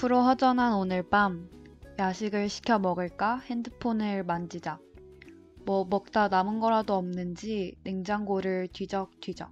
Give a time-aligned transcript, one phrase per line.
[0.00, 1.50] 1% 허전한 오늘 밤
[1.98, 4.80] 야식을 시켜 먹을까 핸드폰을 만지작
[5.66, 9.50] 뭐 먹다 남은 거라도 없는지 냉장고를 뒤적뒤적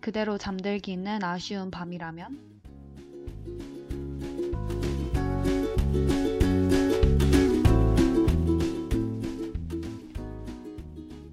[0.00, 2.60] 그대로 잠들기는 아쉬운 밤이라면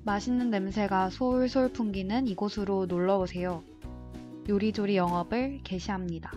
[0.04, 3.64] 맛있는 냄새가 솔솔 풍기는 이곳으로 놀러 오세요.
[4.50, 6.32] 요리조리 영업을 개시합니다.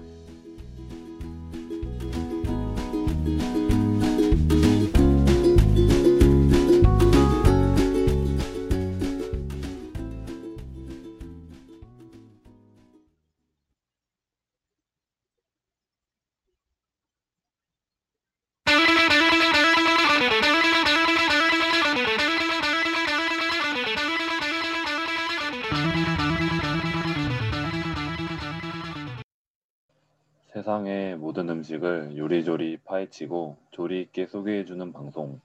[30.78, 35.40] 세상의 모든 음식을 요리조리 파헤치고 조리 있게 소개해주는 방송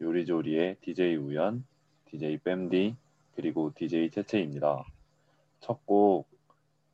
[0.00, 1.64] 요리조리의 DJ 우연,
[2.06, 2.96] DJ 뺨디
[3.36, 4.84] 그리고 DJ 채채입니다.
[5.60, 6.26] 첫 곡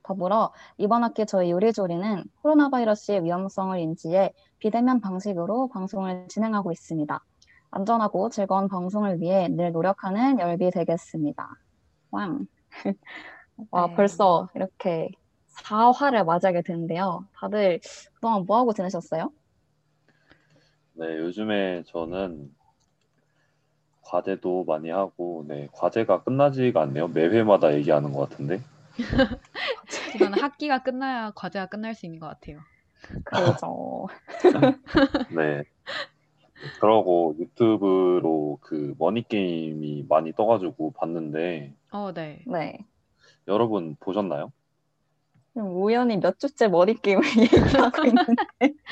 [0.02, 7.24] 더불어 이번 학기 저희 요리조리는 코로나 바이러스의 위험성을 인지해 비대면 방식으로 방송을 진행하고 있습니다.
[7.70, 11.48] 안전하고 즐거운 방송을 위해 늘 노력하는 열비 되겠습니다.
[12.12, 12.46] 왕.
[13.70, 13.94] 와, 네.
[13.94, 15.10] 벌써 이렇게
[15.56, 17.26] 4화를 맞이하게 되는데요.
[17.34, 17.80] 다들
[18.14, 19.32] 그동안 뭐 하고 지내셨어요?
[20.94, 22.54] 네, 요즘에 저는
[24.02, 27.08] 과제도 많이 하고, 네, 과제가 끝나지가 않네요.
[27.08, 28.60] 매 회마다 얘기하는 것 같은데.
[30.14, 32.58] 이거는 학기가 끝나야 과제가 끝날 수 있는 것 같아요.
[33.24, 34.06] 그죠.
[35.34, 35.62] 네.
[36.78, 42.42] 그러고 유튜브로 그 머니 게임이 많이 떠가지고 봤는데, 어, 네.
[42.46, 42.78] 네.
[43.46, 44.50] 여러분 보셨나요?
[45.54, 48.34] 우연히 몇 주째 머니 게임을 얘기하고 있는데.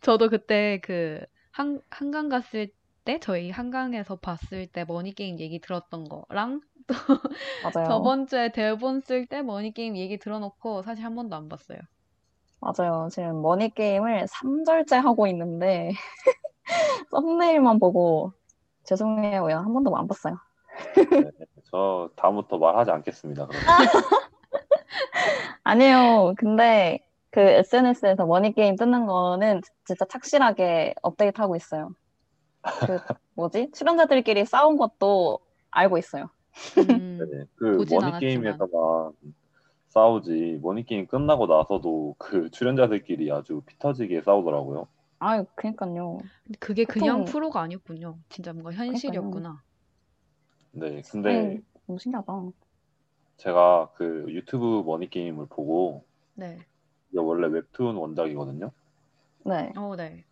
[0.00, 2.70] 저도 그때 그 한, 한강 갔을
[3.04, 6.60] 때 저희 한강에서 봤을 때 머니게임 얘기 들었던 거랑
[7.62, 7.86] 맞아요.
[7.88, 11.78] 저번 주에 대본 쓸 때 머니게임 얘기 들어놓고 사실 한 번도 안 봤어요.
[12.60, 13.08] 맞아요.
[13.10, 15.92] 지금 머니게임을 3절째 하고 있는데
[17.10, 18.32] thumbnail만 보고
[18.84, 19.46] 죄송해요.
[19.48, 20.38] 한 번도 안 봤어요.
[21.66, 23.48] 네, 저 다음부터 말하지 않겠습니다.
[25.64, 26.34] 아니에요.
[26.38, 31.90] 근데 그 SNS에서 머니 게임 뜨는 거는 진짜 착실하게 업데이트하고 있어요.
[32.62, 32.98] 그
[33.34, 33.70] 뭐지?
[33.72, 35.40] 출연자들끼리 싸운 것도
[35.70, 36.30] 알고 있어요.
[36.78, 39.10] 음, 네, 그 보진 머니 게임에다가
[39.88, 44.86] 싸우지 머니 게임 끝나고 나서도 그 출연자들끼리 아주 피 터지게 싸우더라고요.
[45.18, 46.18] 아유, 그니까요.
[46.60, 48.16] 그게 그냥 보통- 프로가 아니었군요.
[48.28, 49.62] 진짜 뭔가 현실이었구나.
[50.76, 52.32] 네, 근데 네, 너무 신기하다.
[53.38, 56.04] 제가 그 유튜브 머니 게임을 보고
[56.34, 56.58] 네.
[57.10, 58.70] 이게 원래 웹툰 원작이거든요.
[59.44, 59.72] 네.
[59.76, 60.24] 어, 네.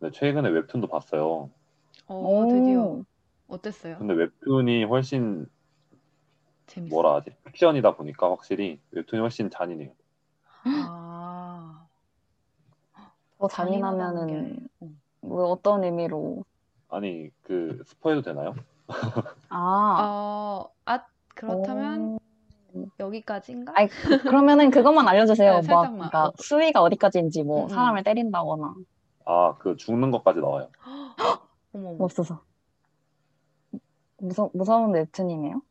[0.00, 1.50] 네, 최근에 웹툰도 봤어요.
[2.06, 3.04] 어, 드디어
[3.48, 3.96] 어땠어요?
[3.98, 5.46] 근데 웹툰이 훨씬
[6.66, 6.94] 재밌어.
[6.94, 7.34] 뭐라 하지?
[7.44, 9.92] 픽션이다 보니까 확실히 웹툰이 훨씬 잔인해요.
[10.64, 11.88] 아,
[13.38, 14.88] 더 잔인하면은 게, 어.
[15.20, 16.44] 뭐 어떤 의미로?
[16.88, 18.54] 아니 그 스포해도 되나요?
[19.48, 22.18] 아, 어, 아, 그렇다면
[22.74, 22.88] 오.
[22.98, 23.72] 여기까지인가?
[23.76, 25.50] 아이, 그, 그러면은 그것만 알려주세요.
[25.50, 25.92] 네, 뭐, 살짝만.
[26.08, 26.32] 그러니까 어.
[26.38, 27.68] 수위가 어디까지인지 뭐 음, 음.
[27.68, 28.74] 사람을 때린다거나
[29.24, 30.68] 아 그 죽는 것까지 나와요.
[31.74, 31.96] 어머, 어머.
[31.98, 32.40] 맙소사.
[34.18, 35.62] 무서 무서운 웹툰이네요.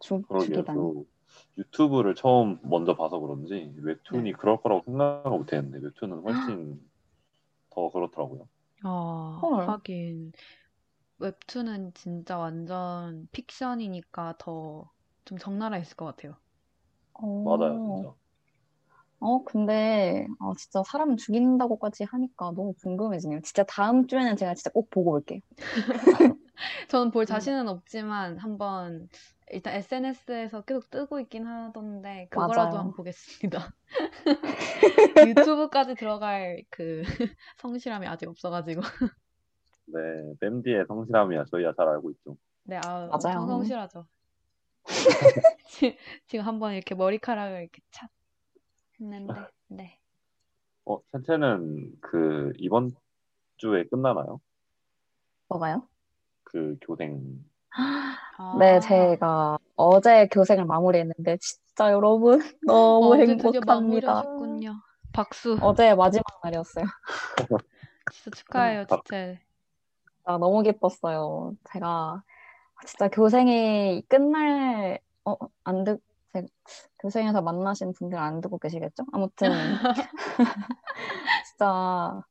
[0.00, 0.48] 죽 그러게요.
[0.54, 0.78] 죽이다니.
[0.78, 1.04] 저
[1.58, 4.32] 유튜브를 처음 먼저 봐서 그런지 웹툰이 네.
[4.32, 6.80] 그럴 거라고 생각을 못했는데 웹툰은 훨씬
[7.70, 8.46] 더 그렇더라고요.
[8.84, 9.68] 아, 헐.
[9.68, 10.32] 하긴
[11.24, 14.90] 웹툰은 진짜 완전 픽션이니까 더
[15.24, 16.36] 좀 적나라 했을 것 같아요.
[17.14, 17.26] 어.
[17.44, 18.14] 맞아요, 진짜.
[19.20, 23.40] 어, 근데, 아, 진짜 사람 죽인다고까지 하니까 너무 궁금해지네요.
[23.42, 25.40] 진짜 다음 주에는 제가 진짜 꼭 보고 올게요.
[26.88, 27.10] 저는 음.
[27.10, 29.08] 볼 자신은 없지만 한번
[29.50, 32.78] 일단 SNS에서 계속 뜨고 있긴 하던데 그거라도 맞아요.
[32.78, 33.74] 한번 보겠습니다.
[35.22, 37.02] 유튜브까지 들어갈 그
[37.58, 38.82] 성실함이 아직 없어가지고.
[39.86, 39.98] 네,
[40.40, 42.36] 뱀디의 성실함이야 저희야 잘 알고 있죠.
[42.64, 43.10] 네, 아, 맞아요.
[43.12, 44.06] 엄청 성실하죠.
[45.68, 45.96] 지-
[46.26, 48.08] 지금 한번 이렇게 머리카락을 이렇게 찹
[49.00, 49.34] 했는데,
[49.68, 49.98] 네.
[50.86, 52.92] 어, 채채는 그 이번
[53.56, 54.40] 주에 끝나나요?
[55.48, 55.88] 뭐가요?
[56.44, 57.44] 그 교생.
[58.38, 63.74] 아, 네, 제가 어제 교생을 마무리했는데, 진짜 여러분, 너무 드디어 행복합니다.
[63.74, 64.80] 마무리하셨군요.
[65.12, 65.58] 박수.
[65.60, 66.84] 어제 마지막 날이었어요.
[68.12, 69.38] 진짜 축하해요, 박- 진짜.
[70.24, 71.54] 아, 너무 기뻤어요.
[71.72, 72.22] 제가
[72.86, 76.00] 진짜 교생이 끝날, 어, 안 듣,
[76.32, 76.46] 제,
[76.98, 79.04] 교생에서 만나신 분들 안 듣고 계시겠죠?
[79.12, 79.48] 아무튼,
[81.46, 82.22] 진짜,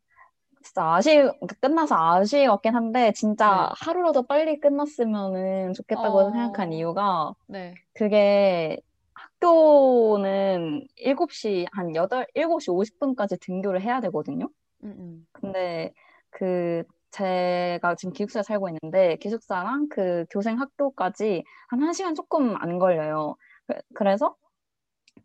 [0.64, 3.86] 진짜 아쉬, 그러니까 끝나서 아쉬웠긴 한데, 진짜 네.
[3.86, 6.32] 하루라도 빨리 끝났으면은 좋겠다고 어.
[6.32, 7.76] 생각한 이유가, 네.
[7.94, 8.80] 그게
[9.14, 14.50] 학교는 7시, 한 8, 7시 50분까지 등교를 해야 되거든요?
[14.84, 15.28] 음, 음.
[15.32, 15.94] 근데
[16.30, 23.36] 그 제가 지금 기숙사에 살고 있는데 기숙사랑 그 교생 학교까지 한 1시간 조금 안 걸려요.
[23.68, 24.36] 그- 그래서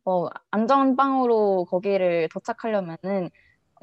[0.05, 3.31] 뭐 안전빵으로 거기를 도착하려면은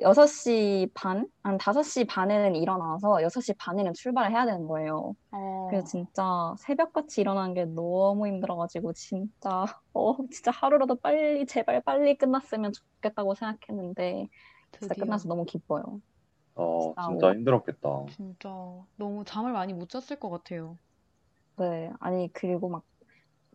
[0.01, 1.27] 6시 반?
[1.43, 5.15] 한 5시 반에는 일어나서 6시 반에는 출발을 해야 되는 거예요.
[5.31, 12.17] 어, 그래서 진짜 새벽같이 일어나는 게 너무 힘들어가지고 진짜 어 진짜 하루라도 빨리 제발 빨리
[12.17, 14.27] 끝났으면 좋겠다고 생각했는데
[14.73, 15.05] 진짜 드디어.
[15.05, 16.01] 끝나서 너무 기뻐요.
[16.55, 17.89] 어, 진짜 오- 힘들었겠다.
[18.07, 18.49] 진짜
[18.97, 20.79] 너무 잠을 많이 못 잤을 것 같아요.
[21.57, 22.83] 네, 아니, 그리고 막,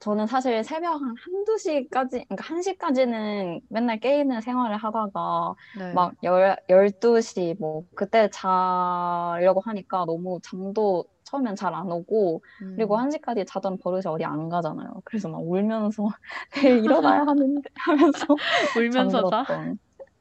[0.01, 5.85] 저는 사실 새벽 한 한두 시까지, 그러니까 한 시까지는 맨날 게임을 생활을 하다가, 네.
[5.91, 12.45] 막, 열, 열두 시, 뭐, 그때 자려고 하니까 너무 잠도 처음엔 잘 안 오고,
[12.77, 12.99] 그리고 음.
[12.99, 15.03] 한 시까지 자던 버릇이 어디 안 가잖아요.
[15.05, 16.09] 그래서 막 울면서,
[16.79, 18.41] 내일 일어나야 하는데, 하면서
[18.75, 19.47] 울면서 자?
[19.47, 19.79] 잠들었던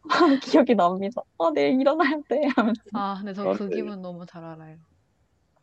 [0.43, 1.21] 기억이 납니다.
[1.37, 2.41] 아, 내일 일어나야 돼.
[2.55, 2.81] 하면서.
[2.93, 4.77] 아, 근데 저 그 기분 너무 잘 알아요.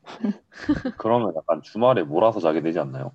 [0.99, 3.13] 그러면 약간 주말에 몰아서 자게 되지 않나요?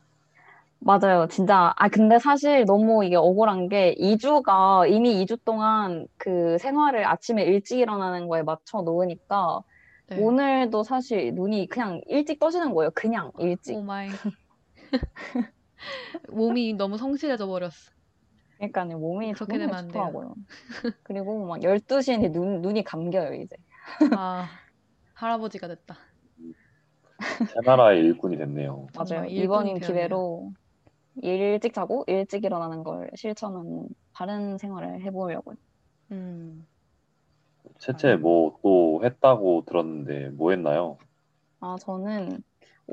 [0.80, 1.28] 맞아요.
[1.30, 1.74] 진짜.
[1.78, 7.80] 아, 근데 사실 너무 이게 억울한 게 2주가 이미 2주 동안 그 생활을 아침에 일찍
[7.80, 9.62] 일어나는 거에 맞춰 놓으니까
[10.07, 10.18] 네.
[10.18, 12.89] 오늘도 사실 눈이 그냥 일찍 떠지는 거예요.
[12.95, 13.77] 그냥 일찍.
[13.78, 14.10] oh my.
[16.30, 17.92] 몸이 너무 성실해져 버렸어.
[18.69, 20.04] 그러니까 몸이 그렇게 되면 안 돼요.
[20.04, 20.36] 좋더라고요.
[21.04, 23.56] 그리고 막 12시에 눈, 눈이 감겨요, 이제.
[24.12, 24.50] 아,
[25.16, 25.98] 할아버지가 됐다.
[27.46, 28.88] 새 나라의 일꾼이 됐네요.
[28.94, 29.25] 맞아요.
[29.80, 29.88] 되었네요.
[29.88, 30.52] 기회로
[31.24, 35.56] 일찍 자고 일찍 일어나는 걸 실천하는 다른 생활을 해보려고요.
[36.12, 36.68] 음.
[37.80, 40.98] 채채 뭐 또 했다고 들었는데 뭐 했나요?
[41.60, 42.44] 아, 저는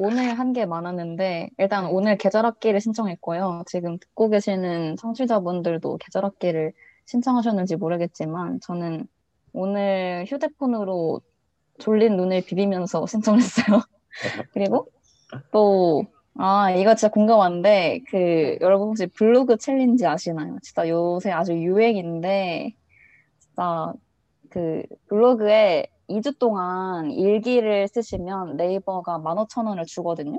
[0.00, 1.91] 오늘 한 게 많았는데, 일단 네.
[1.93, 3.65] 오늘 계절학기를 신청했고요.
[3.67, 6.73] 지금 듣고 계시는 청취자분들도 계절학기를
[7.06, 9.09] 신청하셨는지 모르겠지만, 저는
[9.53, 11.20] 오늘 휴대폰으로
[11.81, 13.81] 졸린 눈을 비비면서 신청했어요.
[14.55, 14.87] 그리고
[15.53, 16.05] 또,
[16.39, 20.58] 아, 이거 진짜 궁금한데, 그, 여러분 혹시 블로그 챌린지 아시나요?
[20.63, 22.72] 진짜 요새 아주 유행인데,
[23.41, 23.93] 진짜
[24.51, 30.38] 그 블로그에 2주 동안 일기를 쓰시면 네이버가 15,000원을 주거든요.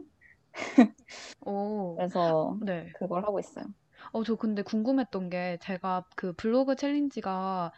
[1.41, 2.05] 오.
[2.05, 2.93] 그래서 네.
[2.93, 3.65] 그걸 하고 있어요.
[4.11, 7.71] 어, 저 근데 궁금했던 게 제가 그 블로그 챌린지가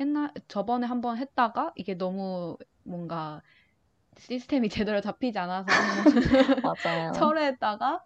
[0.00, 3.42] 옛날 저번에 한번 했다가 이게 너무 뭔가
[4.18, 6.04] 시스템이 제대로 잡히지 않아서
[6.62, 7.32] 맞아요.
[7.60, 8.02] 철회했다가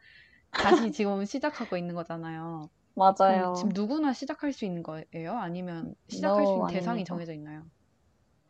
[0.60, 2.70] 다시 지금 시작하고 있는 거잖아요.
[2.96, 3.54] 맞아요.
[3.54, 5.34] 지금 누구나 시작할 수 있는 거예요?
[5.38, 7.06] 아니면 시작할 수 No, 있는 대상이 아닙니다.
[7.06, 7.64] 정해져 있나요?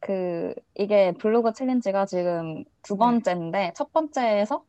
[0.05, 4.65] 그 이게 블로그 챌린지가 지금 두 번째인데 첫 번째에서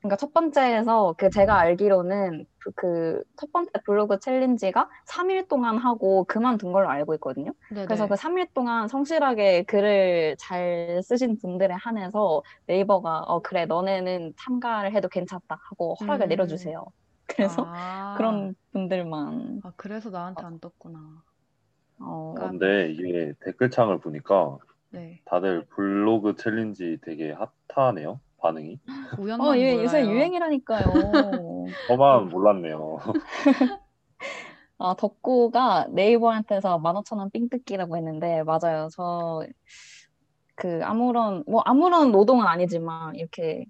[0.00, 2.46] 그러니까 첫 번째에서 그 제가 알기로는
[2.76, 7.52] 그 첫 번째 블로그 챌린지가 3일 동안 하고 그만둔 걸로 알고 있거든요.
[7.70, 7.86] 네네.
[7.86, 14.94] 그래서 그 3일 동안 성실하게 글을 잘 쓰신 분들에 한해서 네이버가 어 그래 너네는 참가를
[14.94, 16.28] 해도 괜찮다 하고 허락을 음.
[16.28, 16.84] 내려주세요.
[17.26, 21.22] 그래서 아, 그런 분들만 아, 그래서 나한테 안 떴구나.
[22.00, 24.58] 어 그러니까- 근데 이게 댓글창을 보니까
[24.90, 25.20] 네.
[25.24, 27.34] 다들 블로그 챌린지 되게
[27.68, 28.20] 핫하네요.
[28.40, 28.78] 반응이.
[29.20, 30.14] 우연만 어, 예, 요새 몰라요.
[30.16, 30.84] 유행이라니까요.
[31.88, 32.98] 저만 몰랐네요.
[34.78, 38.88] 아, 덕구가 네이버한테서 15,000원 삥 뜯기라고 했는데, 맞아요.
[38.92, 39.42] 저,
[40.54, 43.64] 그, 아무런, 뭐, 아무런 노동은 아니지만, 이렇게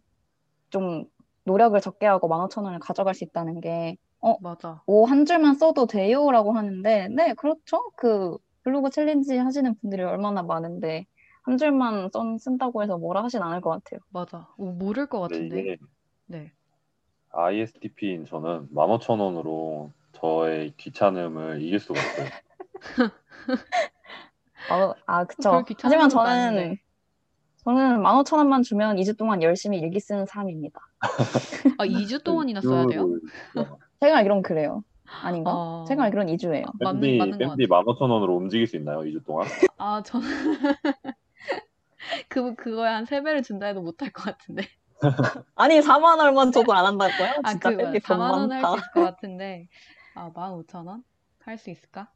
[0.69, 1.07] 좀
[1.45, 3.97] 노력을 적게 하고 15,000원을 가져갈 수 있다는 게
[4.41, 4.83] 맞아.
[4.87, 7.91] 오, 한 줄만 써도 돼요라고 하는데, 네, 그렇죠.
[7.97, 11.07] 그 블로그 challenge 하시는 분들이 얼마나 많은데,
[11.43, 14.01] 한 줄만 써, 쓴다고 해서 뭐라 하진 않을 것 같아요.
[14.11, 14.49] 맞아.
[14.57, 15.61] 오, 모를 것 근데 같은데.
[15.61, 15.77] 이게
[16.27, 16.53] 네.
[17.31, 22.27] ISTP인 저는 15,000원으로 저의 귀찮음을 이길 수가 없어요.
[24.69, 25.51] 아, 아, 그쵸.
[25.51, 26.77] 별 귀찮은 하지만 것도 저는, 아닌데.
[27.65, 30.81] 저는 15,000원만 주면 2주 동안 열심히 일기 쓰는 사람입니다.
[31.79, 33.09] 아, 2주 동안이나 써야 돼요?
[34.01, 34.83] 제가 알기론 그래요.
[35.23, 35.53] 아닌가?
[35.55, 35.85] 어.
[35.89, 36.65] 제가 알기론 2주예요.
[36.81, 39.01] 맞는- 밴디, 맞는 것 밴디 15,000원으로 움직일 수 있나요?
[39.01, 39.47] 2주 동안?
[39.79, 40.27] 아, 저는
[42.29, 44.63] 그 그거에 한세 배를 준다 해도 못할 것 같은데.
[45.57, 47.29] 아니, 4만 원만 줘도 안 한다고요?
[47.43, 48.63] 아, 진짜 그 밴디 4만 돈원 할.
[48.65, 49.69] 수 있을 것 같은데.
[50.15, 51.03] 아, 15,000원?
[51.45, 52.11] 할 수 있을까?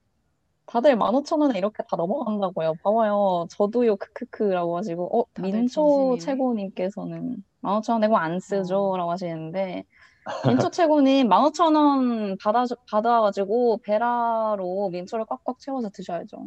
[0.67, 2.75] 다들 15,000원에 이렇게 다 넘어간다고요.
[2.85, 3.47] 봐봐요.
[3.51, 6.19] 저도요, 크크크라고 하시고, 어, 민초 진심이네.
[6.19, 8.91] 최고님께서는 15,000원 내고 안 쓰죠?
[8.93, 8.97] 어.
[8.97, 9.85] 라고 하시는데,
[10.45, 16.47] 민초 최고님 15,000원 받아, 받아가지고, 베라로 민초를 꽉꽉 채워서 드셔야죠.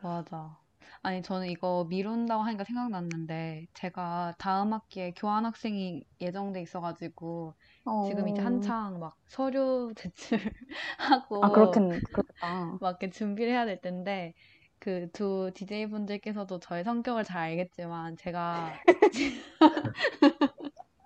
[0.00, 0.58] 맞아.
[1.02, 7.54] 아니, 저는 이거 미룬다고 하니까 생각났는데, 제가 다음 학기에 교환 학생이 예정돼 있어가지고,
[8.00, 8.42] 지금 이제 어.
[8.42, 12.80] 한창 막 서류 제출하고, 아, 그렇긴, 그렇다.
[12.80, 14.34] 막 이렇게 준비를 해야 될 텐데,
[14.78, 18.80] 그 두 DJ분들께서도 저의 성격을 잘 알겠지만, 제가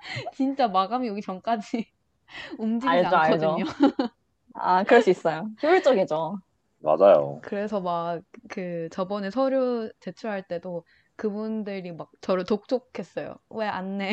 [0.35, 1.87] 진짜 마감이 오기 전까지
[2.59, 3.47] 움직이지 알죠, 알죠.
[3.49, 3.65] 않거든요.
[4.55, 5.49] 아, 그럴 수 있어요.
[5.63, 6.39] 효율적이죠.
[6.81, 7.41] 맞아요.
[7.43, 10.85] 그래서 막 그 저번에 서류 제출할 때도
[11.17, 13.37] 그분들이 막 저를 독촉했어요.
[13.51, 14.13] 왜 안 내?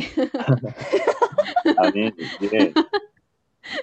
[1.78, 2.74] 아니, 이게,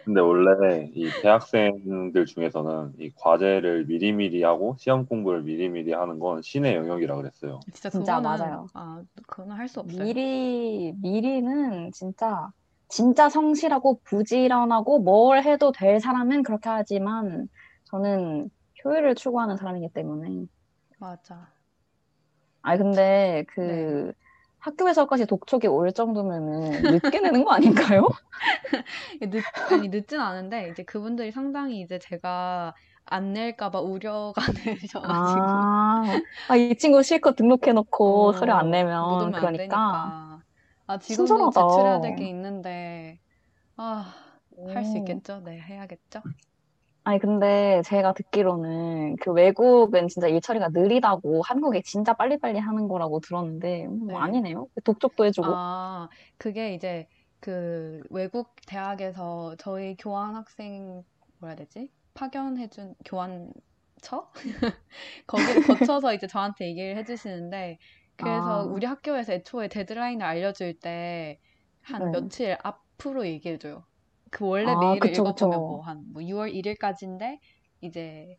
[0.04, 6.74] 근데 원래 이 대학생들 중에서는 이 과제를 미리미리 하고 시험 공부를 미리미리 하는 건 신의
[6.76, 7.60] 영역이라 그랬어요.
[7.72, 8.66] 진짜 진짜 그거는 맞아요.
[8.74, 10.02] 아, 그거는 할 수 없어요.
[10.02, 12.50] 미리, 미리는 진짜,
[12.88, 17.48] 진짜 성실하고 부지런하고 뭘 해도 될 사람은 그렇게 하지만
[17.84, 18.50] 저는
[18.84, 20.46] 효율을 추구하는 사람이기 때문에.
[20.98, 21.52] 맞아.
[22.62, 24.12] 아니, 근데 그 네.
[24.60, 28.08] 학교에서까지 독촉이 올 정도면은 늦게 내는 거 아닌가요?
[29.20, 32.74] 늦, 아니, 늦진 않은데, 이제 그분들이 상당히 이제 제가
[33.04, 35.68] 안 낼까 봐 우려가 되셔가지고.
[36.06, 39.56] 아, 아, 이 친구 실컷 등록해놓고 어, 서류 안못 내면 그러니까.
[39.56, 40.42] 되니까.
[40.86, 41.50] 아, 지금도 친절하다.
[41.50, 43.20] 제출해야 될 게 있는데,
[43.76, 44.14] 아,
[44.66, 44.98] 할수 오.
[44.98, 45.40] 있겠죠?
[45.40, 46.22] 네, 해야겠죠?
[47.08, 53.20] 아니, 근데 제가 듣기로는 그 외국은 진짜 일 처리가 느리다고 한국에 진짜 빨리빨리 하는 거라고
[53.20, 54.14] 들었는데, 음, 네.
[54.14, 54.68] 아니네요.
[54.84, 55.48] 독촉도 해주고.
[55.50, 57.08] 아, 그게 이제
[57.40, 61.02] 그 외국 대학에서 저희 교환 학생
[61.38, 61.90] 뭐라 해야 되지?
[62.12, 64.30] 파견해준 교환처?
[65.26, 67.78] 거기를 거쳐서 이제 저한테 얘기를 해주시는데
[68.16, 68.62] 그래서 아.
[68.64, 71.40] 우리 학교에서 애초에 데드라인을 알려줄 때
[71.88, 72.20] 한 네.
[72.20, 73.84] 며칠 앞으로 얘기해줘요.
[74.30, 75.60] 그 원래 아, 메일을 그쵸, 읽어보면.
[75.60, 77.38] 뭐한뭐 6월 1일까지인데
[77.80, 78.36] 이제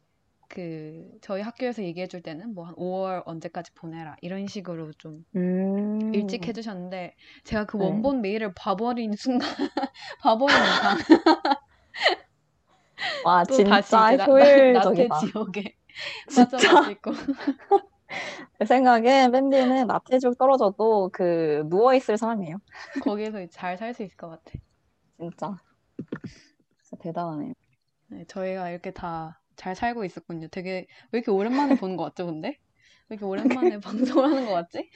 [0.49, 5.99] 그 저희 학교에서 얘기해 줄 때는 뭐 한 5월 언제까지 보내라 이런 식으로 좀 음.
[6.13, 7.13] 일찍 해주셨는데
[7.45, 7.85] 제가 그 네.
[7.85, 9.47] 원본 메일을 봐버린 순간
[10.21, 10.97] 봐버린 이상
[13.23, 15.19] 와, 또 다시 진짜 나, 효율적이다.
[15.19, 15.63] 지옥에
[16.29, 16.57] 진짜.
[18.59, 22.57] 제 생각에 밴디는 나태죽 떨어져도 그 누워있을 사람이에요.
[23.01, 24.59] 거기에서 잘 살 수 있을 것 같아.
[25.17, 25.57] 진짜.
[26.99, 27.53] 대단하네요.
[28.07, 30.47] 네, 저희가 이렇게 다 잘 살고 있었군요.
[30.47, 32.57] 되게 왜 이렇게 오랜만에 보는 것 같죠, 근데?
[33.09, 33.79] 왜 이렇게 오랜만에
[34.23, 34.89] 방송을 하는 것 같지?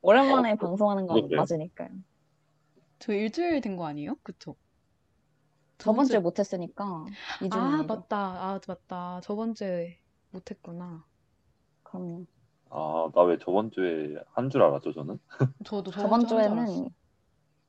[0.00, 1.36] 오랜만에 방송하는 건 그러게요.
[1.38, 1.90] 맞으니까요.
[2.98, 4.14] 저 일주일 된 거 아니에요?
[4.22, 4.56] 그쵸?
[5.76, 7.04] 저번 주- 주에 못했으니까
[7.40, 7.82] 2주 아.
[7.82, 8.16] 맞다.
[8.16, 9.20] 아, 맞다.
[9.22, 9.98] 저번 주에
[10.30, 11.04] 못했구나.
[11.82, 12.24] 그럼요.
[12.70, 15.18] 아, 나 왜 저번 주에 한 줄 알았죠, 저는?
[15.66, 16.26] 저도 저번 알았어.
[16.26, 16.88] 주에는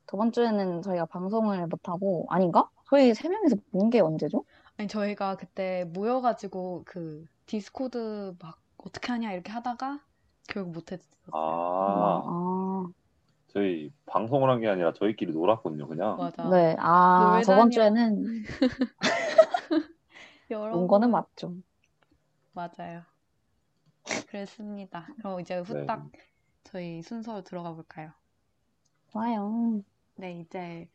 [0.10, 2.68] 저번 주에는 저희가 방송을 못하고 아닌가?
[2.90, 4.44] 저희 세 명이서 본 게 언제죠?
[4.78, 10.00] 아니, 저희가 그때 모여가지고 그 디스코드 막 어떻게 하냐 이렇게 하다가
[10.48, 11.30] 결국 못했었어요.
[11.32, 12.88] 아, 아,
[13.50, 16.18] 저희 방송을 한 게 아니라 저희끼리 놀았군요, 그냥.
[16.18, 16.50] 맞아.
[16.50, 16.76] 네.
[16.80, 17.44] 아, 놀다니요.
[17.44, 18.44] 저번 주에는
[20.50, 21.22] 여러 본 거는 번.
[21.22, 21.54] 맞죠.
[22.54, 23.04] 맞아요.
[24.28, 25.08] 그랬습니다.
[25.18, 26.08] 그럼 이제 후딱
[26.64, 28.12] 저희 순서로 들어가 볼까요?
[29.12, 29.84] 좋아요.
[30.20, 30.90] 네, 이제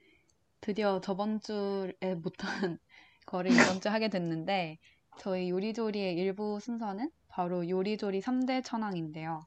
[0.60, 2.78] 드디어 저번 주에 못한
[3.24, 4.78] 거를 이번 주 하게 됐는데
[5.18, 9.46] 저희 요리조리의 일부 순서는 바로 요리조리 3대 천왕인데요.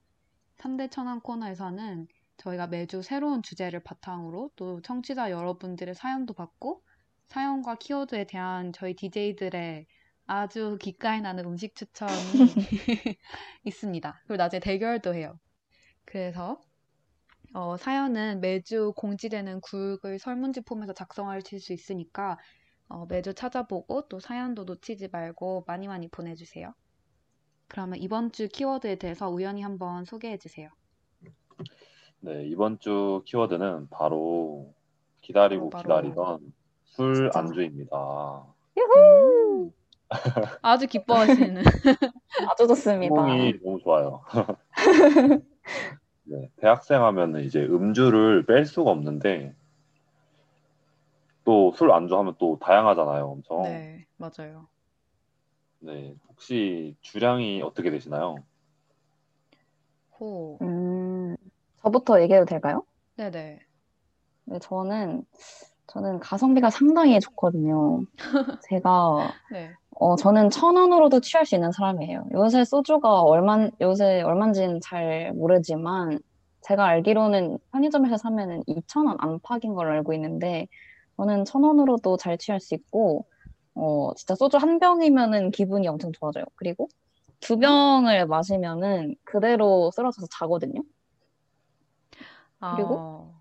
[0.58, 2.08] 3대 천왕 코너에서는
[2.38, 6.82] 저희가 매주 새로운 주제를 바탕으로 또 청취자 여러분들의 사연도 받고
[7.28, 9.86] 사연과 키워드에 대한 저희 DJ들의
[10.26, 12.12] 아주 기가에 나는 음식 추천이
[13.64, 14.22] 있습니다.
[14.26, 15.40] 그리고 나중에 대결도 해요.
[16.04, 16.60] 그래서
[17.58, 22.38] 어, 사연은 매주 공지되는 구글 설문지 폼에서 작성하실 수 있으니까
[22.88, 26.72] 어, 매주 찾아보고 또 사연도 놓치지 말고 많이 많이 보내주세요.
[27.68, 30.70] 그러면 이번 주 키워드에 대해서 우연히 한번 소개해 주세요.
[32.20, 34.76] 네, 이번 주 키워드는 바로
[35.22, 36.02] 기다리고 바로, 바로.
[36.04, 37.40] 기다리던 술 진짜.
[37.40, 38.46] 안주입니다.
[38.78, 39.72] 음,
[40.62, 41.64] 아주 기뻐하시는.
[42.52, 43.16] 아주 좋습니다.
[43.16, 44.22] 호응이 너무 좋아요.
[46.30, 49.56] 네, 대학생 하면은 이제 음주를 뺄 수가 없는데
[51.46, 53.64] 또 술 안주 하면 또 다양하잖아요, 엄청.
[53.64, 54.68] 네, 맞아요.
[55.80, 58.36] 네, 혹시 주량이 어떻게 되시나요?
[60.20, 60.58] 호.
[60.62, 61.38] 음,
[61.78, 62.84] 저부터 얘기해도 될까요?
[63.16, 63.60] 네네.
[64.46, 65.24] 네, 저는,
[65.88, 68.02] 저는 가성비가 상당히 좋거든요.
[68.70, 69.72] 제가, 네.
[70.00, 72.28] 어, 저는 천 원으로도 취할 수 있는 사람이에요.
[72.34, 76.20] 요새 소주가 얼마, 요새 얼마인지는 잘 모르지만,
[76.62, 80.68] 제가 알기로는 편의점에서 사면은 2천 원 안팎인 걸로 알고 있는데,
[81.18, 83.26] 저는 천 원으로도 잘 취할 수 있고,
[83.74, 86.46] 어, 진짜 소주 한 병이면은 기분이 엄청 좋아져요.
[86.56, 86.88] 그리고
[87.40, 90.82] 두 병을 마시면은 그대로 쓰러져서 자거든요.
[92.60, 92.98] 그리고?
[93.00, 93.32] 아,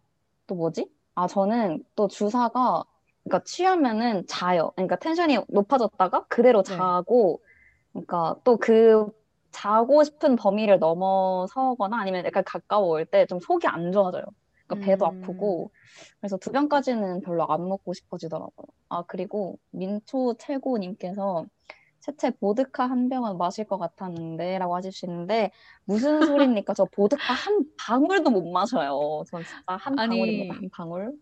[0.47, 0.91] 또 뭐지?
[1.15, 2.85] 아, 저는 또 주사가,
[3.27, 4.73] 그러니까 취하면은 자요.
[4.77, 6.77] 그러니까 텐션이 높아졌다가 그대로 네.
[6.77, 7.43] 자고,
[7.93, 9.09] 그러니까 또 그
[9.53, 14.25] 자고 싶은 범위를 넘어서거나 아니면 약간 가까워올 때 좀 속이 안 좋아져요.
[14.67, 15.23] 그러니까 배도 음.
[15.23, 15.71] 아프고.
[16.21, 18.67] 그래서 두 병까지는 별로 안 먹고 싶어지더라고요.
[18.91, 21.47] 아, 그리고 민초 최고님께서
[22.01, 25.51] 채채 보드카 한 병은 마실 것 같았는데 라고 하시는데
[25.85, 26.75] 무슨 소리입니까?
[26.75, 29.25] 저 보드카 한 방울도 못 마셔요.
[29.31, 30.55] 전 진짜 한 아니, 방울입니다.
[30.55, 31.13] 한 방울.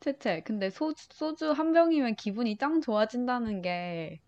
[0.00, 0.42] 채채.
[0.44, 4.20] 근데 소, 소주 한 병이면 기분이 짱 좋아진다는 게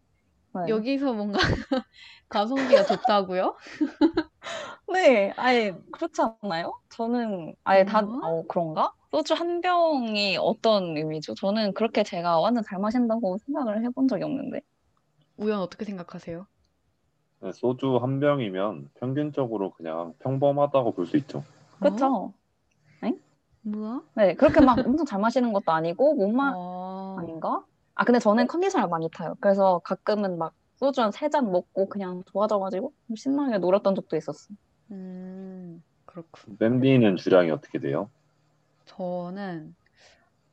[0.55, 0.61] 네.
[0.69, 1.39] 여기서 뭔가
[2.29, 3.57] 가성비가 좋다고요?
[4.93, 6.73] 네, 아예 그렇지 않나요?
[6.91, 8.21] 저는 아예 다 뭐?
[8.23, 8.93] 어, 그런가?
[9.11, 11.35] 소주 한 병이 어떤 의미죠?
[11.35, 14.61] 저는 그렇게 제가 완전 잘 마신다고 생각을 해본 적이 없는데.
[15.39, 16.47] 우연 어떻게 생각하세요?
[17.41, 21.43] 네, 소주 한 병이면 평균적으로 그냥 평범하다고 볼 수 있죠.
[21.81, 22.35] 그렇죠?
[23.63, 24.03] 뭐야?
[24.17, 27.65] 네, 그렇게 막 엄청 잘 마시는 것도 아니고 못 마, 어, 아닌가?
[27.95, 29.37] 아, 근데 저는 컨디션을 많이 타요.
[29.41, 34.55] 그래서 가끔은 막 소주 한 세 잔 먹고 그냥 좋아져가지고 좀 신나게 놀았던 적도 있었어.
[34.91, 36.57] 음, 그렇군.
[36.59, 38.11] 밴디는 주량이 어떻게 돼요?
[38.87, 39.77] 저는,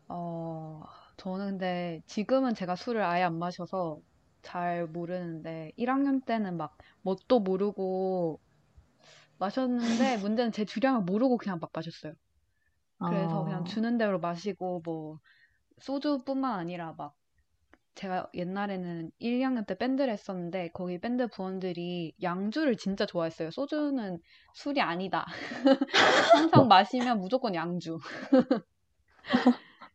[0.09, 0.83] 어,
[1.17, 4.01] 저는 근데 지금은 제가 술을 아예 안 마셔서
[4.43, 8.41] 잘 모르는데 1학년 때는 막 뭣도 모르고
[9.37, 12.13] 마셨는데 문제는 제 주량을 모르고 그냥 막 마셨어요.
[13.03, 15.19] 그래서 그냥 아, 주는 대로 마시고 뭐
[15.79, 17.15] 소주뿐만 아니라 막
[17.95, 23.51] 제가 옛날에는 1, 2학년 때 밴드를 했었는데 거기 밴드 부원들이 양주를 진짜 좋아했어요.
[23.51, 24.19] 소주는
[24.53, 25.25] 술이 아니다.
[26.33, 27.99] 항상 마시면 무조건 양주.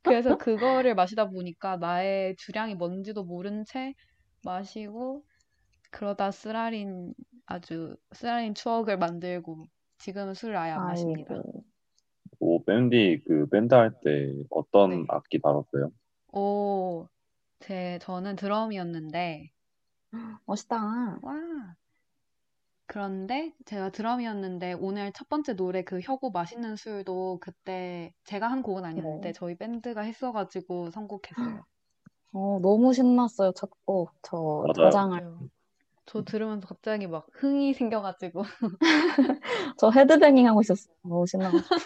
[0.02, 3.94] 그래서 그거를 마시다 보니까 나의 주량이 뭔지도 모른 채
[4.42, 5.24] 마시고
[5.90, 7.14] 그러다 쓰라린
[7.46, 9.66] 아주 쓰라린 추억을 만들고
[9.98, 11.34] 지금은 술을 아예 안 마십니다.
[11.34, 11.64] 아이고.
[12.40, 15.04] 오, 밴디 그 밴드 할 때 어떤 네.
[15.08, 15.90] 악기 다뤘어요?
[16.32, 17.08] 오,
[17.60, 19.50] 제 저는 드럼이었는데
[20.46, 20.76] 멋있다.
[21.22, 21.76] 와.
[22.86, 28.84] 그런데 제가 드럼이었는데 오늘 첫 번째 노래 그 혁오 맛있는 술도 그때 제가 한 곡은
[28.84, 29.32] 아니었는데 네.
[29.32, 31.64] 저희 밴드가 했어가지고 선곡했어요.
[32.32, 34.12] 어, 너무 신났어요, 첫 곡.
[34.22, 34.90] 저 맞아요.
[34.90, 35.38] 저장을.
[36.10, 38.42] 저 들으면서 갑자기 막 흥이 생겨가지고
[39.78, 40.92] 저 헤드뱅잉 하고 있었어요.
[41.04, 41.76] 너무 신나가지고.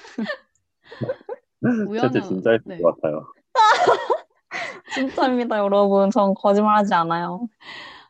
[1.88, 2.80] 우연은 진짜 했을 네.
[2.80, 3.26] 것 같아요.
[4.94, 6.10] 진짜입니다, 여러분.
[6.10, 7.48] 전 거짓말하지 않아요.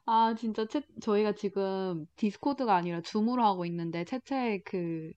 [0.07, 5.11] 아 진짜 채, 저희가 지금 디스코드가 아니라 줌으로 하고 있는데 채채의 그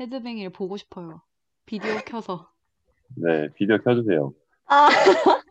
[0.00, 1.22] 헤드뱅이를 보고 싶어요.
[1.64, 2.50] 비디오 켜서.
[3.16, 4.34] 네, 비디오 켜주세요.
[4.66, 4.88] 아,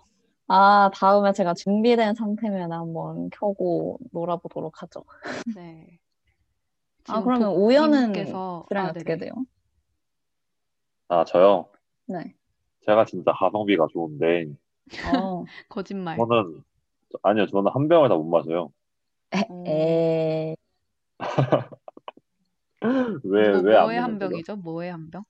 [0.54, 5.06] 아, 다음에 제가 준비된 상태면 한번 켜고 놀아보도록 하죠.
[5.56, 5.98] 네.
[7.08, 9.18] 아, 지금 그러면 우연은 복님께서 주량이 아, 어떻게 네네.
[9.18, 9.32] 돼요?
[11.08, 11.70] 아, 저요?
[12.08, 12.36] 네.
[12.86, 14.48] 제가 진짜 가성비가 좋은데,
[15.08, 16.18] 어, 거짓말.
[16.18, 16.62] 저는,
[17.24, 18.74] 아니요, 저는 한 병을 다 못 마셔요.
[19.50, 20.54] 어, 에,
[23.24, 24.32] 왜, 뭐, 왜안 뭐의 한 먹는 거죠?
[24.34, 24.56] 병이죠?
[24.58, 25.24] 뭐의 한 병?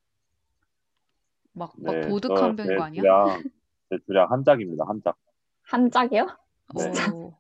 [1.54, 3.02] 막, 막 네, 저, 한 병인 제거 아니야?
[3.02, 3.44] 주량,
[3.92, 5.18] 제 주량 한 짝입니다, 한 짝.
[5.64, 6.26] 한 짝이요?
[6.76, 6.94] 네.
[7.14, 7.34] 오,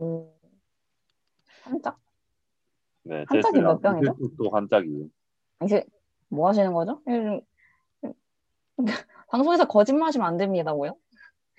[0.00, 0.32] 음,
[1.64, 1.98] 한 짝?
[3.02, 4.36] 네, 한제 짝이 몇 주량 병이죠?
[4.38, 5.06] 또한 짝이에요.
[5.64, 5.84] 이제
[6.30, 7.02] 뭐 하시는 거죠?
[7.08, 7.40] 음,
[9.30, 10.96] 방송에서 거짓말하시면 안 됩니다, 뭐요?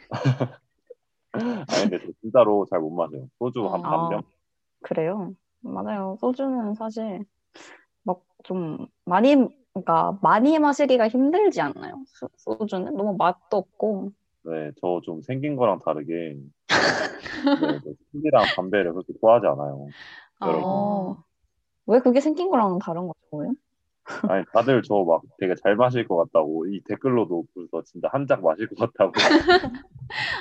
[1.32, 3.30] 아니, 근데 저 진짜로 잘 못 마셔요.
[3.38, 3.84] 소주 한 어.
[3.84, 4.24] 반 아, 병?
[4.82, 5.36] 그래요?
[5.62, 6.18] 맞아요.
[6.20, 7.24] 소주는 사실
[8.04, 9.36] 막 좀 많이
[9.74, 12.04] 그러니까 많이 마시기가 힘들지 않나요?
[12.08, 14.12] 수- 소주는 너무 맛도 없고.
[14.44, 16.38] 네, 저 좀 생긴 거랑 다르게
[17.62, 19.88] 네, 네, 술이랑 담배를 그렇게 좋아하지 않아요.
[20.42, 20.64] 여러분.
[20.66, 21.24] 어,
[21.88, 23.54] 왜 그게 생긴 거랑 다른 거죠?
[24.28, 28.68] 아니 다들 저 막 되게 잘 마실 것 같다고 이 댓글로도 벌써 진짜 한짝 마실
[28.68, 29.12] 것 같다고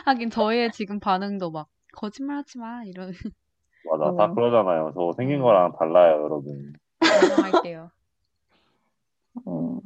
[0.07, 3.13] 하긴 저희의 지금 반응도 막 거짓말하지 마 이런
[3.91, 4.35] 맞아 다 음.
[4.35, 4.93] 그러잖아요.
[4.95, 6.73] 저 생긴 거랑 달라요, 여러분.
[7.03, 7.91] 인정할게요.
[9.47, 9.81] 어,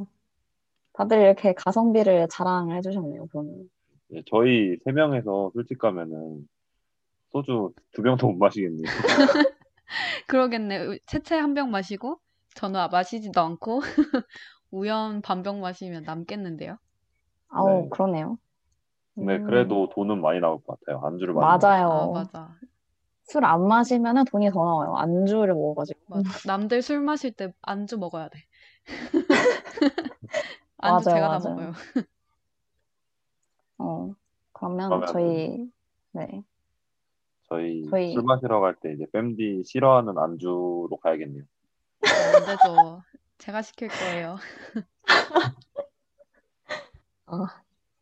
[0.94, 3.68] 다들 이렇게 가성비를 자랑을 해주셨네요, 그러면.
[4.08, 6.46] 네, 저희 세 명에서 가면은
[7.30, 8.82] 소주 두 병도 못 마시겠네요.
[10.28, 10.98] 그러겠네.
[11.06, 12.18] 채채 한 병 마시고
[12.54, 13.80] 저는 아- 마시지도 않고
[14.70, 16.78] 우연 반병 마시면 남겠는데요.
[17.48, 17.88] 아우, 네.
[17.90, 18.38] 그러네요.
[19.14, 21.04] 근데 음, 그래도 돈은 많이 나올 것 같아요.
[21.04, 21.88] 안주를 많이 맞아요.
[21.90, 22.54] 아, 맞아.
[23.24, 24.94] 술 안 마시면은 돈이 더 나와요.
[24.96, 26.00] 안주를 먹어가지고.
[26.08, 26.28] 맞아.
[26.46, 28.38] 남들 술 마실 때 안주 먹어야 돼.
[30.78, 31.54] 안주 맞아요, 제가 다 맞아요.
[31.56, 31.72] 먹어요.
[33.78, 34.14] 어,
[34.52, 35.70] 그러면 그러면 저희,
[36.12, 36.42] 네.
[37.48, 41.44] 저희 저희- 술 마시러 갈 때 이제 뺨디 싫어하는 안주로 가야겠네요.
[42.04, 43.02] 안 되죠.
[43.38, 44.36] 제가 시킬 거예요.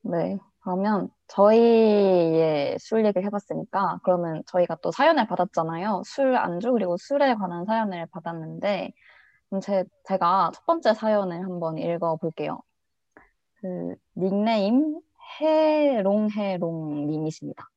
[0.02, 0.38] 네.
[0.62, 6.02] 그러면 저희의 술 얘기를 해봤으니까 그러면 저희가 또 사연을 받았잖아요.
[6.04, 8.92] 술 안주 그리고 술에 관한 사연을 받았는데
[9.62, 12.60] 제, 제가 첫 번째 사연을 한번 읽어볼게요.
[13.56, 15.00] 그 닉네임
[15.40, 17.68] 해롱해롱 님이십니다.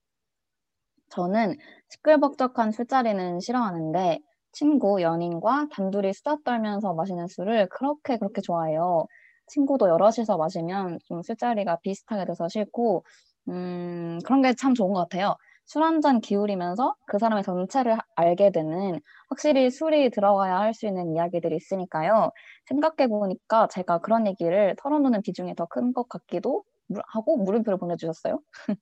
[1.10, 1.58] 저는
[1.90, 4.20] 시끌벅적한 술자리는 싫어하는데
[4.52, 9.06] 친구, 연인과 단둘이 수다 떨면서 마시는 술을 그렇게 그렇게 좋아해요.
[9.48, 13.04] 친구도 여럿이서 마시면 좀 술자리가 비슷하게 돼서 싫고,
[13.50, 15.36] 음, 그런 게 참 좋은 것 같아요.
[15.66, 19.00] 술 한 잔 기울이면서 그 사람의 전체를 하- 알게 되는,
[19.30, 22.32] 확실히 술이 들어가야 할 수 있는 이야기들이 있으니까요.
[22.68, 28.40] 생각해 보니까 제가 그런 얘기를 털어놓는 비중이 더 큰 것 같기도 물- 하고 물음표를 보내주셨어요.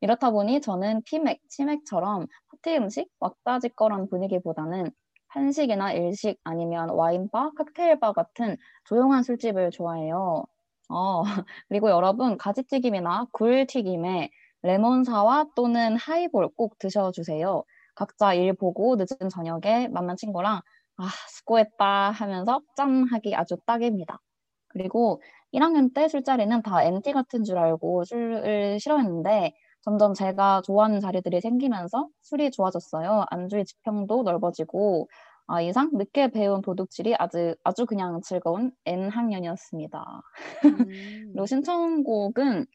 [0.00, 4.90] 이렇다 보니 저는 피맥, 치맥처럼 파티 음식, 왁자지껄한 분위기보다는
[5.28, 10.44] 한식이나 일식 아니면 와인바, 칵테일바 같은 조용한 술집을 좋아해요.
[10.90, 11.22] 어,
[11.68, 14.30] 그리고 여러분, 가지튀김이나 굴튀김에
[14.66, 17.64] 레몬사와 또는 하이볼 꼭 드셔주세요.
[17.94, 20.60] 각자 일 보고 늦은 저녁에 만난 친구랑
[20.98, 24.20] 아, 수고했다 하면서 짠 하기 아주 딱입니다.
[24.68, 31.40] 그리고 1학년 때 술자리는 다 MT 같은 줄 알고 술을 싫어했는데 점점 제가 좋아하는 자리들이
[31.40, 33.24] 생기면서 술이 좋아졌어요.
[33.30, 35.08] 안주의 지평도 넓어지고
[35.48, 40.22] 아, 이상 늦게 배운 도둑질이 아주 아주 그냥 즐거운 N학년이었습니다.
[40.64, 40.76] 음,
[41.32, 42.66] 그리고 신청곡은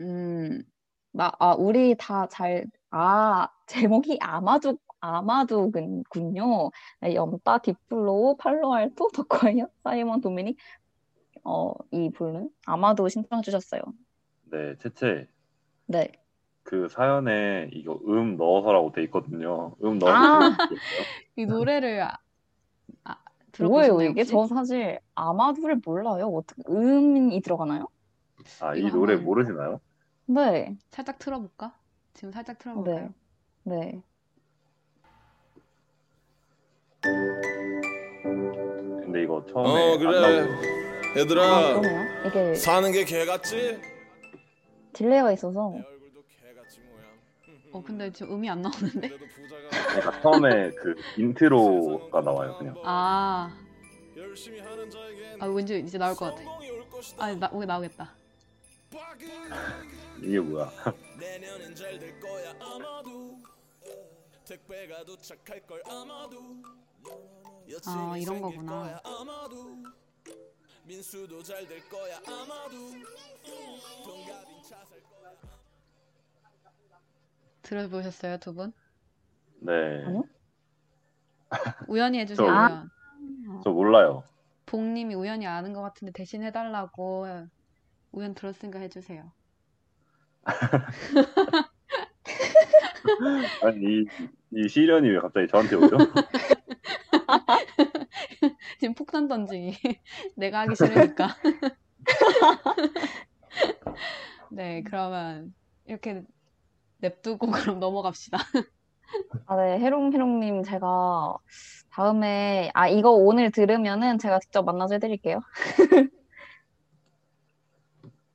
[0.00, 0.62] 음,
[1.16, 6.70] 나, 아, 우리 다 잘, 아, 제목이 아마두, 아마두군요.
[7.00, 10.58] 네, 염따, 딥플로우, 팔로알토, 더콰이엇, 사이먼 도미닉,
[11.42, 13.80] 어, 이 분은 아마두 신청 주셨어요.
[14.50, 15.26] 네, 채채
[15.86, 16.12] 네.
[16.62, 19.74] 그 사연에 이거 음 넣어서라고 돼 있거든요.
[19.82, 20.38] 음 아.
[20.50, 20.66] 넣어서
[21.36, 22.16] 이 노래를 아,
[23.04, 23.16] 아,
[23.60, 24.20] 뭐예요, 이게?
[24.20, 24.32] 혹시?
[24.32, 26.26] 저 사실 아마두를 몰라요.
[26.26, 27.86] 어떻게, 음이 들어가나요?
[28.60, 29.80] 아, 이 노래 한번- 모르시나요?
[30.26, 31.76] 네, 살짝 틀어볼까?
[32.14, 33.12] 지금 살짝 틀어볼까요?
[33.62, 34.02] 네.
[39.04, 42.26] 근데 이거 처음에 어안 그래 나오고 아, 얘들아 그러네요.
[42.26, 43.80] 이게 사는 게 개같지?
[44.92, 45.70] delay가 있어서.
[45.70, 46.24] 내 얼굴도
[47.72, 49.08] 어, 근데 지금 음이 안 나오는데?
[49.08, 49.68] 그래도 부자가
[50.00, 52.74] 그러니까 처음에 그 인트로가 나와요, 그냥.
[52.84, 53.56] 아,
[54.16, 56.42] 열심히 하는 자에겐 아 왠지 이제 나올 것 같아.
[56.42, 57.24] 성공이 올 것이다.
[57.24, 58.14] 아, 나, 오게 나오겠다.
[60.22, 60.70] 이게 뭐야?
[61.18, 63.38] 내년엔 잘될 거야 아마도
[64.44, 66.38] 택배가 도착할 걸 아마도
[67.86, 69.00] 아, 이런 거구나.
[69.04, 69.82] 아마도
[70.84, 72.76] 민수도 잘될 거야 아마도
[74.04, 75.32] 동갑인 차살 거야
[77.62, 78.72] 들어보셨어요, 두 분?
[79.60, 80.04] 네.
[80.04, 80.22] 아니요?
[81.88, 82.90] 우연히 해주세요, 저- 우연.
[83.64, 84.22] 저 몰라요.
[84.66, 87.26] 봉님이 우연히 아는 것 같은데 대신 해달라고
[88.12, 89.32] 우연 들었으니까 해주세요.
[93.62, 94.06] 아니, 이,
[94.52, 95.96] 이 시련이 왜 갑자기 저한테 오죠?
[98.80, 99.78] 지금 폭탄 던지기.
[100.36, 101.36] 내가 하기 싫으니까.
[104.50, 105.54] 네, 그러면
[105.86, 106.22] 이렇게
[106.98, 108.38] 냅두고 그럼 넘어갑시다.
[109.46, 111.36] 아, 네, 해롱해롱님, 제가
[111.90, 115.40] 다음에, 아, 이거 오늘 들으면은 제가 직접 만나서 해드릴게요.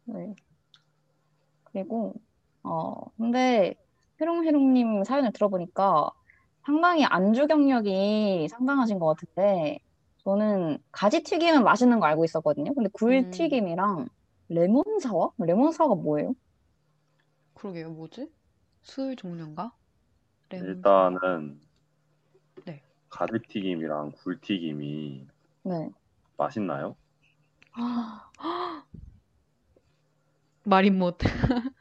[0.05, 0.35] 네.
[1.71, 2.13] 그리고,
[2.63, 3.75] 어, 근데,
[4.19, 6.11] 해롱해롱님 사연을 들어보니까
[6.65, 9.79] 상당히 안주 경력이 상당하신 것 같은데,
[10.23, 12.73] 저는 가지 튀김은 맛있는 거 알고 있었거든요.
[12.75, 13.31] 근데 굴 음.
[13.31, 14.07] 튀김이랑
[14.49, 15.31] 레몬 사와?
[15.39, 16.35] 레몬 사와가 뭐예요?
[17.55, 18.31] 그러게요, 뭐지?
[18.83, 19.71] 술 종류인가?
[20.49, 21.61] 레몬 일단은
[22.65, 22.83] 네.
[23.09, 25.27] 가지튀김이랑 굴튀김이
[25.63, 25.89] 네.
[26.37, 26.95] 맛있나요?
[30.63, 31.17] 말인 못.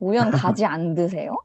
[0.00, 1.36] 우연 가지 안 드세요?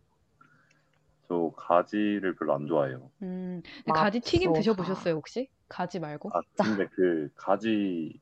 [1.27, 3.09] 저 가지를 별로 안 좋아해요.
[3.21, 4.53] 음, 근데 가지 튀김.
[4.53, 5.47] 드셔보셨어요, 혹시?
[5.67, 6.29] 가지 말고?
[6.33, 8.19] 아, 근데 그 가지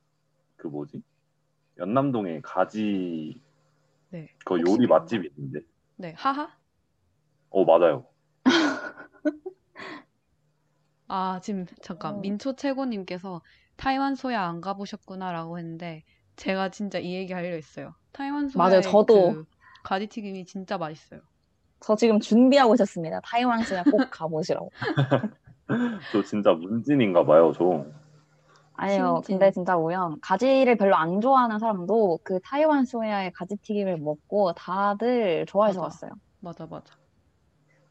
[0.58, 1.02] 그 뭐지?
[1.78, 3.42] 연남동에 가지
[4.10, 4.28] 네.
[4.46, 4.88] 그 요리 그런가?
[4.88, 5.62] 맛집 이 있는데.
[5.98, 6.58] 네, 하하?
[7.50, 8.06] 어, 맞아요.
[11.08, 12.22] 아, 지금 잠깐 어.
[12.22, 13.42] 민초 최고님께서
[13.76, 16.04] 타이완 소야 안 가보셨구나라고 했는데
[16.38, 17.94] 제가 진짜 이 얘기 하려 했어요.
[18.20, 19.34] 타이완 맞아요, 소야의 저도.
[19.34, 19.46] 그
[19.82, 21.22] 가지 튀김이 진짜 맛있어요.
[21.80, 23.22] 저 지금 준비하고 있었습니다.
[23.24, 24.70] 타이완 수야 꼭 가보시라고.
[26.12, 27.86] 저 진짜 문진인가 봐요, 저.
[28.74, 29.40] 아니요, 신진.
[29.40, 35.80] 근데 진짜 우연 가지를 별로 안 좋아하는 사람도 그 타이완 소야의 가지튀김을 먹고 다들 좋아해서
[35.80, 35.86] 맞아.
[35.86, 36.12] 왔어요.
[36.42, 36.94] 맞아, 맞아.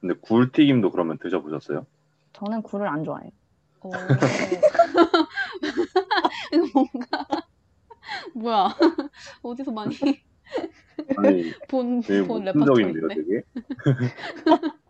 [0.00, 1.86] 근데 굴튀김도 그러면 드셔보셨어요?
[2.34, 3.30] 저는 굴을 안 좋아해요.
[3.80, 3.90] 오.
[6.52, 7.47] 이거 뭔가
[8.34, 8.68] 뭐야?
[9.42, 9.94] 어디서 많이
[11.16, 13.14] 아니, 본, 되게 본 레퍼토리인데?
[13.14, 13.42] 되게?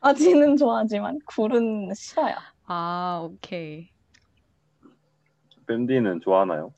[0.00, 2.34] 가지는 좋아하지만 굴은 싫어요.
[2.64, 3.90] 아, 오케이.
[5.66, 6.72] 밴디는 좋아하나요?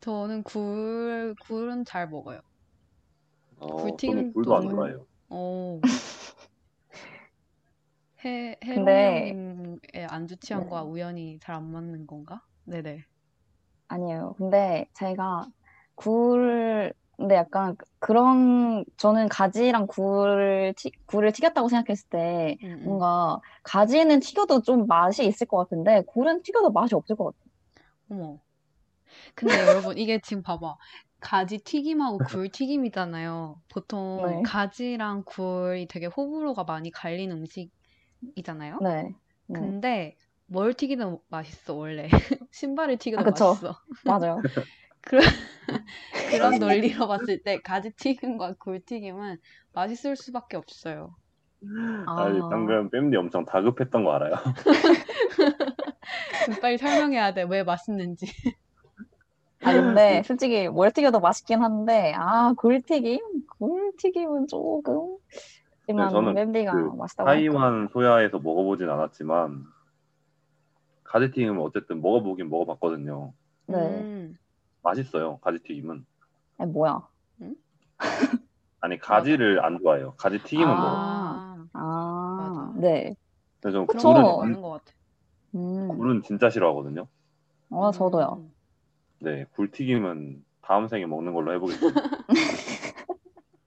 [0.00, 2.40] 저는 굴, 굴은 잘 먹어요.
[3.58, 5.06] 어, 굴튀김도 저는 굴도 안 좋아해요.
[5.30, 5.80] 오.
[8.24, 10.86] 해, 근데- 해롱님의 안주 취향과 네.
[10.88, 12.40] 우연히 잘 안 맞는 건가?
[12.64, 13.04] 네네.
[13.94, 14.34] 아니에요.
[14.38, 15.46] 근데 제가
[15.94, 22.84] 굴, 근데 약간 그런, 저는 가지랑 굴을, 튀, 굴을 튀겼다고 생각했을 때 음, 음.
[22.84, 27.44] 뭔가 가지는 튀겨도 좀 맛이 있을 것 같은데 굴은 튀겨도 맛이 없을 것 같아요.
[28.10, 28.38] 어머.
[29.34, 30.76] 근데 여러분, 이게 지금 봐봐.
[31.20, 33.56] 가지 튀김하고 굴 튀김이잖아요.
[33.72, 34.42] 보통 네.
[34.42, 38.78] 가지랑 굴이 되게 호불호가 많이 갈리는 음식이잖아요.
[38.82, 39.14] 네.
[39.46, 39.58] 네.
[39.58, 42.08] 근데 뭘 튀기든 맛있어, 원래.
[42.52, 43.30] 신발을 튀겨도 아.
[43.30, 43.80] 맛있어.
[44.04, 44.40] 맞아요.
[46.30, 49.36] 그런 논리로 봤을 때 가지 튀김과 굴 튀김은
[49.74, 51.14] 맛있을 수밖에 없어요.
[52.06, 52.48] 아니, 아.
[52.48, 54.34] 방금 밴디 엄청 다급했던 거 알아요?
[56.44, 57.42] 그럼 빨리 설명해야 돼.
[57.42, 58.26] 왜 맛있는지.
[59.62, 63.20] 아, 근데 솔직히 뭘 튀겨도 맛있긴 한데, 아, 굴튀김?
[63.58, 65.16] 굴튀김은 조금.
[65.86, 67.52] 하지만 네, 저는 그 맛있다고 하니까.
[67.52, 69.64] 타이완 소야에서 먹어보진 않았지만
[71.14, 73.32] 가지튀김은 어쨌든 먹어보긴 먹어봤거든요.
[73.66, 73.76] 네.
[73.76, 74.36] 음,
[74.82, 76.04] 맛있어요, 가지튀김은.
[76.58, 77.06] 아니, 뭐야.
[78.80, 80.14] 아니, 가지를 안 좋아해요.
[80.16, 80.74] 가지튀김은 아.
[80.74, 80.92] 먹어요.
[80.92, 82.80] 아, 아, 맞아.
[82.80, 83.14] 네.
[83.60, 84.12] 그래서 저는 그쵸.
[84.40, 84.92] 굴은, 것 같아.
[85.54, 87.06] 음, 굴은 진짜 싫어하거든요.
[87.70, 88.42] 어, 저도요.
[88.42, 88.52] 음.
[89.20, 92.00] 네, 굴튀김은 다음 생에 먹는 걸로 해보겠습니다.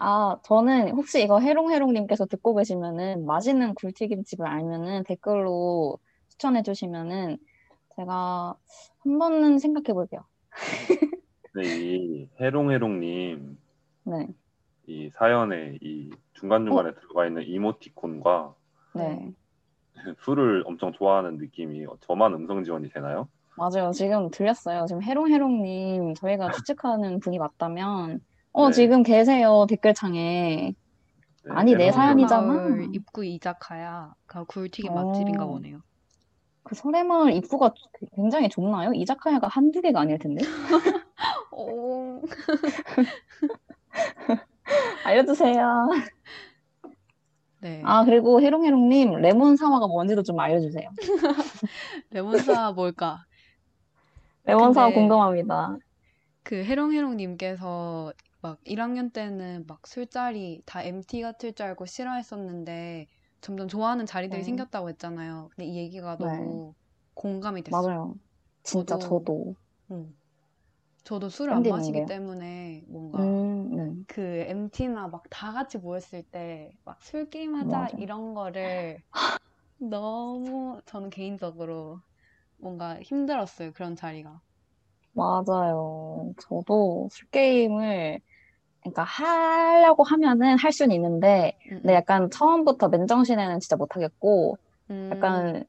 [0.00, 5.98] 아, 저는 혹시 이거 해롱해롱님께서 듣고 계시면은 맛있는 굴튀김 집을 알면은 댓글로
[6.42, 7.38] 추천해 주시면은
[7.94, 8.56] 제가
[8.98, 10.24] 한 번은 생각해 볼게요.
[11.54, 13.58] 네, 이 해롱해롱님
[14.06, 14.28] 네.
[14.88, 18.54] 이 사연에 이 중간중간에 들어가 있는 이모티콘과
[18.94, 19.32] 네.
[20.24, 23.28] 술을 엄청 좋아하는 느낌이 저만 음성 지원이 되나요?
[23.56, 23.92] 맞아요.
[23.92, 24.86] 지금 들렸어요.
[24.86, 28.72] 지금 해롱해롱님 저희가 추측하는 분이 맞다면 어, 네.
[28.72, 29.66] 지금 계세요.
[29.68, 30.74] 댓글창에.
[31.44, 32.88] 네, 아니, 내 사연이잖아.
[32.92, 35.48] 입구 이자카야가 굴튀김 맛집인가 어.
[35.48, 35.82] 보네요.
[36.62, 37.74] 그 설해마을 입구가
[38.14, 38.92] 굉장히 좁나요?
[38.92, 40.44] 이자카야가 한두 개가 아닐 텐데.
[41.50, 42.22] 오.
[45.04, 45.88] 알려주세요.
[47.60, 47.80] 네.
[47.84, 50.88] 아, 그리고 해롱해롱님 레몬 사와가 뭔지도 좀 알려주세요.
[52.10, 53.24] 레몬사 뭘까?
[54.44, 55.76] 레몬 사와 궁금합니다.
[56.42, 63.06] 그 해롱해롱님께서 막 1학년 때는 막 술자리 다 MT 같을 줄 알고 싫어했었는데
[63.42, 64.44] 점점 좋아하는 자리들이 네.
[64.44, 65.50] 생겼다고 했잖아요.
[65.56, 66.26] 근데 이 얘기가 네.
[66.26, 66.74] 너무
[67.14, 67.88] 공감이 됐어요.
[67.88, 68.14] 맞아요.
[68.64, 69.56] 진짜 저도- 저도.
[69.92, 70.14] 응.
[71.04, 72.06] 저도 술을 안 마시기 왜요?
[72.06, 74.04] 때문에 뭔가 음, 네.
[74.08, 77.96] 그 MT나 막 다 같이 모였을 때 막 술 게임 하자 맞아.
[77.96, 79.02] 이런 거를
[79.78, 82.02] 너무 저는 개인적으로
[82.58, 83.72] 뭔가 힘들었어요.
[83.74, 84.42] 그런 자리가.
[85.12, 86.34] 맞아요.
[86.40, 88.20] 저도 술 게임을,
[88.82, 94.58] 그러니까 하려고 하면은 할 수는 있는데, 음, 근데 약간 처음부터 맨정신에는 진짜 못하겠고,
[94.90, 95.64] 음, 약간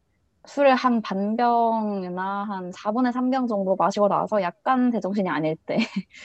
[0.46, 5.78] 술을 한 반병이나 한 4분의 3병 정도 마시고 나서 약간 제정신이 아닐 때,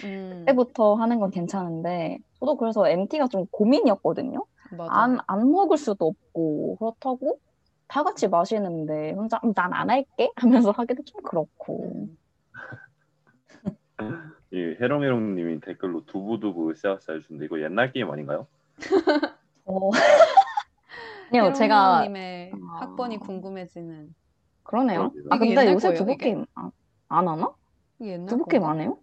[0.04, 4.44] 음, 때부터 하는 건 괜찮은데, 저도 그래서 MT가 좀 고민이었거든요.
[4.70, 4.92] 맞아.
[4.92, 7.38] 안, 안 먹을 수도 없고, 그렇다고
[7.86, 12.08] 다 같이 마시는데 혼자 난 안 할게 하면서 하기도 좀 그렇고.
[14.52, 14.56] 음.
[14.56, 18.46] 이 해롱해롱님이 댓글로 두부두부 씨앗 알주는데 이거 옛날 게임 아닌가요?
[19.64, 19.90] 어.
[21.30, 22.80] 아니요, 제가 님의 아.
[22.80, 24.14] 학번이 궁금해지는.
[24.62, 25.10] 그러네요.
[25.10, 25.24] 그러게요.
[25.30, 26.24] 아 근데 옛날 요새 거예요, 두부 이게?
[26.24, 26.70] 게임 안,
[27.08, 27.52] 안 하나?
[27.98, 28.64] 이게 옛날 두부 게임?
[28.64, 28.98] 안 해요?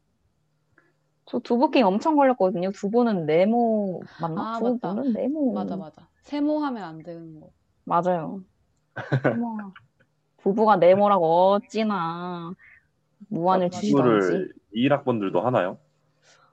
[1.25, 2.71] 저 두부 게임 엄청 걸렸거든요.
[2.71, 4.55] 두부는 네모 맞나?
[4.55, 4.89] 아, 맞다.
[4.95, 5.53] 두부는 네모.
[5.53, 6.07] 맞아 맞아.
[6.21, 7.49] 세모하면 안 되는 거.
[7.83, 8.41] 맞아요.
[9.39, 9.73] 어머,
[10.37, 12.51] 부부가 네모라고 어찌나
[13.29, 13.69] 무한을.
[13.69, 14.49] 주시던지.
[14.75, 15.77] 2학번들도 하나요?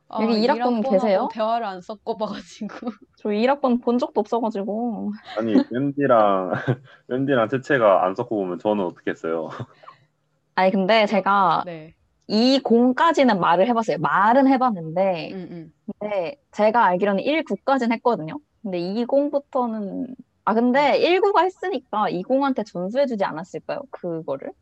[0.09, 1.29] 아, 여기 1학번 일학번하고 계세요?
[1.33, 2.69] 대화를 안 섞어봐가지고.
[3.19, 5.13] 저 1학번 본 적도 없어가지고.
[5.37, 6.53] 아니 웬디랑
[7.09, 9.49] 웬디랑 채채가 안 섞고 보면 저는 어떻게 했어요?
[10.55, 11.95] 아니 근데 제가 네.
[12.29, 13.99] 이 공까지는 말을 해봤어요.
[13.99, 15.73] 말은 해봤는데, 응, 응.
[15.99, 18.39] 근데 제가 알기로는 1, 9까지는 했거든요.
[18.63, 23.81] 근데 20부터는 아 근데 19가 했으니까 20한테 전수해주지 않았을까요?
[23.91, 24.53] 그거를?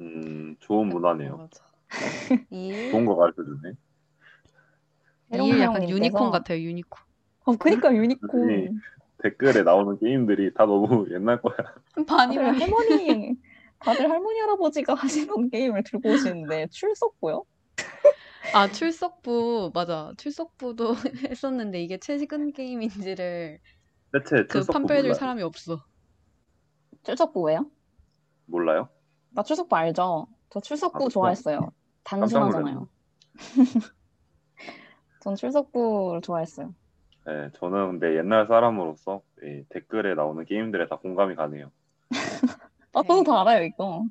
[0.00, 1.36] 음 좋은 문화네요.
[1.38, 1.64] 맞아.
[2.50, 3.74] 이 좋은 거 가르쳐 주네.
[5.34, 6.98] 이 약간 유니콘 같아요, 유니콘.
[7.46, 8.80] 어, 그니까 유니콘.
[9.22, 11.56] 댓글에 나오는 게임들이 다 너무 옛날 거야.
[12.06, 13.34] 반이면 할머니,
[13.84, 17.44] 다들 할머니 할아버지가 하시던 게임을 들고 오시는데 출석부요?
[18.52, 20.94] 아 출석부 맞아 출석부도
[21.30, 23.58] 했었는데 이게 최근 게임인지를
[24.12, 25.14] 채채 그 판별해줄?
[25.14, 25.82] 사람이 없어.
[27.04, 27.70] 출석부 왜요?
[28.46, 28.88] 몰라요?
[29.30, 30.26] 나 출석부 알죠?
[30.50, 31.72] 저 출석부 아, 좋아했어요.
[32.04, 32.88] 단순하잖아요.
[35.20, 36.74] 전 출석부를 좋아했어요.
[37.26, 41.72] 네, 저는 근데 옛날 사람으로서 이 댓글에 나오는 게임들에 다 공감이 가네요.
[42.92, 44.04] 아, 저도 다 알아요, 이거.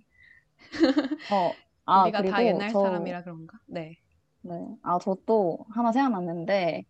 [1.29, 1.51] 어,
[1.85, 3.57] 아, 우리가 다 그리고 옛날 저- 사람이라 그런가?
[3.67, 3.97] 네.
[4.41, 4.53] 네.
[4.83, 6.85] 아, 저 또 하나 생각났는데,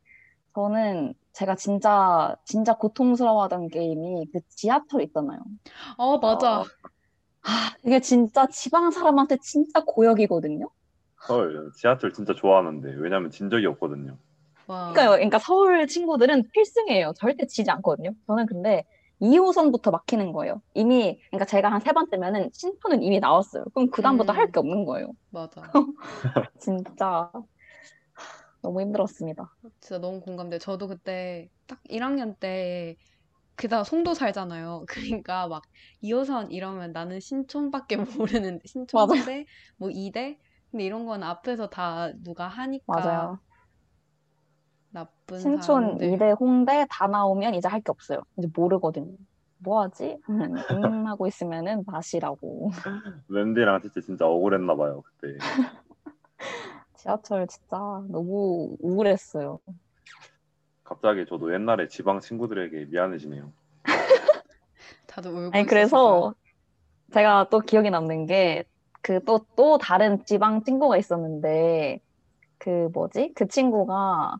[0.55, 5.39] 저는 제가 진짜, 진짜 고통스러워하던 게임이 그 지하철 있잖아요.
[5.97, 6.63] 어 맞아.
[7.45, 10.69] 아, 이게 진짜 지방 사람한테 진짜 고역이거든요?
[11.29, 14.17] 헐, 지하철 진짜 좋아하는데 왜냐면 진 적이 없거든요.
[14.67, 14.91] 와.
[14.91, 15.10] 그러니까요.
[15.12, 17.13] 그러니까 서울 친구들은 필승이에요.
[17.17, 18.12] 절대 지지 않거든요.
[18.27, 18.84] 저는 근데
[19.21, 20.62] 2호선부터 막히는 거예요.
[20.73, 23.63] 이미, 그러니까 제가 한 세번 뜨면은 신촌은 이미 나왔어요.
[23.73, 24.38] 그럼 그 다음부터 음.
[24.38, 25.12] 할게 없는 거예요.
[25.29, 25.62] 맞아.
[26.60, 27.31] 진짜
[28.62, 29.55] 너무 힘들었습니다.
[29.79, 30.58] 진짜 너무 공감돼.
[30.58, 32.97] 저도 그때 딱 1학년 때
[33.55, 34.85] 그다 송도 살잖아요.
[35.23, 35.63] 그러니까 막
[36.01, 37.97] 2호선 이러면 나는 신촌밖에
[38.43, 39.45] 모르는데 신촌대
[39.77, 40.37] 뭐 2대
[40.71, 43.39] 근데 이런 건 앞에서 다 누가 하니까 맞아요.
[44.89, 46.13] 나쁜 신촌, 사람들.
[46.13, 48.21] 이대 홍대 다 나오면 이제 할 게 없어요.
[48.37, 49.15] 이제 모르거든요.
[49.57, 50.17] 뭐 하지?
[50.29, 50.53] 음,
[51.07, 52.71] 하고 있으면은 맛이라고.
[53.27, 55.37] 웬디랑 채채 진짜 억울했나 봐요 그때.
[56.95, 57.77] 지하철 진짜
[58.09, 59.59] 너무 우울했어요.
[60.89, 63.52] 갑자기 저도 옛날에 지방 친구들에게 미안해지네요.
[65.08, 66.34] 다들 울고 아니, 그래서.
[67.13, 68.63] 제가 또 기억에 남는 게,
[69.02, 72.00] 그 또, 또 다른 지방 친구가 있었는데,
[72.58, 73.34] 그 뭐지?
[73.36, 74.38] 그 친구가,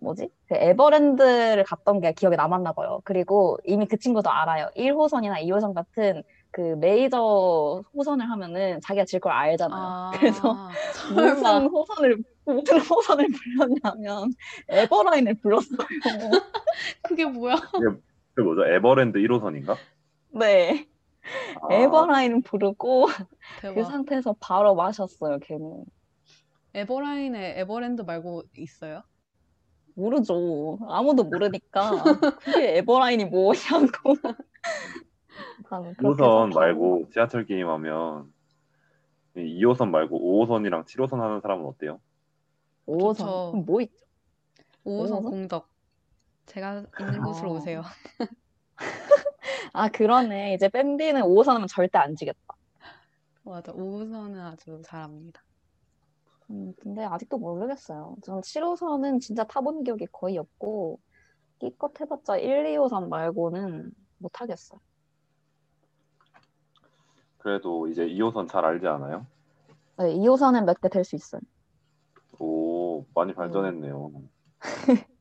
[0.00, 0.28] 뭐지?
[0.48, 3.00] 그 에버랜드를 갔던 게 기억에 남았나 봐요.
[3.04, 4.68] 그리고 이미 그 친구도 알아요.
[4.76, 9.82] 1호선이나 2호선 같은 그 메이저 호선을 하면은 자기가 질 걸 알잖아요.
[9.82, 10.56] 아, 그래서
[10.94, 11.20] 설마.
[11.30, 12.18] 무슨 호선을,
[12.52, 14.32] 무슨 호선을 불렀냐면,
[14.68, 15.78] 에버라인을 불렀어요.
[17.02, 17.56] 그게 뭐야?
[18.34, 18.66] 그 뭐죠?
[18.66, 19.76] 에버랜드 1호선인가?
[20.30, 20.86] 네.
[21.60, 23.84] 아, 에버라인을 부르고, 그 대박.
[23.84, 25.84] 상태에서 바로 마셨어요, 걔는.
[26.74, 29.02] 에버라인에 에버랜드 말고 있어요?
[29.94, 30.78] 모르죠.
[30.88, 31.90] 아무도 모르니까
[32.38, 34.14] 그게 에버라인이 뭐냐고.
[35.70, 38.32] 나는 그렇게 1호선 해서 말고 지하철 게임하면
[39.36, 42.00] 2호선 말고 5호선이랑 7호선 하는 사람은 어때요?
[42.88, 43.16] 5호선.
[43.18, 43.50] 좋죠.
[43.52, 44.04] 그럼 뭐 있죠?
[44.84, 45.22] 5호선 오호선?
[45.24, 45.68] 공덕.
[46.46, 47.54] 제가 있는 곳으로 아.
[47.54, 47.82] 오세요.
[49.72, 50.54] 아, 그러네.
[50.54, 52.40] 이제 밴디는 5호선 하면 절대 안 지겠다.
[53.42, 53.72] 맞아.
[53.72, 55.42] 5호선은 아주 잘합니다.
[56.50, 58.16] 음, 근데 아직도 모르겠어요.
[58.22, 60.98] 전 7호선은 진짜 타본 기억이 거의 없고,
[61.58, 64.80] 끼껏 해봤자 1, 2호선 말고는 못 하겠어요.
[67.38, 69.26] 그래도 이제 2호선 잘 알지 않아요?
[69.98, 71.40] 네, 2호선은 몇 개 될 수 있어요.
[72.38, 72.77] 오,
[73.14, 74.12] 많이 발전했네요.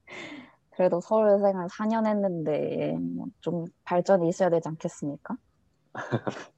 [0.72, 5.38] 그래도 서울 생활 4년 했는데, 뭐 좀 발전이 있어야 되지 않겠습니까?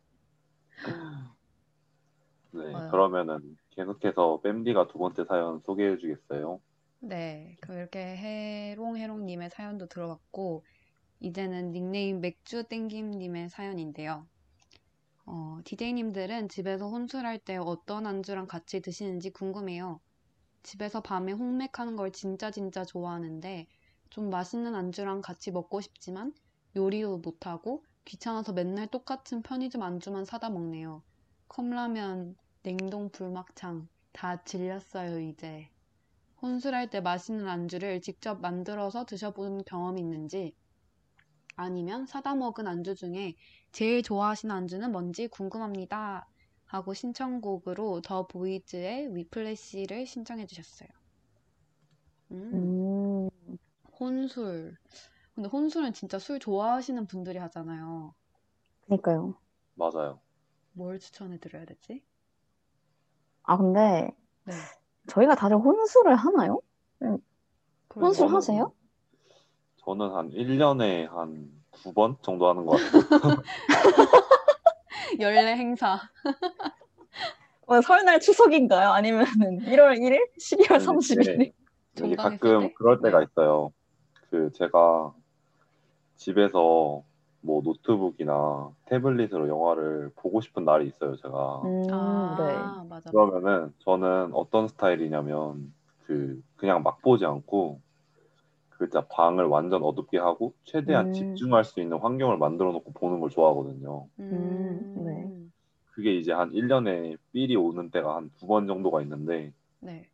[2.51, 2.87] 네, 맞아요.
[2.87, 6.61] 그러면은 계속해서 뺨디가 두 번째 사연 소개해 주겠어요?
[7.01, 7.57] 네.
[7.61, 10.65] 그럼 이렇게 해롱해롱님의 사연도 들어봤고,
[11.19, 14.27] 이제는 닉네임 맥주 땡김님의 사연인데요.
[15.25, 20.01] 어, DJ님들은 집에서 혼술할 때 어떤 안주랑 같이 드시는지 궁금해요.
[20.63, 23.67] 집에서 밤에 홍맥하는 걸 진짜 진짜 좋아하는데,
[24.09, 26.33] 좀 맛있는 안주랑 같이 먹고 싶지만,
[26.75, 31.03] 요리도 못하고, 귀찮아서 맨날 똑같은 편의점 안주만 사다 먹네요.
[31.47, 35.69] 컵라면, 냉동 불막창 다 질렸어요, 이제.
[36.41, 40.55] 혼술할 때 맛있는 안주를 직접 만들어서 드셔본 경험이 있는지
[41.55, 43.35] 아니면 사다 먹은 안주 중에
[43.73, 46.25] 제일 좋아하시는 안주는 뭔지 궁금합니다.
[46.69, 50.87] 하고 신청곡으로 더 보이즈의 위플래시를 신청해 주셨어요.
[52.31, 53.57] 음, 음,
[53.99, 54.77] 혼술.
[55.33, 58.13] 근데 혼술은 진짜 술 좋아하시는 분들이 하잖아요.
[58.85, 59.33] 그니까요.
[59.73, 60.19] 맞아요.
[60.73, 62.03] 뭘 추천해 드려야 되지?
[63.43, 64.11] 아, 근데
[64.43, 64.53] 네.
[65.07, 66.61] 저희가 다들 혼술을 하나요?
[67.95, 68.71] 혼술 저는- 하세요?
[69.77, 73.41] 저는 한 1년에 한두번 정도 하는 것 같아요.
[75.19, 75.99] 연례 행사.
[77.65, 78.89] 어, 설날 추석인가요?
[78.89, 79.25] 아니면
[79.65, 80.27] 1월 1일?
[80.39, 81.41] 12월 아니, 31일?
[81.41, 81.53] 이게
[82.15, 82.73] 정당했을 가끔 때?
[82.77, 83.25] 그럴 때가 네.
[83.25, 83.71] 있어요.
[84.29, 85.13] 그 제가
[86.15, 87.03] 집에서
[87.41, 91.61] 뭐 노트북이나 태블릿으로 영화를 보고 싶은 날이 있어요, 제가.
[91.63, 92.63] 음, 네.
[92.63, 93.09] 아, 맞아.
[93.11, 95.73] 그러면은 저는 어떤 스타일이냐면
[96.05, 97.79] 그 그냥 막 보지 않고
[98.79, 101.13] 그 진짜 방을 완전 어둡게 하고 최대한 음.
[101.13, 104.07] 집중할 수 있는 환경을 만들어 놓고 보는 걸 좋아하거든요.
[104.19, 105.29] 음, 네.
[105.91, 109.51] 그게 이제 한 1년에 삘이 오는 때가 한 두 번 정도가 있는데
[109.81, 110.09] 네.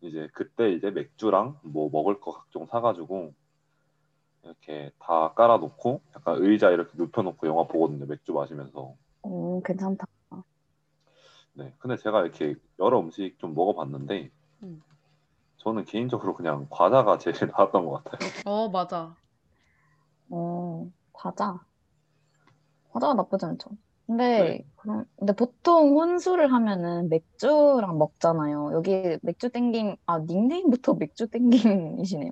[0.00, 3.32] 이제 그때 이제 맥주랑 뭐 먹을 거 각종 사가지고
[4.42, 8.06] 이렇게 다 깔아놓고 약간 의자 이렇게 눕혀놓고 영화 보거든요.
[8.06, 8.96] 맥주 마시면서.
[9.24, 10.04] 음, 괜찮다.
[11.52, 11.72] 네.
[11.78, 14.30] 근데 제가 이렇게 여러 음식 좀 먹어봤는데
[14.64, 14.82] 음.
[15.64, 18.30] 저는 개인적으로 그냥 과자가 제일 나았던 것 같아요.
[18.46, 19.16] 어, 맞아.
[20.30, 21.64] 어, 과자.
[22.90, 23.70] 과자가 나쁘지 않죠.
[24.06, 24.24] 근데,
[24.58, 24.64] 네.
[24.76, 28.72] 그럼, 근데 보통 혼술을 하면은 맥주랑 먹잖아요.
[28.74, 32.30] 여기 맥주 땡김, 아, 닉네임부터 맥주 땡김이시네요.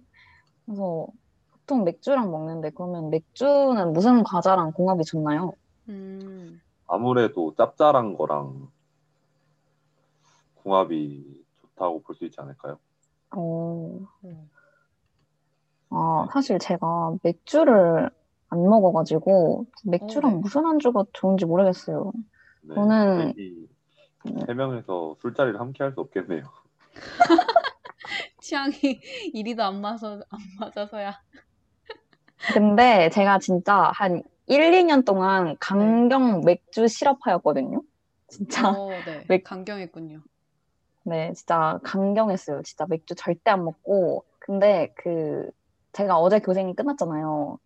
[0.66, 1.06] 그래서
[1.50, 5.52] 보통 맥주랑 먹는데, 그러면 맥주는 무슨 과자랑 궁합이 좋나요?
[5.88, 8.70] 음, 아무래도 짭짤한 거랑
[10.54, 12.78] 궁합이 좋다고 볼 수 있지 않을까요?
[13.34, 14.50] 어, 음.
[15.90, 18.10] 아, 사실 제가 맥주를
[18.48, 20.38] 안 먹어가지고, 맥주랑 네.
[20.38, 22.12] 무슨 안주가 좋은지 모르겠어요.
[22.62, 22.74] 네.
[22.74, 23.68] 저는- 여기
[24.46, 26.42] 세 명에서 술자리를 함께 할 수 없겠네요.
[28.40, 28.74] 취향이
[29.32, 31.20] 이리도 안 맞아서, 안 맞아서야.
[32.54, 37.82] 근데 제가 진짜 한 1, 2년 동안 강경 맥주 실업하였거든요.
[38.28, 39.24] 진짜, 어, 네.
[39.28, 40.20] 맥- 강경했군요.
[41.04, 42.62] 네, 진짜 강경했어요.
[42.62, 44.24] 진짜 맥주 절대 안 먹고.
[44.38, 45.50] 근데 그,
[45.92, 47.58] 제가 어제 교생이 끝났잖아요.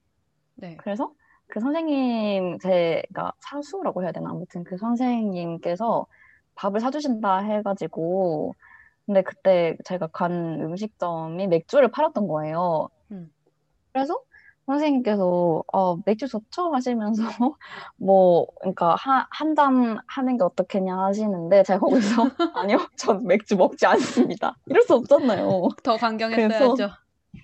[0.57, 0.77] 네.
[0.79, 1.13] 그래서
[1.49, 4.31] 그 선생님, 제가 사수라고 해야 되나?
[4.31, 6.07] 아무튼 그 선생님께서
[6.55, 8.55] 밥을 사주신다 해가지고,
[9.05, 12.89] 근데 그때 제가 간 음식점이 맥주를 팔았던 거예요.
[13.13, 13.33] 음.
[13.93, 14.21] 그래서
[14.67, 16.73] 선생님께서, 어, 맥주 좋죠?
[16.75, 17.23] 하시면서,
[17.97, 18.97] 뭐, 그러니까,
[19.31, 22.25] 한 잔 하는 게 어떻겠냐 하시는데, 제가 거기서,
[22.57, 24.57] 아니요, 전 맥주 먹지 않습니다.
[24.67, 25.69] 이럴 수 없잖아요.
[25.83, 26.89] 더 강경했어야죠.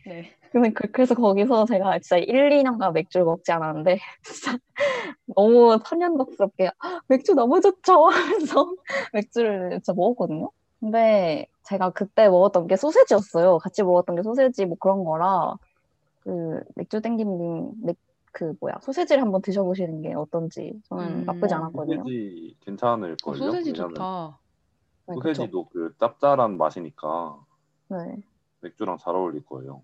[0.07, 0.31] 네.
[0.53, 4.59] 근데 그, 그래서 거기서 제가 진짜 1, 2년간 맥주를 먹지 않았는데 진짜
[5.37, 8.75] 너무 천연덕스럽게 "아, 맥주 너무 좋죠 하면서
[9.15, 10.51] 맥주를 진짜 먹었거든요.
[10.81, 13.59] 근데 제가 그때 먹었던 게 소세지였어요.
[13.59, 15.55] 같이 먹었던 게 소세지 뭐 그런 거라
[16.23, 17.97] 그 맥주 땡김님 맥,
[18.33, 21.25] 그 뭐야 소세지를 한번 드셔보시는 게 어떤지 저는 음.
[21.27, 21.99] 나쁘지 않았거든요.
[22.05, 23.33] 소세지 괜찮을걸요?
[23.33, 24.39] 어, 소세지 좋다.
[25.09, 25.15] 네?
[25.15, 27.39] 소세지도 그 짭짤한 맛이니까
[27.89, 28.17] 네.
[28.61, 29.83] 맥주랑 잘 어울릴 거예요.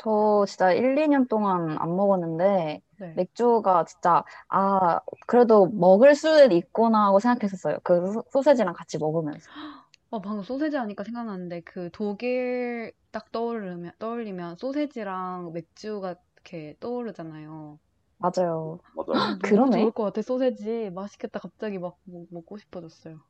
[0.00, 3.12] 저 진짜 1, 2년 동안 안 먹었는데 네.
[3.16, 7.78] 맥주가 진짜 아 그래도 먹을 수는 있구나 하고 생각했었어요.
[7.82, 9.48] 그 소- 소세지랑 같이 먹으면서.
[10.10, 17.78] 어, 방금 소세지 하니까 생각났는데 그 독일 딱 떠오르면 떠올리면 소세지랑 맥주가 이렇게 떠오르잖아요.
[18.18, 18.80] 맞아요.
[18.94, 19.38] 맞아요.
[19.42, 19.70] 너무 그러네.
[19.70, 20.22] 좋을 것 같아.
[20.22, 21.40] 소세지 맛있겠다.
[21.40, 23.20] 갑자기 막 먹- 먹고 싶어졌어요.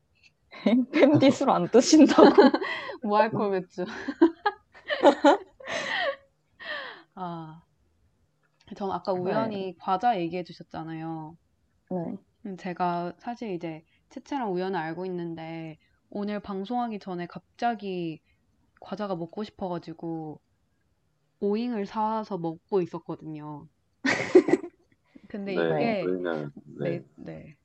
[0.93, 2.31] 팬디 술 안 드신다고.
[3.03, 3.85] 무알콜 맥주.
[7.15, 7.63] 아,
[8.77, 9.21] 전 아까 네.
[9.23, 11.37] 우연히 과자 얘기해 주셨잖아요.
[11.91, 12.19] 네.
[12.47, 15.79] 음, 제가 사실 이제 채채랑 우연을 알고 있는데
[16.11, 18.21] 오늘 방송하기 전에 갑자기
[18.81, 20.41] 과자가 먹고 싶어가지고
[21.41, 23.69] 오잉을 사와서 먹고 있었거든요.
[25.29, 27.57] 근데 네, 이게 저희는 네, 네, 네.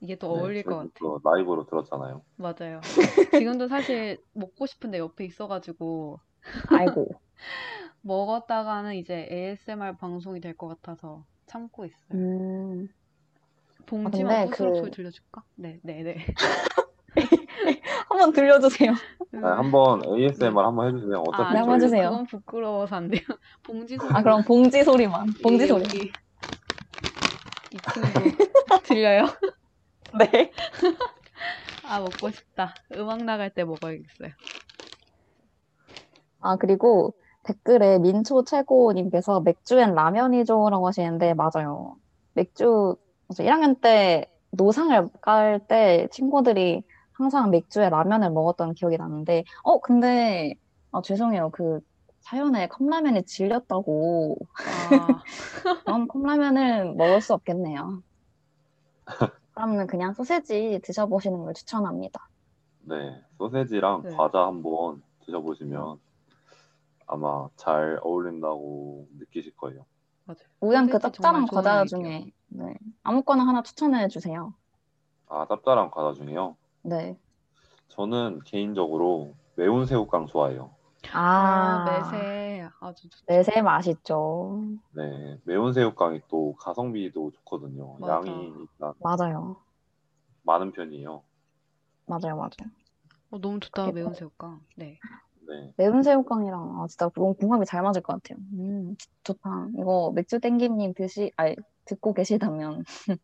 [0.00, 0.94] 이게 또 네, 어울릴 것 저희도 같아.
[1.00, 2.22] 또 라이브로 들었잖아요.
[2.36, 2.80] 맞아요.
[3.32, 6.20] 지금도 사실 먹고 싶은데 옆에 있어가지고
[6.68, 7.08] 아이고.
[8.02, 12.12] 먹었다가는 이제 ASMR 방송이 될 것 같아서 참고 있어요.
[12.12, 12.88] 음.
[13.86, 15.42] 봉지만 근데 부스럭 그- 소리 들려줄까?
[15.56, 16.16] 네, 네, 네.
[18.08, 18.92] 한번 들려주세요.
[19.32, 21.22] 네, 한번 ASMR 한번 해주세요.
[21.26, 22.10] 어차피 아, 네, 한번 해주세요.
[22.10, 23.20] 그건 부끄러워서 안 돼요.
[23.64, 24.10] 봉지 소리.
[24.14, 25.26] 아 그럼 봉지 소리만.
[25.42, 25.82] 봉지 이- 소리.
[25.84, 26.12] 여기
[27.72, 28.08] 이 친구
[28.84, 29.26] 들려요?
[30.18, 30.52] 네.
[31.86, 32.74] 아 먹고 싶다.
[32.96, 34.30] 음악 나갈 때 먹어야겠어요.
[36.40, 41.96] 아, 그리고 댓글에 민초 최고님께서 맥주엔 라면이죠라고 하시는데, 맞아요.
[42.34, 42.96] 맥주,
[43.28, 46.82] 맞아, 1학년 때 노상을 깔 때 친구들이
[47.14, 50.54] 항상 맥주에 라면을 먹었던 기억이 나는데, 어, 근데,
[50.92, 51.50] 아, 죄송해요.
[51.52, 51.80] 그
[52.20, 54.36] 사연에 컵라면이 질렸다고.
[54.66, 55.22] 아,
[55.84, 58.02] 그럼 컵라면을 먹을 수 없겠네요.
[59.52, 62.28] 그러면 그냥 소세지 드셔보시는 걸 추천합니다.
[62.80, 64.16] 네, 소세지랑 네.
[64.16, 66.00] 과자 한번 드셔보시면
[67.06, 69.86] 아마 잘 어울린다고 느끼실 거예요.
[70.24, 70.38] 맞아요.
[70.60, 71.84] 우연 그 짭짤한 과자.
[71.84, 74.54] 중에 네, 아무거나 하나 추천해 주세요.
[75.28, 76.56] 아, 짭짤한 과자 중에요.
[76.84, 77.16] 네.
[77.88, 80.74] 저는 개인적으로 매운 새우깡 좋아해요.
[81.12, 83.24] 아, 아, 매세 아주 좋죠.
[83.26, 84.66] 매세 맛있죠.
[84.94, 87.98] 네, 매운 새우깡이 또 가성비도 좋거든요.
[87.98, 88.14] 맞아.
[88.14, 89.56] 양이 일단 맞아요.
[90.42, 91.22] 많은 편이에요.
[92.06, 92.70] 맞아요, 맞아요.
[93.30, 94.60] 어, 너무 좋다 매운 새우깡.
[94.76, 94.98] 네.
[95.46, 98.38] 네, 매운 새우깡이랑 아, 진짜 너무 궁합이 잘 맞을 것 같아요.
[98.54, 99.68] 음, 좋다.
[99.78, 101.54] 이거 맥주 땡김님 드시, 아니,
[101.84, 102.82] 듣고 계시다면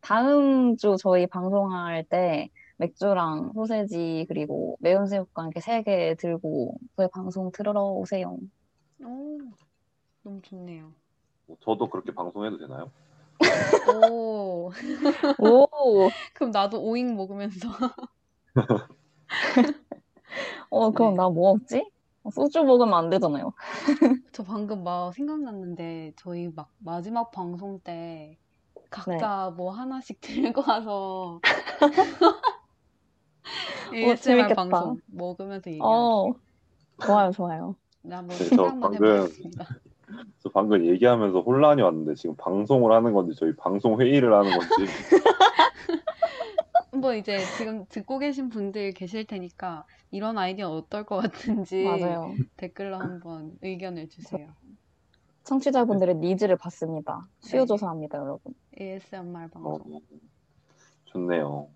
[0.00, 2.50] 다음 주 저희 방송할 때
[2.84, 8.36] 맥주랑 소세지 그리고 매운 새우깡 이렇게 세 개 들고 저희 방송 들으러 오세요.
[9.04, 9.38] 오,
[10.22, 10.92] 너무 좋네요.
[11.46, 12.90] 뭐 저도 그렇게 방송해도 되나요?
[13.94, 14.70] 오,
[15.38, 17.68] 오, 그럼 나도 오잉 먹으면서
[20.70, 21.16] 어, 그럼 네.
[21.16, 21.90] 나뭐 먹지?
[22.32, 23.52] 소주 먹으면 안 되잖아요.
[24.32, 28.38] 저 방금 막 생각났는데 저희 막 마지막 방송 때
[28.90, 29.56] 각자 네.
[29.56, 31.40] 뭐 하나씩 들고 와서 어,
[33.92, 34.54] ASMR 재밌겠다.
[34.54, 35.80] 방송 먹으면서 얘기하기.
[35.82, 36.34] 어,
[37.04, 37.76] 좋아요, 좋아요.
[38.02, 39.66] 네, 한번 저 생각만 방금- 해보겠습니다.
[40.38, 44.92] 저 방금 얘기하면서 혼란이 왔는데 지금 방송을 하는 건지 저희 방송 회의를 하는 건지
[46.92, 52.34] 한번 이제 지금 듣고 계신 분들 계실 테니까 이런 아이디어 어떨 것 같은지 맞아요.
[52.56, 54.48] 댓글로 한번 의견을 주세요.
[55.44, 57.26] 청취자분들의 needs를 봤습니다.
[57.40, 57.66] 수요 네.
[57.66, 58.54] 조사합니다, 여러분.
[58.80, 60.00] ASMR 어, 방송.
[61.06, 61.68] 좋네요.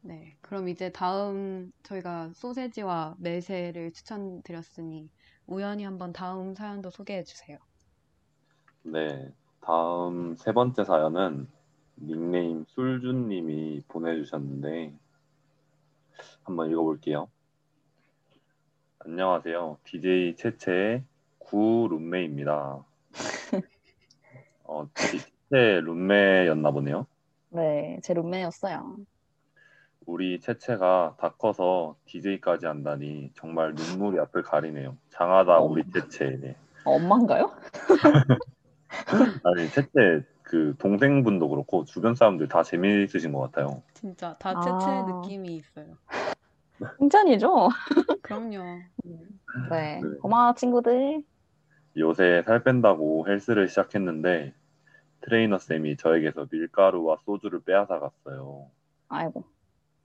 [0.00, 5.10] 네, 그럼 이제 다음 저희가 소세지와 매세를 추천드렸으니
[5.46, 7.58] 우연히 한번 다음 사연도 소개해 주세요.
[8.82, 11.48] 네, 다음 세 번째 사연은
[11.96, 14.94] 닉네임 술준님이 보내주셨는데
[16.44, 17.28] 한번 읽어볼게요.
[19.00, 19.78] 안녕하세요.
[19.84, 21.02] DJ 채채의
[21.38, 22.84] 구 룸메입니다.
[24.64, 27.06] 어, 채채 룸메였나 보네요.
[27.50, 28.96] 네, 제 룸메였어요.
[30.08, 34.96] 우리 채채가 다 커서 DJ까지 한다니 정말 눈물이 앞을 가리네요.
[35.10, 36.56] 장하다 우리 채채.
[36.86, 37.52] 어, 엄마인가요?
[39.44, 43.82] 아니 채채 그 동생분도 그렇고 주변 사람들 다 재미있으신 것 같아요.
[43.92, 44.60] 진짜 다 아.
[44.60, 45.98] 채채 느낌이 있어요.
[46.98, 47.68] 칭찬이죠?
[48.22, 48.78] 그럼요.
[49.04, 49.20] 네,
[49.68, 50.00] 네.
[50.22, 51.22] 고마워, 친구들.
[51.98, 54.54] 요새 살 뺀다고 헬스를 시작했는데
[55.20, 58.70] 트레이너 쌤이 저에게서 밀가루와 소주를 빼앗아 갔어요.
[59.08, 59.44] 아이고,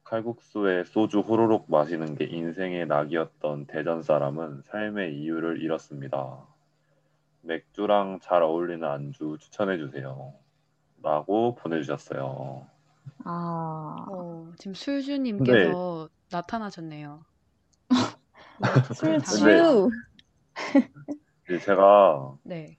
[0.04, 6.46] 칼국수에 소주 호로록 마시는 게 인생의 낙이었던 대전 사람은 삶의 이유를 잃었습니다.
[7.42, 10.34] 맥주랑 잘 어울리는 안주 추천해 주세요.
[11.02, 12.66] 라고 보내주셨어요.
[13.26, 17.26] 아, 어, 지금 술주님께서 나타나셨네요.
[18.96, 19.90] 술주.
[21.46, 22.78] 이제 제가 네.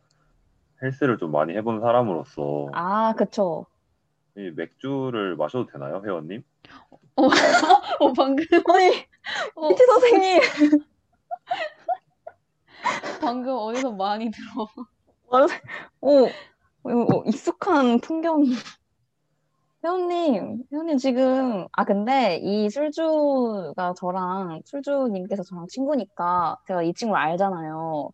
[0.82, 3.66] 헬스를 좀 많이 해본 사람으로서 아, 그쵸.
[4.36, 6.42] 이 맥주를 마셔도 되나요, 회원님?
[8.00, 8.44] 어, 방금
[8.74, 9.06] 아니,
[9.54, 10.40] 어, PT 선생님.
[13.20, 14.68] 방금 어디서 많이 들어.
[16.00, 18.44] 오, 어, 익숙한 풍경.
[19.84, 28.10] 회원님, 회원님 지금, 아, 근데 이 술주가 저랑, 술주님께서 저랑 친구니까 제가 이 친구를 알잖아요.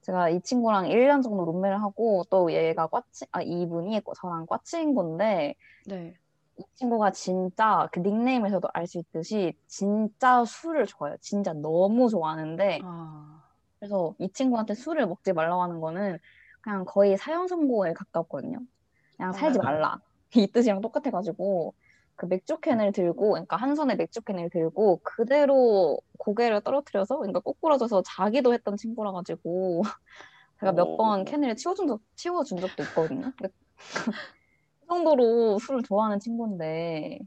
[0.00, 5.54] 제가 이 친구랑 1년 정도 룸메를 하고 또 얘가 과친, 아, 이분이 저랑 과친 건데
[5.86, 6.14] 네.
[6.62, 11.16] 이 친구가 진짜 그 닉네임에서도 알 수 있듯이 진짜 술을 좋아해요.
[11.20, 13.42] 진짜 너무 좋아하는데 아,
[13.80, 16.18] 그래서 이 친구한테 술을 먹지 말라고 하는 거는
[16.62, 18.58] 그냥 거의 사형 선고에 가깝거든요.
[19.16, 19.62] 그냥 살지 아.
[19.62, 20.00] 말라.
[20.36, 21.74] 이 뜻이랑 똑같아가지고
[22.16, 28.02] 그 맥주 캔을 들고, 그러니까 한 손에 맥주 캔을 들고 그대로 고개를 떨어뜨려서, 그러니까 꼬꾸라져서
[28.06, 29.82] 자기도 했던 친구라 가지고
[30.60, 30.96] 제가 몇 어.
[30.96, 33.32] 번 캔을 치워준 적, 치워준 적도 있거든요.
[34.82, 37.18] 그 정도로 술을 좋아하는 친구인데,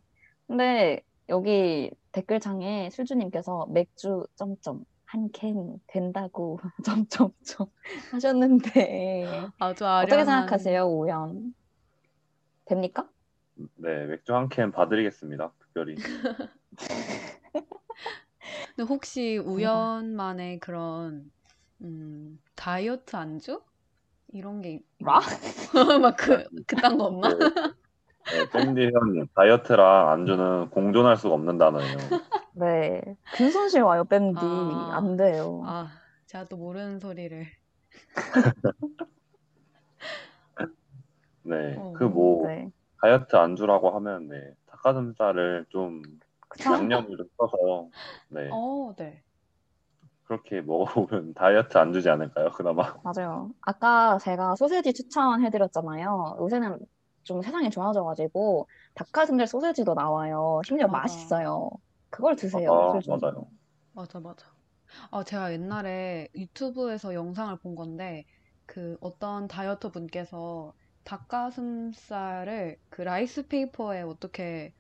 [0.48, 7.68] 근데 여기 댓글창에 술주님께서 맥주 점점 한 캔 된다고 점점점
[8.12, 11.54] 하셨는데 아주 어떻게 생각하세요, 우연?
[12.66, 13.10] 됩니까?
[13.76, 15.54] 네, 맥주 한 캔 봐드리겠습니다.
[15.60, 15.96] 특별히.
[18.76, 21.32] 근데 혹시 우연만의 그런
[21.82, 23.62] 음, 다이어트 안주?
[24.36, 25.14] 이런 게 뭐?
[26.02, 27.30] 막 그, 그딴 거 없나?
[27.30, 31.96] 네, 네, 밴디 회원님, 다이어트랑 안주는 공존할 수가 없는 단어예요.
[32.54, 33.02] 네.
[33.34, 34.38] 근손실 와요, 밴디.
[34.38, 34.98] 아.
[34.98, 35.64] 안 돼요.
[35.66, 35.88] 아,
[36.26, 37.46] 제가 또 모르는 소리를.
[41.44, 42.70] 네, 어, 그뭐 네.
[43.02, 46.02] 다이어트 안주라고 하면 네, 닭가슴살을 좀
[46.50, 46.76] 그쵸?
[46.76, 46.90] 좀
[47.38, 47.88] 써서
[48.30, 49.24] 네, 어, 네.
[50.26, 52.52] 그렇게 먹어보면 다이어트 안 주지 않을까요?
[52.52, 52.96] 그나마.
[53.02, 53.52] 맞아요.
[53.62, 56.38] 아까 제가 소세지 추천해드렸잖아요.
[56.40, 56.80] 요새는
[57.24, 60.62] 좀 세상이 좋아져가지고 닭가슴살 소세지도 나와요.
[60.66, 60.88] 심지어 맞아.
[60.88, 61.70] 맛있어요.
[62.10, 62.72] 그걸 드세요.
[62.72, 63.22] 아, 술 좀.
[63.22, 63.52] 맞아요.
[63.94, 64.48] 맞아, 맞아.
[65.12, 68.26] 아, 제가 옛날에 유튜브에서 영상을 본 건데,
[68.68, 70.74] 그 어떤 다이어터 분께서
[71.06, 74.74] 닭가슴살을 그 rice paper에 어떻게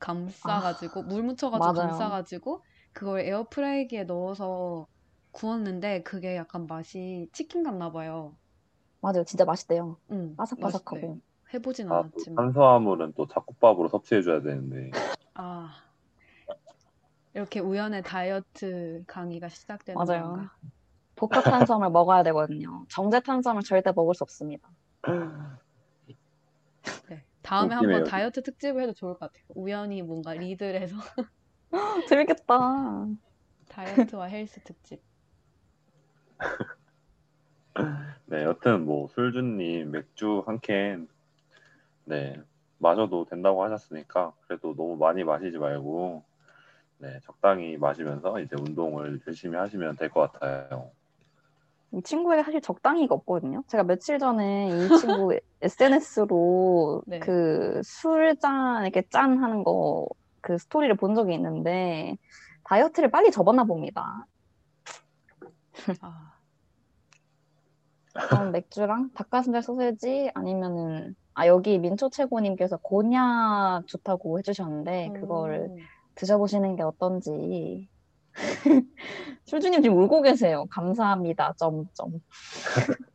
[0.00, 2.18] 감싸가지고, 물 묻혀가지고 아, 맞아요.
[2.22, 4.86] 감싸가지고, 그걸 에어프라이기에 넣어서
[5.32, 8.38] 구웠는데, 그게 약간 맛이 치킨 같나 봐요.
[9.00, 9.24] 맞아요.
[9.24, 9.98] 진짜 맛있대요.
[10.12, 10.96] 응, 바삭바삭하고.
[10.96, 11.20] 맛있대.
[11.52, 12.36] 해보진 아, 또 않았지만.
[12.36, 14.90] 탄수화물은 또 잡곡밥으로 섭취해줘야 되는데.
[15.34, 15.82] 아,
[17.34, 20.22] 이렇게 우연의 다이어트 강의가 시작되는 맞아요.
[20.32, 20.50] 건가?
[21.16, 22.86] 복합 탄수화물 먹어야 되거든요.
[22.90, 24.68] 정제 탄수화물 절대 먹을 수 없습니다.
[27.08, 27.24] 네.
[27.42, 27.76] 다음에 웃기네요.
[27.76, 29.42] 한번 다이어트 특집을 해도 좋을 것 같아요.
[29.54, 30.96] 우연히 뭔가 리드를 해서
[32.06, 33.06] 재밌겠다.
[33.68, 35.02] 다이어트와 헬스 특집.
[38.26, 41.08] 네, 여튼 뭐 술주님 맥주 한 캔,
[42.04, 42.40] 네,
[42.78, 46.22] 마셔도 된다고 하셨으니까 그래도 너무 많이 마시지 말고,
[46.98, 50.90] 네, 적당히 마시면서 이제 운동을 열심히 하시면 될 것 같아요.
[51.92, 53.64] 이 친구에게 사실 적당히가 없거든요.
[53.68, 57.18] 제가 며칠 전에 이 친구 SNS로 네.
[57.20, 60.06] 그 술잔 이렇게 짠 하는 거
[60.42, 62.18] 그 스토리를 본 적이 있는데
[62.64, 64.26] 다이어트를 빨리 접었나 봅니다.
[66.00, 66.31] 아,
[68.12, 75.76] 그럼 맥주랑 닭가슴살 소세지 아니면은 아 여기 민초 최고님께서 곤약 좋다고 해주셨는데 그거를 오.
[76.14, 77.88] 드셔보시는 게 어떤지.
[79.44, 80.66] 술주님 지금 울고 계세요.
[80.70, 81.54] 감사합니다.
[81.56, 82.20] 점점.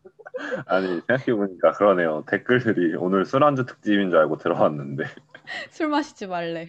[0.68, 2.24] 아니, 생각해보니까 그러네요.
[2.28, 5.04] 댓글들이 오늘 술안주 특집인 줄 알고 들어왔는데.
[5.72, 6.68] 술 마시지 말래.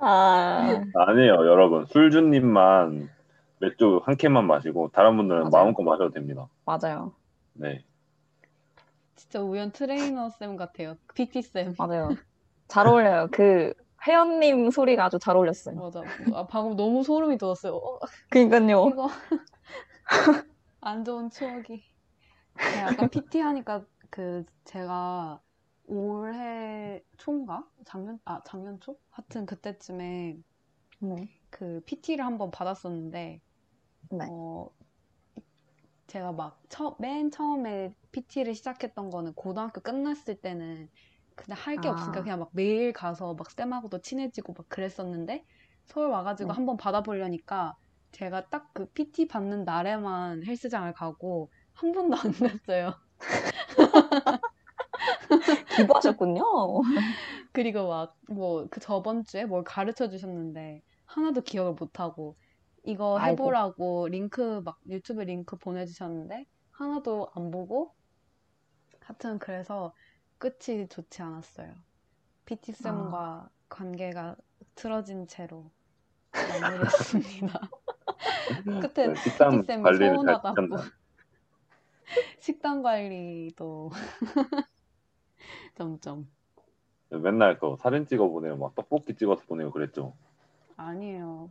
[0.00, 1.86] 아, 아니에요, 여러분.
[1.86, 3.08] 술주님만
[3.58, 5.50] 맥주 한 캔만 마시고, 다른 분들은 맞아요.
[5.50, 6.46] 마음껏 마셔도 됩니다.
[6.64, 7.12] 맞아요.
[7.54, 7.84] 네.
[9.16, 10.96] 진짜 우연 트레이너 쌤 같아요.
[11.14, 11.74] PT 쌤.
[11.78, 12.10] 맞아요.
[12.68, 13.28] 잘 어울려요.
[13.30, 13.74] 그
[14.06, 15.76] 회원님 소리가 아주 잘 어울렸어요.
[15.76, 16.02] 맞아.
[16.34, 17.76] 아, 방금 너무 소름이 돋았어요.
[17.76, 17.98] 어,
[18.30, 18.88] 그러니까요.
[18.88, 19.08] 이거
[20.80, 21.84] 안 좋은 추억이.
[22.58, 25.40] 제가 아까 PT 하니까 그 제가
[25.86, 27.66] 올해 초인가?
[27.84, 28.98] 작년 아 작년 초?
[29.10, 30.36] 하여튼 그때쯤에
[31.00, 31.28] 네.
[31.50, 33.40] 그 PT를 한번 받았었는데
[34.10, 34.26] 네.
[34.30, 34.68] 어
[36.06, 40.88] 제가 막 처, 맨 처음에 PT를 시작했던 거는 고등학교 끝났을 때는
[41.34, 41.92] 그냥 할게 아.
[41.92, 45.44] 없으니까 그냥 막 매일 가서 막 쌤하고도 친해지고 막 그랬었는데
[45.86, 46.54] 서울 와가지고 네.
[46.54, 47.76] 한번 받아보려니까
[48.12, 52.92] 제가 딱 그 PT 받는 날에만 헬스장을 가고 한 번도 안 갔어요.
[55.70, 56.42] 기부하셨군요.
[57.52, 62.36] 그리고 막 뭐 그 저번 주에 뭘 가르쳐 주셨는데 하나도 기억을 못 하고
[62.84, 63.44] 이거 아이고.
[63.44, 67.94] 해보라고 링크 막 유튜브 링크 보내주셨는데 하나도 안 보고
[69.00, 69.94] 하여튼 그래서
[70.38, 71.72] 끝이 좋지 않았어요.
[72.44, 74.36] PT 쌤과 관계가
[74.74, 75.70] 틀어진 채로
[76.32, 77.60] 마무리했습니다.
[78.94, 80.76] 끝에 네, 식단 PT 쌤이 관리를 잘 서운하다고?
[82.40, 83.90] 식단 관리도
[85.74, 86.28] 점점
[87.10, 90.14] 맨날 그 사진 찍어 보내고 막 떡볶이 찍어서 보내고 그랬죠.
[90.76, 91.50] 아니에요.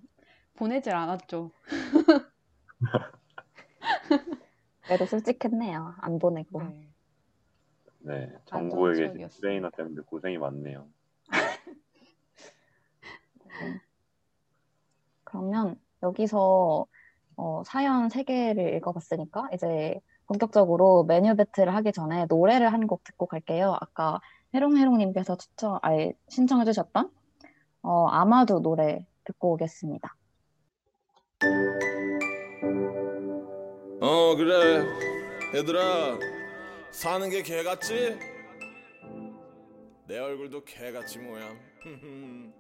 [0.56, 1.52] 보내질 않았죠.
[4.82, 5.96] 그래도 솔직했네요.
[6.00, 6.62] 안 보내고.
[6.64, 6.88] 네.
[8.00, 9.28] 네, 추억이었어요.
[9.30, 10.88] 트레이너 때문에 고생이 많네요.
[15.24, 16.86] 그러면 여기서
[17.38, 23.78] 어, 사연 3개를 읽어봤으니까 이제 본격적으로 메뉴 배틀을 하기 전에 노래를 한 곡 듣고 갈게요.
[23.82, 24.20] 아까
[24.54, 27.10] 해롱해롱님께서 추천, 아니, 신청해주셨던
[27.84, 30.16] 어, 아마도 노래 듣고 오겠습니다.
[34.04, 34.84] 어 그래
[35.54, 36.18] 얘들아
[36.90, 38.18] 사는 게 개같지?
[40.08, 41.56] 내 얼굴도 개같이 모양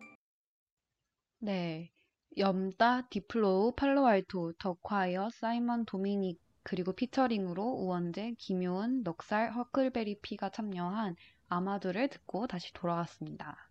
[1.39, 1.91] 네.
[2.37, 11.15] 염따, 딥플로우, 팔로알토, 더콰이엇, 사이먼 도미닉, 그리고 featuring으로 우원재, 김효은, 넉살, 허클베리 피가 참여한
[11.49, 13.69] 아마두를 듣고 다시 돌아왔습니다.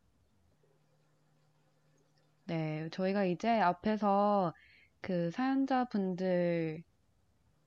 [2.47, 4.53] 네, 저희가 이제 앞에서
[5.01, 6.85] 그 사연자분들의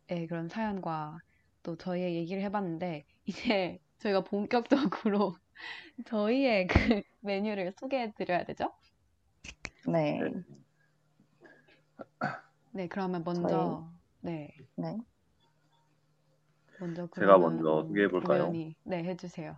[0.07, 1.17] 그런 사연과
[1.63, 5.35] 또 저희의 얘기를 해봤는데, 이제 저희가 본격적으로
[6.07, 8.73] 저희의 그 메뉴를 소개해드려야 되죠?
[9.87, 10.19] 네.
[10.21, 10.43] 네.
[12.71, 13.87] 네, 그러면 먼저,
[14.21, 14.97] 네, 네.
[16.79, 18.45] 먼저 제가 먼저 소개해 볼까요?
[18.45, 19.55] 우연히, 네, 해주세요.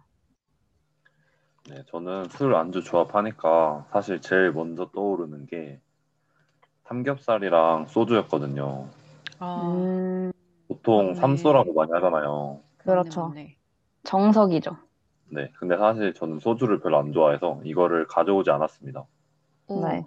[1.70, 5.82] 네, 저는 술 안주 조합하니까 사실 제일 먼저 떠오르는 게
[6.84, 8.92] 삼겹살이랑 소주였거든요.
[9.40, 10.32] 아, 음,
[10.68, 11.14] 보통 맞네.
[11.16, 12.62] 삼소라고 많이 하잖아요.
[12.78, 13.30] 그렇죠.
[13.30, 13.58] 맞네.
[14.04, 14.78] 정석이죠.
[15.30, 19.06] 네, 근데 사실 저는 소주를 별로 안 좋아해서 이거를 가져오지 않았습니다.
[19.68, 20.06] 오, 네.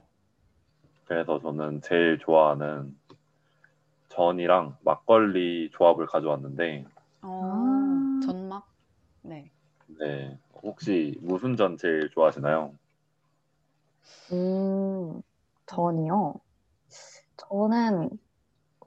[1.06, 2.96] 그래서 저는 제일 좋아하는
[4.08, 6.86] 전이랑 막걸리 조합을 가져왔는데,
[7.22, 8.20] 어, 아.
[8.24, 8.66] 전막?
[9.22, 9.50] 네.
[9.98, 12.74] 네, 혹시 무슨 전 제일 좋아하시나요?
[14.32, 15.22] 음,
[15.66, 16.34] 전이요.
[17.36, 18.10] 저는,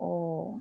[0.02, 0.60] 어,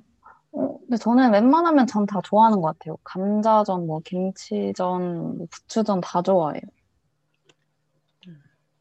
[0.53, 2.97] 어, 근데 저는 웬만하면 전 다 좋아하는 것 같아요.
[3.03, 6.61] 감자전, 뭐, 김치전, 뭐 부추전 다 좋아해요.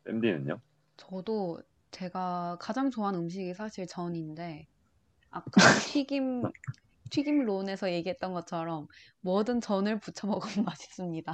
[0.04, 0.60] 샌디는요?
[0.96, 1.60] 저도
[1.92, 4.66] 제가 가장 좋아하는 음식이 사실 전인데,
[5.30, 5.50] 아까
[5.94, 6.42] 튀김,
[7.10, 8.86] 튀김론에서 얘기했던 것처럼
[9.20, 11.32] 뭐든 전을 부쳐 먹으면 맛있습니다.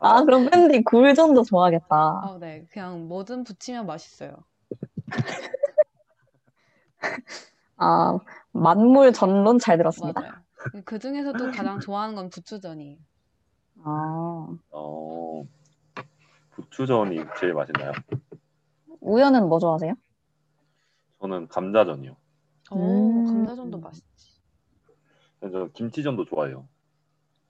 [0.00, 1.86] 아, 그럼 밴디 굴전도 좋아하겠다.
[1.90, 2.66] 아, 네.
[2.70, 4.36] 그냥 뭐든 부치면 맛있어요.
[7.76, 8.18] 아,
[8.52, 10.20] 만물 전론 잘 들었습니다.
[10.20, 10.84] 맞아요.
[10.84, 12.98] 그 중에서도 가장 좋아하는 건 부추전이에요.
[13.84, 15.44] 아, 어,
[16.52, 17.92] 부추전이 제일 맛있나요?
[19.00, 19.94] 우연은 뭐 좋아하세요?
[21.20, 22.16] 저는 감자전이요.
[22.72, 23.24] 오, 음.
[23.26, 24.40] 감자전도 맛있지.
[25.40, 26.66] 저 김치전도 좋아해요.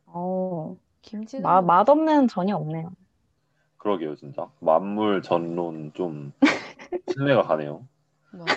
[0.06, 2.90] 어, 김치전 마, 맛없는 전이 없네요.
[3.76, 4.50] 그러게요, 진짜.
[4.60, 6.32] 만물 전론 좀
[7.16, 7.86] 신뢰가 가네요.
[8.32, 8.54] 맞아.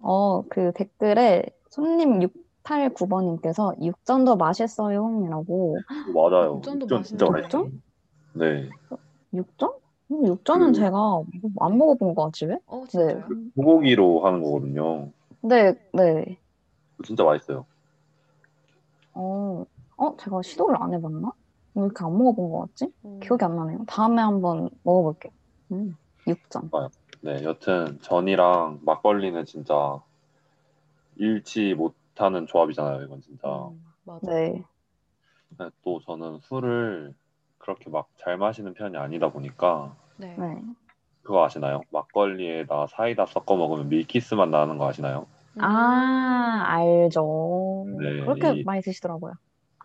[0.00, 2.20] 어, 그 댓글에 손님
[2.64, 5.22] 689번님께서 육전도 맛있어요.
[5.26, 5.76] 이라고.
[6.14, 6.56] 맞아요.
[6.56, 7.56] 육전도 육전 진짜 맛있는데.
[7.56, 7.80] 맛있어요.
[8.34, 8.68] 네.
[9.34, 9.72] 육전?
[10.10, 11.22] 음, 육전은 그- 제가
[11.60, 12.58] 안 먹어본 것 같지, 왜?
[12.66, 13.24] 어, 진짜요?
[13.28, 15.10] 그 소고기로 하는 거거든요.
[15.42, 16.38] 네, 네.
[17.04, 17.66] 진짜 맛있어요.
[19.14, 19.64] 어,
[19.96, 21.30] 어, 제가 시도를 안 해봤나?
[21.74, 22.90] 왜 이렇게 안 먹어본 것 같지?
[23.04, 23.20] 음.
[23.20, 23.84] 기억이 안 나네요.
[23.86, 25.32] 다음에 한번 먹어볼게요.
[25.72, 25.96] 음,
[26.26, 26.70] 육전.
[27.20, 30.00] 네, 여튼 전이랑 막걸리는 진짜
[31.16, 33.48] 잃지 못하는 조합이잖아요, 이건 진짜.
[33.48, 34.30] 음, 맞아.
[34.32, 34.62] 네.
[35.48, 37.14] 근데 또 저는 술을
[37.58, 40.36] 그렇게 막 잘 마시는 편이 아니다 보니까 네.
[40.36, 40.62] 네.
[41.22, 41.80] 그거 아시나요?
[41.90, 45.26] 막걸리에다 사이다 섞어 먹으면 밀키스 맛 나는 거 아시나요?
[45.56, 45.62] 음.
[45.64, 47.84] 아, 알죠.
[47.98, 49.34] 네, 그렇게 이- 많이 드시더라고요.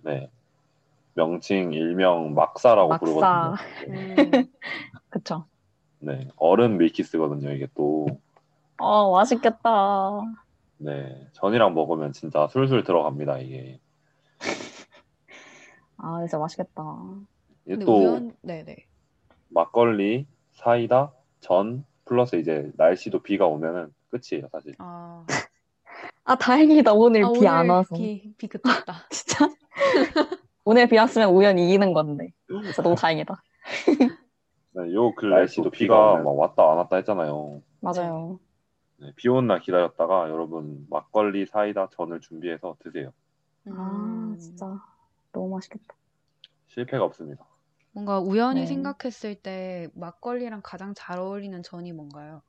[0.04, 0.30] 네.
[1.16, 3.06] 명칭 일명 막사라고 막사.
[3.06, 3.54] 부르거든요.
[3.90, 4.46] 음.
[5.10, 5.46] 그쵸.
[6.06, 8.06] 네, 어른 밀키스거든요, 이게 또.
[8.78, 10.22] 어, 맛있겠다.
[10.78, 13.80] 네, 전이랑 먹으면 진짜 술술 들어갑니다, 이게.
[15.98, 16.84] 아, 진짜 맛있겠다.
[17.66, 18.76] 이게 근데 또 우연, 네네.
[19.50, 24.74] 막걸리, 사이다, 전, 플러스 이제 날씨도 비가 오면은 끝이에요, 사실.
[24.80, 25.26] 아,
[26.26, 26.92] 아, 다행이다.
[26.94, 27.96] 오늘 아, 비 안 오늘 와서.
[27.96, 29.08] 비, 비 그쳤다.
[29.10, 29.48] 진짜?
[30.66, 32.34] 오늘 비 왔으면 우연히 이기는 건데.
[32.48, 33.42] 진짜 너무 다행이다.
[34.76, 37.62] 네, 요그 날씨도 비가 막 왔다 안 왔다 했잖아요.
[37.80, 38.40] 맞아요.
[38.98, 43.12] 네, 비 오는 날 기다렸다가 여러분 막걸리, 사이다, 전을 준비해서 드세요.
[43.70, 44.38] 아, 음.
[44.38, 44.80] 진짜.
[45.32, 45.94] 너무 맛있겠다.
[46.68, 47.46] 실패가 없습니다.
[47.92, 48.66] 뭔가 우연히 네.
[48.66, 52.42] 생각했을 때 막걸리랑 가장 잘 어울리는 전이 뭔가요?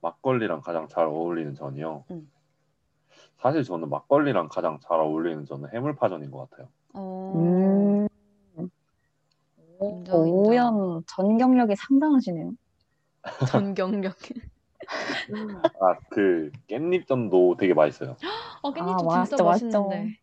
[0.00, 2.04] 막걸리랑 가장 잘 어울리는 전이요.
[2.10, 2.30] 음.
[3.38, 6.68] 사실 저는 막걸리랑 가장 잘 어울리는 전은 해물파전인 것 같아요.
[6.94, 7.65] 어, 음.
[9.82, 10.30] 인정, 인정.
[10.30, 12.52] 오연 전 경력이 상당하시네요.
[13.48, 14.16] 전 경력.
[15.80, 18.16] 아, 그 깻잎전도 되게 맛있어요.
[18.62, 19.44] 어, 깻잎 아, 진짜 맛있죠.
[19.44, 20.18] 맛있는데.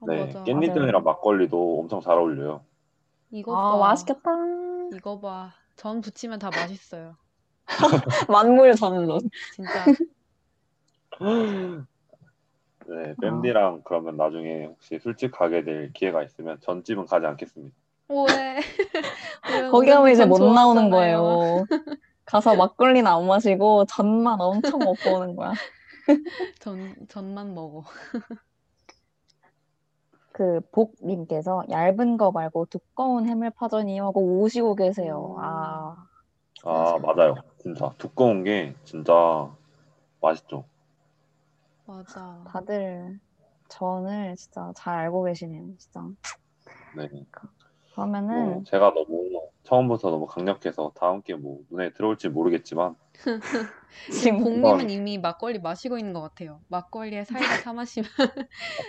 [0.00, 0.44] 어, 네, 맞아.
[0.44, 2.64] 깻잎전이랑 막걸리도 엄청 잘 어울려요.
[3.30, 3.88] 이거 아, 봐.
[3.88, 4.30] 맛있겠다.
[4.94, 5.52] 이거 봐.
[5.76, 7.16] 전 부치면 다 맛있어요.
[8.30, 9.20] 만물 전론.
[9.54, 9.84] 진짜.
[12.86, 17.74] 네, 밴디랑 그러면 나중에 혹시 술집 가게 될 기회가 있으면 전집은 가지 않겠습니다.
[18.08, 18.56] 왜?
[19.50, 20.90] 왜 거기 가면 이제 전못 나오는 좋았잖아요.
[20.90, 21.64] 거예요.
[22.26, 25.52] 가서 막걸리는 안 마시고 전만 엄청 먹고 오는 거야.
[26.60, 27.84] 전, 전만 먹어.
[30.32, 35.36] 그 복님께서 얇은 거 말고 두꺼운 해물파전이요 하고 오시고 계세요.
[35.38, 35.42] 음.
[35.44, 36.08] 아,
[36.64, 37.36] 아, 맞아요.
[37.58, 39.12] 진짜 두꺼운 게 진짜
[40.20, 40.64] 맛있죠.
[41.86, 42.42] 맞아.
[42.48, 43.20] 다들
[43.68, 46.00] 전을 진짜 잘 알고 계시네요, 진짜.
[46.96, 47.08] 네.
[47.94, 52.94] 그러면은 뭐 제가 너무 처음부터 너무 강력해서 다음 게 뭐 눈에 들어올지 모르겠지만
[54.10, 56.60] 지금 봉님은 이미 막걸리 마시고 있는 것 같아요.
[56.68, 58.08] 막걸리에 사이다 사 마시면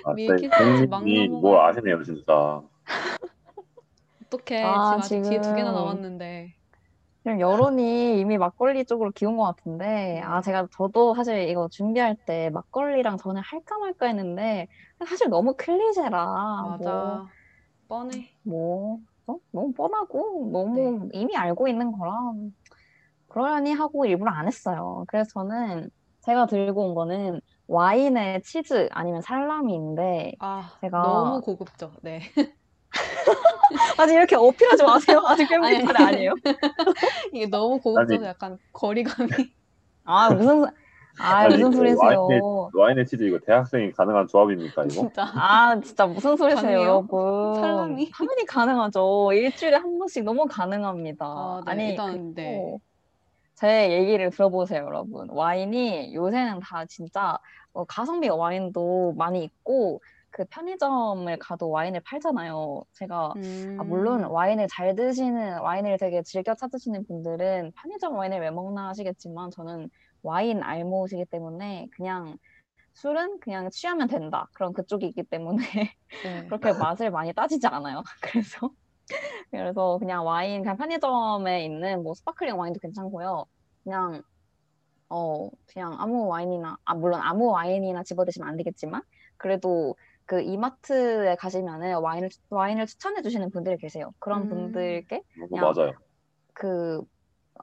[0.06, 1.42] 아, 밀키트 네, 막 본인이 넘어가요.
[1.42, 2.62] 뭘 아시네요 진짜.
[4.26, 4.64] 어떡해.
[4.64, 5.74] 아, 지금 아직 뒤에 두 개나 지금.
[5.74, 6.56] 남았는데.
[7.24, 12.50] 지금 여론이 이미 막걸리 쪽으로 기운 것 같은데, 아, 제가 저도 사실 이거 준비할 때
[12.52, 14.68] 막걸리랑 전을 할까 말까 했는데,
[15.08, 16.26] 사실 너무 클리셰라.
[16.70, 17.26] 맞아.
[17.88, 18.30] 뻔해.
[18.44, 19.40] 뭐, 뭐, 어?
[19.52, 21.20] 너무 뻔하고, 너무 네.
[21.20, 22.12] 이미 알고 있는 거라,
[23.28, 25.04] 그러려니 하고 일부러 안 했어요.
[25.08, 25.90] 그래서 저는
[26.22, 31.92] 제가 들고 온 거는 와인에 치즈 아니면 살라미인데, 아, 제가- 너무 고급져.
[32.02, 32.22] 네.
[33.98, 35.22] 아직 이렇게 어필하지 마세요.
[35.26, 36.34] 아직 아니, 팬미터리 아니에요.
[37.34, 38.26] 이게 너무 고급져서 아니.
[38.28, 39.30] 약간 거리감이.
[40.06, 40.72] 아, 무슨, 소-
[41.20, 41.98] 아, 아니, 무슨 그 소리세요.
[42.28, 44.90] 와인에- 와인의 치즈 이거 대학생이 가능한 조합입니까 이거?
[44.94, 45.24] 진짜.
[45.36, 46.82] 아, 진짜 무슨 소리세요, 가능해요?
[46.82, 47.56] 여러분.
[47.56, 48.12] 살라미?
[48.12, 49.32] 당연히 가능하죠.
[49.34, 51.26] 일주일에 한 번씩 너무 가능합니다.
[51.26, 51.72] 아, 네.
[51.72, 52.78] 아니, 일단, 네.
[53.56, 55.30] 제 얘기를 들어보세요, 여러분.
[55.30, 57.38] 와인이 요새는 다 진짜
[57.74, 60.02] 어, 가성비 와인도 많이 있고,
[60.32, 62.84] 그 편의점을 가도 와인을 팔잖아요.
[62.94, 63.78] 제가 음.
[63.80, 69.52] 아, 물론 와인을 잘 드시는 와인을 되게 즐겨 찾으시는 분들은 편의점 와인을 왜 먹나 하시겠지만
[69.52, 69.90] 저는
[70.26, 72.38] 와인 알모시기 때문에 그냥
[72.94, 75.64] 술은 그냥 취하면 된다 그런 그쪽이기 때문에
[76.24, 76.48] 네.
[76.50, 78.04] 그렇게 맛을 많이 따지지 않아요.
[78.22, 78.72] 그래서
[79.52, 83.46] 그래서 그냥 와인 그냥 편의점에 있는 뭐 sparkling 와인도 괜찮고요.
[83.84, 84.24] 그냥
[85.10, 89.02] 어 그냥 아무 와인이나 아 물론 아무 와인이나 집어 드시면 안 되겠지만
[89.38, 89.96] 그래도
[90.26, 94.12] 그 이마트에 가시면은 와인을 와인을 추천해 주시는 분들이 계세요.
[94.20, 94.50] 그런 음.
[94.50, 95.94] 분들께 이거 그냥 맞아요.
[96.54, 97.04] 그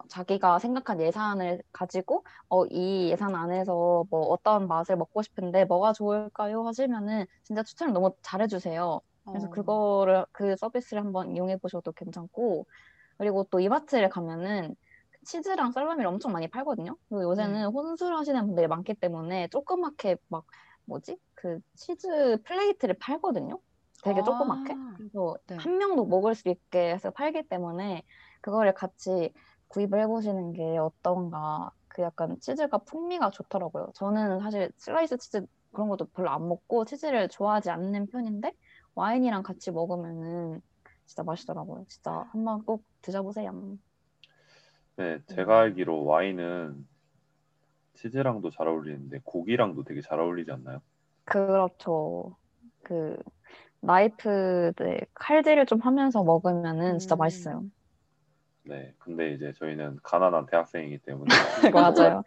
[0.09, 6.67] 자기가 생각한 예산을 가지고 어 이 예산 안에서 뭐 어떤 맛을 먹고 싶은데 뭐가 좋을까요
[6.67, 9.01] 하시면은 진짜 추천을 너무 잘해 주세요.
[9.31, 9.49] 그래서 어.
[9.49, 12.67] 그거를 그 서비스를 한번 이용해 보셔도 괜찮고
[13.19, 14.75] 그리고 또 이마트를 가면은
[15.25, 16.97] 치즈랑 살라미를 엄청 많이 팔거든요.
[17.09, 17.73] 그리고 요새는 네.
[17.73, 20.45] 혼술 하시는 분들이 많기 때문에 조그맣게 막
[20.87, 23.61] 뭐지 그 치즈 plate를 팔거든요.
[24.03, 24.23] 되게 아.
[24.23, 24.79] 조그맣게.
[24.97, 25.57] 그래서 네.
[25.57, 28.03] 한 명도 먹을 수 있게 해서 팔기 때문에
[28.41, 29.33] 그거를 같이
[29.73, 31.71] 구입을 해보시는 게 어떤가.
[31.89, 33.91] 그 약간 치즈가 풍미가 좋더라고요.
[33.95, 38.53] 저는 사실 슬라이스 치즈 그런 것도 별로 안 먹고 치즈를 좋아하지 않는 편인데
[38.95, 40.61] 와인이랑 같이 먹으면은
[41.05, 41.85] 진짜 맛있더라고요.
[41.89, 43.53] 진짜 한번 꼭 드셔보세요.
[44.97, 46.87] 네, 제가 알기로 와인은
[47.95, 50.81] 치즈랑도 잘 어울리는데 고기랑도 되게 잘 어울리지 않나요?
[51.25, 52.37] 그렇죠.
[52.85, 53.17] 그
[53.81, 57.19] 나이프들 칼질을 좀 하면서 먹으면은 진짜 음.
[57.19, 57.65] 맛있어요.
[58.65, 61.27] 네, 근데 이제 저희는 가난한 대학생이기 때문에
[61.75, 62.23] 맞아요.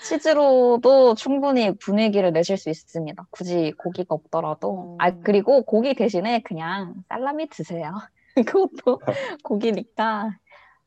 [0.00, 3.26] 치즈로도 충분히 분위기를 내실 수 있습니다.
[3.30, 4.70] 굳이 고기가 없더라도.
[4.70, 4.96] 어.
[4.98, 7.92] 아, 그리고 고기 대신에 그냥 살라미 드세요.
[8.46, 9.00] 그것도
[9.42, 10.38] 고기니까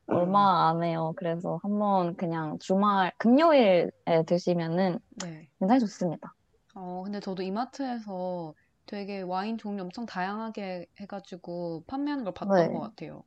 [0.08, 1.14] 얼마 안 해요.
[1.18, 3.92] 그래서 한번 그냥 주말, 금요일에
[4.26, 5.50] 드시면은 네.
[5.60, 6.34] 굉장히 좋습니다.
[6.76, 8.54] 어, 근데 저도 이마트에서
[8.86, 12.74] 되게 와인 종류 엄청 다양하게 해가지고 판매하는 걸 봤던 네.
[12.74, 13.24] 것 같아요.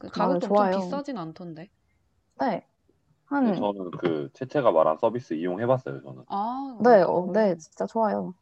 [0.00, 0.66] 그 맞아요, 가격도 좋아요.
[0.66, 1.70] 엄청 비싸진 않던데.
[2.40, 2.46] 네.
[2.46, 2.66] 네,
[3.26, 6.02] 한, 저는 그 채채가 말한 서비스 이용해봤어요.
[6.02, 6.24] 저는.
[6.26, 8.34] 아, 네, 어, 어, 네, 진짜 좋아요.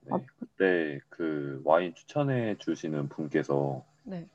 [0.00, 4.28] 네, 그때 그 와인 추천해 주시는 분께서 네.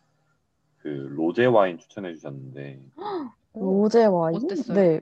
[0.80, 2.82] 그 로제 와인 추천해 주셨는데,
[3.54, 4.36] 오, 로제 와인?
[4.36, 4.76] 어땠어요?
[4.76, 5.00] 네.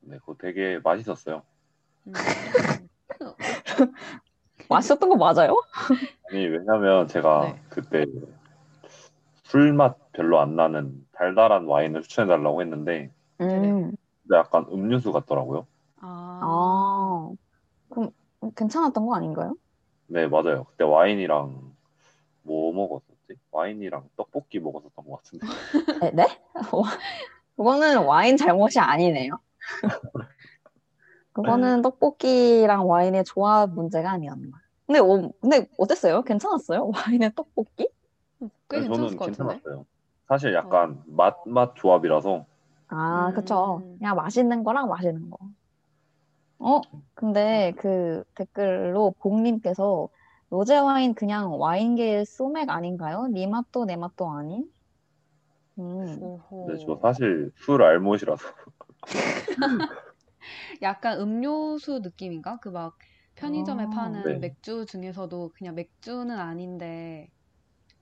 [0.00, 1.42] 네, 그거 되게 맛있었어요.
[2.06, 2.12] 음.
[4.68, 5.56] 맛있었던 거 맞아요?
[6.30, 7.62] 아니, 왜냐면 제가 네.
[7.70, 8.04] 그때
[9.48, 13.92] 술맛 별로 안 나는 달달한 와인을 추천해 달라고 했는데, 음.
[14.22, 15.66] 근데 약간 음료수 같더라고요.
[16.00, 17.30] 아, 아,
[17.88, 18.10] 그럼
[18.54, 19.56] 괜찮았던 거 아닌가요?
[20.06, 20.64] 네, 맞아요.
[20.64, 21.74] 그때 와인이랑
[22.42, 23.38] 뭐 먹었었지?
[23.50, 25.46] 와인이랑 떡볶이 먹었었던 것 같은데.
[26.02, 26.10] 네?
[26.10, 26.26] 네?
[27.56, 29.32] 그거는 와인 잘못이 아니네요.
[31.32, 34.48] 그거는 떡볶이랑 와인의 조합 문제가 아니었나.
[34.86, 36.22] 근데, 어, 근데 어땠어요?
[36.22, 36.90] 괜찮았어요?
[36.94, 37.88] 와인의 떡볶이?
[38.70, 39.26] 꽤 네, 괜찮았을 저는 것 같은데.
[39.26, 39.86] 괜찮았어요.
[40.28, 42.44] 사실 약간 맛, 맛 조합이라서
[42.88, 43.34] 아, 음.
[43.34, 43.82] 그쵸.
[43.98, 45.38] 그냥 맛있는 거랑 맛있는 거.
[46.58, 46.80] 어,
[47.14, 50.08] 근데 그 댓글로 복님께서
[50.50, 53.26] 로제 와인 그냥 와인계의 소맥 아닌가요?
[53.28, 54.64] 니 맛도 내 맛도 아닌?
[55.78, 56.40] 음, 오호.
[56.58, 58.48] 근데 저 사실 술 알못이라서
[60.82, 62.58] 약간 음료수 느낌인가?
[62.60, 62.96] 그 막
[63.36, 64.38] 편의점에 아, 파는 네.
[64.40, 67.28] 맥주 중에서도 그냥 맥주는 아닌데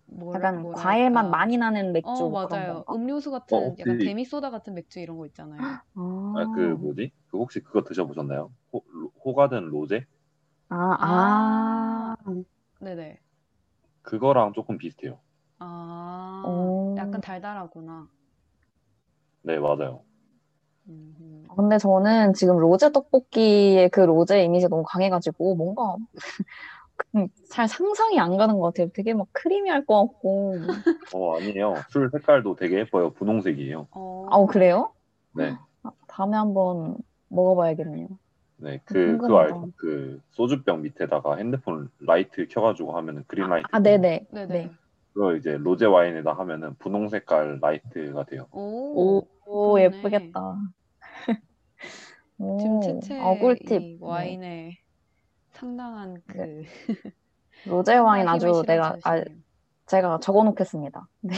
[0.06, 0.72] 뭐라, 약간 뭐랄까.
[0.72, 2.84] 과일 맛 많이 나는 맥주 어, 그런 맞아요.
[2.84, 2.86] 건가?
[2.90, 5.78] 음료수 같은 어, 약간 그- 데미소다 같은 맥주 이런 거 있잖아요.
[5.94, 7.10] 아, 아, 그 뭐지?
[7.28, 8.52] 그 혹시 그거 드셔보셨나요?
[8.72, 10.04] 호, 로- 호가든 로제?
[10.68, 12.16] 아, 아.
[12.80, 13.20] 네네.
[14.00, 15.20] 그거랑 조금 비슷해요.
[15.58, 16.96] 아, 오.
[16.96, 18.08] 약간 달달하구나.
[19.42, 20.04] 네, 맞아요.
[20.88, 26.06] 음, 근데 저는 지금 로제 떡볶이의 그 로제 이미지 너무 강해가지고 뭔가 음,
[27.50, 28.88] 잘 상상이 안 가는 것 같아요.
[28.94, 30.58] 되게 막 creamy할 것 같고.
[31.14, 31.74] 어, 아니에요.
[31.90, 33.12] 술 색깔도 되게 예뻐요.
[33.14, 33.88] 분홍색이에요.
[33.90, 34.92] 어, 아우, 그래요?
[35.34, 35.54] 네.
[35.82, 36.96] 아, 다음에 한번
[37.28, 38.08] 먹어봐야겠네요.
[38.58, 39.54] 네, 그, 그거 궁금하다.
[39.54, 39.70] 알죠?
[39.76, 43.66] 그 소주병 밑에다가 핸드폰 라이트 켜가지고 하면은 green light.
[43.70, 44.26] 아, 네네.
[44.30, 44.46] 네네.
[44.46, 44.70] 네.
[45.12, 48.46] 그거 이제 로제 와인에다 하면은 분홍 색깔 라이트가 돼요.
[48.52, 49.80] 오, 오, 오.
[49.80, 50.56] 예쁘겠다.
[52.38, 53.82] 오, 지금 채채 아, 꿀팁.
[53.82, 54.78] 이 와인에
[55.56, 56.64] 상당한 그 네.
[57.64, 59.24] 로제 와인 아주 내가, 아.
[59.86, 61.08] 제가 적어놓겠습니다.
[61.22, 61.34] 네.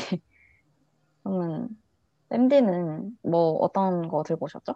[1.23, 1.69] 그러면,
[2.31, 4.75] 쌤디는 뭐 어떤 거 들고 오셨죠?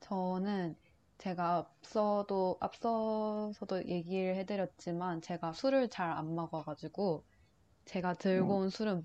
[0.00, 0.76] 저는
[1.18, 7.24] 제가 앞서도 앞서서도 얘기를 해드렸지만 제가 술을 잘 안 먹어가지고
[7.84, 8.62] 제가 들고 음.
[8.62, 9.04] 온 술은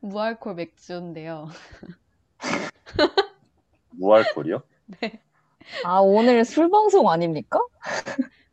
[0.12, 1.48] 무알콜 맥주인데요.
[3.90, 4.62] 무알콜이요?
[5.00, 5.20] 네.
[5.84, 7.58] 아, 오늘 술 방송 아닙니까?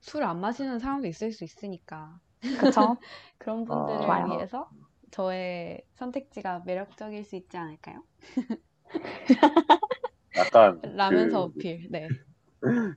[0.04, 2.20] 술 안 마시는 사람도 있을 수 있으니까
[2.60, 2.98] 그쵸?
[3.40, 4.28] 그런 분들을 좋아요.
[4.28, 4.70] 위해서
[5.12, 8.04] 저의 선택지가 매력적일 수 있지 않을까요?
[10.36, 11.88] 약간 라면서 그, 어필.
[11.90, 12.10] 네.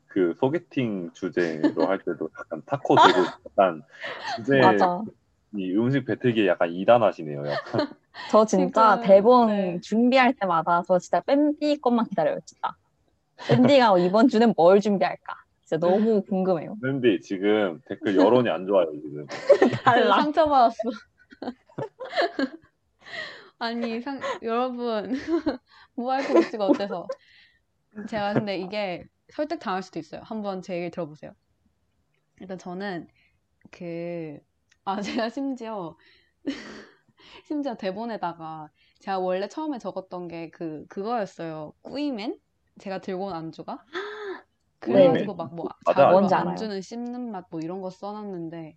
[0.08, 3.82] 그 소개팅 주제로 할 때도 약간 타코 들고 약간
[4.34, 5.04] 주제 맞아.
[5.56, 7.46] 이 음식 배틀기에 약간 2단 하시네요.
[7.48, 7.88] 약간
[8.30, 9.80] 저 진짜 대본 네.
[9.80, 12.72] 준비할 때마다 저 진짜 밴디 것만 기다려요, 진짜.
[13.48, 15.34] 밴디가 이번 주는 뭘 준비할까?
[15.66, 16.76] 진짜 너무 궁금해요.
[16.80, 19.26] 근데 지금 댓글 여론이 안 좋아요 지금.
[19.84, 20.22] 달라.
[20.22, 20.76] 상처받았어.
[23.58, 25.10] 아니, 상, 여러분,
[25.96, 27.08] 무알콜 맥주가 어때서?
[28.08, 30.20] 제가 근데 이게 설득 당할 수도 있어요.
[30.24, 31.32] 한번 제 얘기 들어보세요.
[32.40, 33.08] 일단 저는
[33.72, 34.38] 그,
[34.84, 35.96] 아, 제가 심지어,
[37.44, 41.72] 심지어 대본에다가 제가 원래 처음에 적었던 게 그, 그거였어요.
[41.82, 42.38] 꾸이맨?
[42.78, 43.84] 제가 들고 온 안주가?
[44.86, 46.66] 그래가지고 막 뭐, 맞아, 자고 뭔지 알아요.
[46.66, 48.74] 안주는 씹는 맛 뭐 이런 거 써놨는데,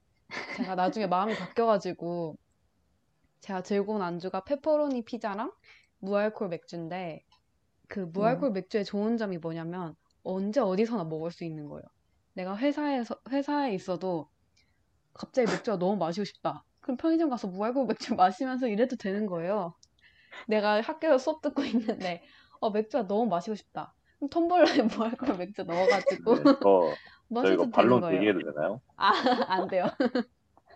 [0.54, 2.38] 제가 나중에 마음이 바뀌어가지고,
[3.42, 5.52] 제가 들고 온 안주가 페퍼로니 피자랑
[6.00, 7.22] 무알콜 맥주인데
[7.90, 11.84] 그 무알콜 맥주의 좋은 점이 뭐냐면 언제 어디서나 먹을 수 있는 거예요.
[12.36, 14.30] 내가 회사에서 회사에 있어도
[15.14, 16.66] 갑자기 맥주가 너무 마시고 싶다.
[16.82, 19.74] 그럼 편의점 가서 무알콜 맥주 마시면서 이래도 되는 거예요.
[20.48, 22.24] 내가 학교에서 수업 듣고 있는데
[22.62, 23.96] 어 맥주가 너무 마시고 싶다.
[24.28, 26.96] 텀블러에 무알콜 맥주 넣어가지고 네, 저, 저
[27.30, 27.64] 마셔도 이거
[28.02, 28.16] 거예요.
[28.18, 28.82] 얘기해도 되나요?
[28.98, 29.12] 아,
[29.48, 29.86] 안 돼요.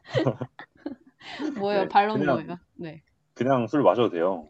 [1.59, 1.81] 뭐예요?
[1.83, 2.57] 네, 반론 그냥- 뭐예요?
[2.75, 3.03] 네.
[3.33, 4.49] 그냥 술 마셔도 돼요.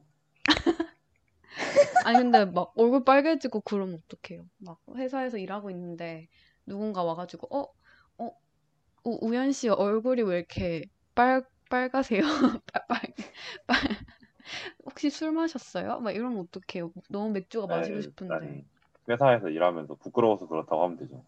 [2.05, 4.45] 아니 근데 막 얼굴 빨개지고 그러면 어떡해요?
[4.57, 6.27] 막 회사에서 일하고 있는데
[6.65, 7.69] 누군가 와가지고 어?
[8.17, 8.31] 어?
[9.05, 10.83] 우- 우연 씨 얼굴이 왜 이렇게
[11.15, 12.21] 빨 빨가세요?
[12.73, 12.99] 빨, 빨,
[13.67, 13.77] 빨
[14.85, 15.99] 혹시 술 마셨어요?
[16.01, 16.91] 막 이러면 어떡해요?
[17.09, 18.65] 너무 맥주가 마시고 네, 싶은데 일단
[19.09, 21.23] 회사에서 일하면서 부끄러워서 그렇다고 하면 되죠.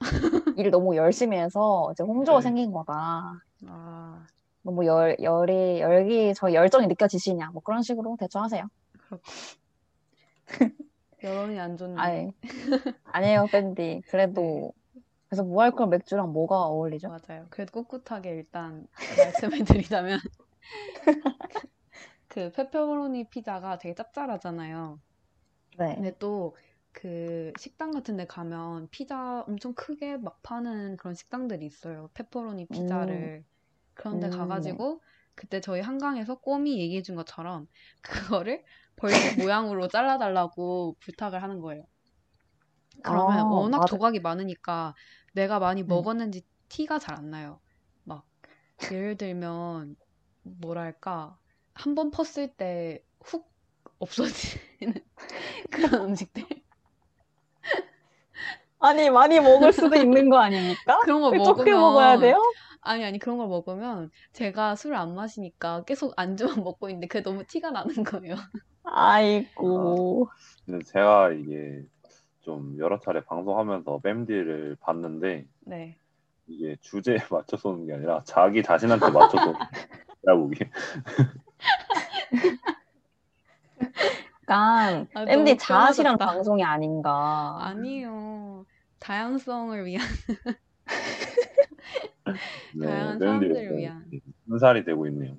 [0.58, 2.42] 일 너무 열심히 해서 이제 홍조가 네.
[2.42, 3.40] 생긴 거다.
[3.66, 4.26] 아
[4.62, 7.50] 너무 열, 열이, 열기, 저 열정이 느껴지시냐.
[7.52, 8.64] 뭐 그런 식으로 대처 하세요.
[8.98, 9.22] 그렇고
[11.22, 12.00] 여론이 안 좋네.
[12.00, 12.32] 아니,
[13.04, 14.02] 아니에요, 밴디.
[14.08, 14.72] 그래도,
[15.28, 17.08] 그래서 무알콜 맥주랑 뭐가 어울리죠?
[17.08, 17.46] 맞아요.
[17.50, 18.86] 그래도 꿋꿋하게 일단
[19.54, 20.18] 말씀을 드리자면
[22.28, 25.00] 그 페퍼로니 피자가 되게 짭짤하잖아요.
[25.78, 25.94] 네.
[25.94, 26.56] 근데 또
[26.96, 32.10] 그 식당 같은 데 가면 피자 엄청 크게 막 파는 그런 식당들이 있어요.
[32.14, 33.44] 페퍼로니 피자를.
[33.94, 35.02] 그런 데 음, 가가지고
[35.36, 37.68] 그때 저희 한강에서 꼬미 얘기해 준 것처럼
[38.02, 38.64] 그거를
[38.96, 41.84] 벌집 모양으로 잘라달라고 부탁을 하는 거예요.
[43.02, 43.86] 그러면 아, 워낙 맞아.
[43.86, 44.94] 조각이 많으니까
[45.32, 46.06] 내가 많이 음.
[46.06, 47.60] 먹었는지 티가 잘 안 나요.
[48.04, 48.26] 막
[48.90, 49.96] 예를 들면
[50.42, 51.38] 뭐랄까
[51.74, 53.50] 한 번 펐을 때 훅
[54.00, 54.94] 없어지는
[55.70, 56.44] 그런 음식들
[58.78, 60.98] 아니, 많이 먹을 수도 있는 거 아닙니까?
[61.04, 62.42] 그런 걸 적게 먹으면 먹어야 돼요?
[62.80, 67.44] 아니 아니 그런 걸 먹으면 제가 술을 안 마시니까 계속 안주만 먹고 있는데 그게 너무
[67.44, 68.36] 티가 나는 거예요.
[68.84, 70.28] 아이고.
[70.64, 71.82] 근데 제가 이게
[72.42, 75.98] 좀 여러 차례 방송하면서 뺨디를 봤는데 네.
[76.46, 79.52] 이게 주제에 맞춰서 오는 게 아니라 자기 자신한테 맞춰서
[80.22, 80.64] 내가 보기
[84.48, 85.24] 약간, 아,
[85.58, 86.26] 자아실현 뼈아졌다.
[86.26, 87.56] 방송이 아닌가.
[87.60, 88.25] 아니요.
[89.06, 90.04] 다양성을 위한
[92.74, 94.10] 네, 다양한 사람들을 위한.
[94.48, 95.36] 순살이 되고 있네요.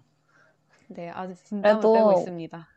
[0.87, 2.67] 네 아주 진땀을 빼고 있습니다.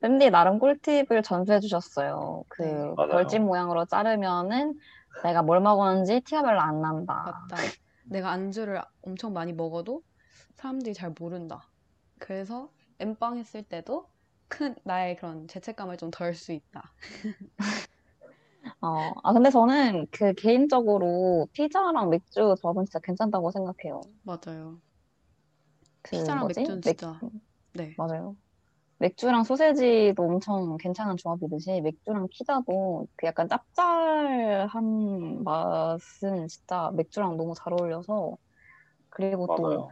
[0.00, 2.42] 밴디 나름 꿀팁을 전수해 주셨어요.
[2.48, 2.72] 그 네.
[2.96, 3.10] 맞아요.
[3.12, 4.74] 벌집 모양으로 자르면은
[5.22, 7.46] 내가 뭘 먹었는지 티가 별로 안 난다.
[7.48, 7.62] 맞다.
[8.06, 10.02] 내가 안주를 엄청 많이 먹어도
[10.56, 11.70] 사람들이 잘 모른다.
[12.18, 12.68] 그래서
[12.98, 14.08] 엠빵 했을 때도
[14.48, 16.92] 큰 나의 그런 죄책감을 좀 덜 수 있다.
[18.80, 24.00] 어, 아, 근데 저는 그 개인적으로 피자랑 맥주 조합은 진짜 괜찮다고 생각해요.
[24.22, 24.80] 맞아요.
[26.02, 26.60] 그 피자랑 뭐지?
[26.60, 27.20] 맥주는 맥- 진짜
[27.74, 27.94] 네.
[27.96, 28.36] 맞아요.
[28.98, 37.72] 맥주랑 소세지도 엄청 괜찮은 조합이듯이 맥주랑 피자도 그 약간 짭짤한 맛은 진짜 맥주랑 너무 잘
[37.74, 38.36] 어울려서
[39.10, 39.90] 그리고 또 맞아요.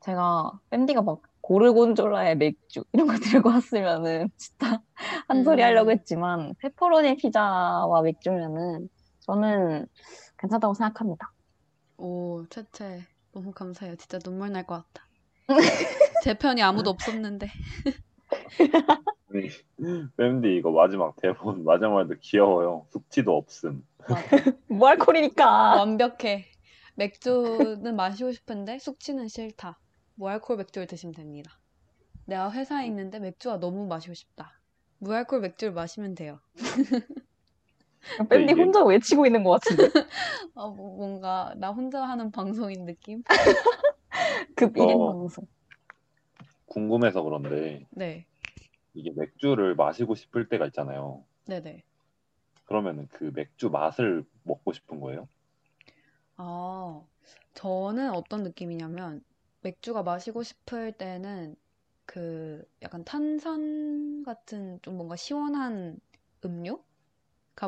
[0.00, 4.80] 제가 밴디가 막 고르곤졸라의 맥주 이런 거 들고 왔으면은 진짜
[5.28, 5.66] 한 소리 음.
[5.66, 8.88] 하려고 했지만 페퍼로니 피자와 맥주면은
[9.20, 9.86] 저는
[10.38, 11.32] 괜찮다고 생각합니다.
[11.98, 13.96] 오, 채채 너무 감사해요.
[13.96, 15.06] 진짜 눈물 날 것 같다.
[16.24, 17.48] 제 편이 아무도 없었는데.
[20.16, 22.86] 뺨디 이거 마지막 대본 마지막에도 귀여워요.
[22.90, 23.84] 숙취도 없음.
[24.68, 25.76] 무알콜이니까.
[25.76, 26.46] 완벽해.
[26.96, 29.78] 맥주는 마시고 싶은데 숙취는 싫다.
[30.20, 31.58] 무알콜 맥주를 드시면 됩니다.
[32.26, 34.60] 내가 회사에 있는데 맥주가 너무 마시고 싶다.
[34.98, 36.40] 무알콜 맥주를 마시면 돼요.
[38.28, 39.84] 밴디 혼자 외치고 있는 것 같은데.
[40.54, 43.22] 아, 뭐- 뭔가 나 혼자 하는 방송인 느낌?
[44.56, 44.82] 급 어.
[44.86, 45.46] 1인 방송.
[46.66, 48.26] 궁금해서 그런데 네,
[48.92, 51.24] 이게 맥주를 마시고 싶을 때가 있잖아요.
[51.46, 51.82] 네네.
[52.66, 55.26] 그러면은 그 맥주 맛을 먹고 싶은 거예요?
[56.36, 57.02] 아,
[57.54, 59.24] 저는 어떤 느낌이냐면
[59.62, 61.56] 맥주가 마시고 싶을 때는
[62.06, 65.98] 그 약간 탄산 같은 좀 뭔가 시원한
[66.44, 66.84] 음료가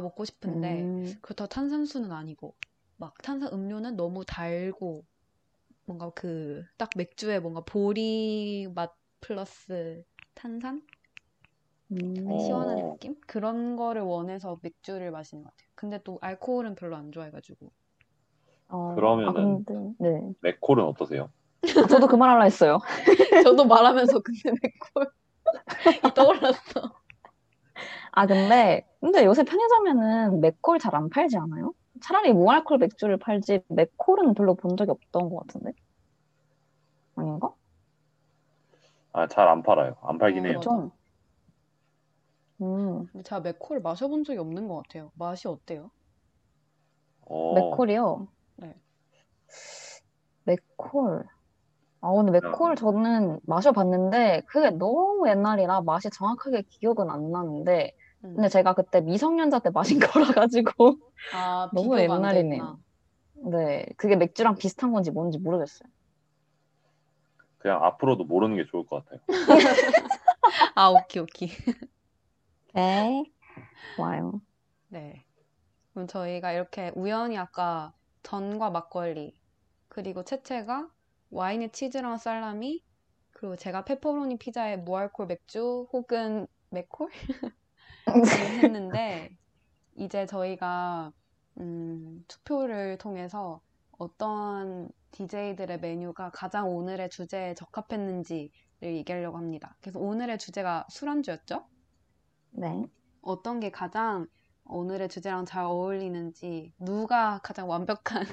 [0.02, 2.56] 먹고 싶은데 음, 그렇다고 탄산수는 아니고
[2.96, 5.06] 막 탄산 음료는 너무 달고
[5.86, 10.82] 뭔가 그 딱 맥주에 뭔가 보리 맛 플러스 탄산?
[11.92, 12.14] 음.
[12.24, 12.36] 어.
[12.38, 13.14] 시원한 느낌?
[13.26, 15.68] 그런 거를 원해서 맥주를 마시는 것 같아요.
[15.76, 17.72] 근데 또 알코올은 별로 안 좋아해가지고.
[18.68, 20.34] 어, 그러면은- 아, 근데, 네.
[20.42, 21.30] 맥콜은 어떠세요?
[21.76, 22.78] 아, 저도 그 말 하려 했어요.
[23.42, 25.06] 저도 말하면서 근데 맥콜이
[26.14, 26.92] 떠올랐어.
[28.12, 31.72] 아, 근데, 근데 요새 편의점에는 맥콜 잘 안 팔지 않아요?
[32.02, 35.72] 차라리 무알콜 맥주를 팔지, 맥콜은 별로 본 적이 없던 것 같은데?
[37.16, 37.54] 아닌가?
[39.12, 39.96] 아, 잘 안 팔아요.
[40.02, 40.60] 안 팔긴 어, 해요.
[40.60, 40.90] 좀.
[42.62, 45.10] 음, 근데 제가 맥콜을 마셔본 적이 없는 것 같아요.
[45.16, 45.90] 맛이 어때요?
[47.20, 48.26] 어, 맥콜이요?
[48.56, 48.74] 네.
[50.46, 51.24] 맥콜.
[52.02, 57.92] 아, 근데 맥콜 저는 마셔봤는데, 그게 너무 옛날이라 맛이 정확하게 기억은 안 나는데,
[58.24, 58.34] 음.
[58.34, 60.96] 근데 제가 그때 미성년자 때 마신 거라 가지고,
[61.32, 62.78] 아, 너무 옛날이네요.
[63.50, 65.88] 네, 그게 맥주랑 비슷한 건지 뭔지 모르겠어요.
[67.58, 69.20] 그냥 앞으로도 모르는 게 좋을 것 같아요.
[70.74, 71.50] 아, 오케이, 오케이.
[72.74, 73.24] 네,
[73.94, 74.40] 좋아요.
[74.88, 75.24] 네.
[75.92, 77.92] 그럼 저희가 이렇게 우연히 아까
[78.24, 79.36] 전과 막걸리,
[79.88, 80.88] 그리고 채채가
[81.32, 82.84] 와인에 치즈랑 살라미,
[83.30, 87.08] 그리고 제가 페퍼로니 피자에 무알콜 맥주 혹은 맥콜?
[88.62, 89.34] 했는데,
[89.96, 91.10] 이제 저희가
[91.58, 93.62] 음, 투표를 통해서
[93.98, 98.50] 어떤 DJ들의 메뉴가 가장 오늘의 주제에 적합했는지를
[98.82, 99.74] 얘기하려고 합니다.
[99.80, 101.64] 그래서 오늘의 주제가 술안주였죠?
[102.50, 102.84] 네.
[103.22, 104.26] 어떤 게 가장
[104.66, 108.26] 오늘의 주제랑 잘 어울리는지, 누가 가장 완벽한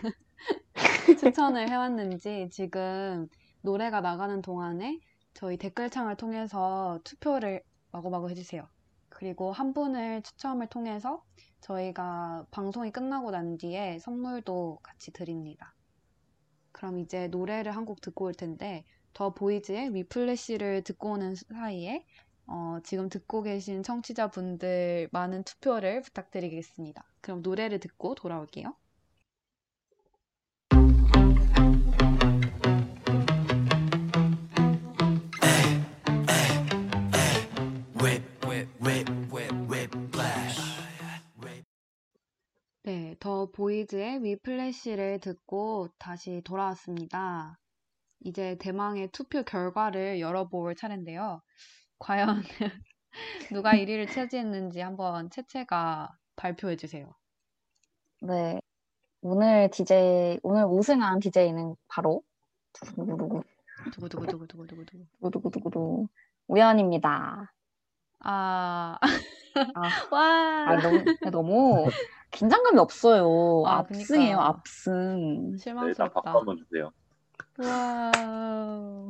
[1.17, 3.27] 추천을 해왔는지 지금
[3.61, 4.99] 노래가 나가는 동안에
[5.33, 8.67] 저희 댓글창을 통해서 투표를 마구마구 해주세요.
[9.09, 11.23] 그리고 한 분을 추첨을 통해서
[11.61, 15.75] 저희가 방송이 끝나고 난 뒤에 선물도 같이 드립니다.
[16.71, 22.05] 그럼 이제 노래를 한 곡 듣고 올 텐데, 더 보이즈의 위플래시를 듣고 오는 사이에
[22.47, 27.03] 어, 지금 듣고 계신 청취자분들 많은 투표를 부탁드리겠습니다.
[27.21, 28.75] 그럼 노래를 듣고 돌아올게요.
[43.19, 47.57] 더 보이즈의 위플래시를 듣고 다시 돌아왔습니다.
[48.21, 51.41] 이제 대망의 투표 결과를 열어볼 차례인데요.
[51.99, 52.41] 과연
[53.51, 57.13] 누가 1위를 차지했는지 한번 채채가 발표해 주세요.
[58.21, 58.59] 네.
[59.21, 62.21] 오늘 DJ, 오늘 우승한 DJ는 바로,
[62.73, 63.43] 두구두구
[63.91, 65.05] 두구, 두구 두구두구 두구두구.
[65.31, 66.07] 두구두구두구,
[66.47, 67.51] 우연입니다.
[68.21, 69.01] 아, 아,
[70.13, 71.89] 와, 아, 너무, 너무
[72.31, 73.63] 긴장감이 없어요.
[73.65, 74.47] 아, 압승이에요, 그니까.
[74.47, 75.51] 압승.
[75.51, 76.21] 네, 일단 실망스럽다.
[76.21, 76.91] 박수 한번 주세요.
[77.57, 79.09] 와우.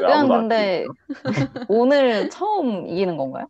[0.00, 0.84] 왜 아무도 안 근데?
[1.68, 3.46] 오늘 처음 이기는 건가요?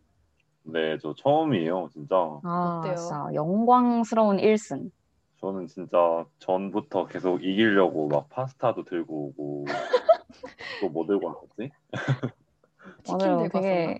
[0.63, 2.15] 네, 저 처음이에요, 진짜.
[2.43, 2.95] 아, 어때요?
[2.95, 4.91] 진짜 영광스러운 1승.
[5.39, 9.65] 저는 진짜 전부터 계속 이기려고 막 파스타도 들고 오고
[10.81, 11.71] 또 뭐 들고 왔었지?
[13.03, 13.49] 치킨 맞아요.
[13.49, 13.99] 되게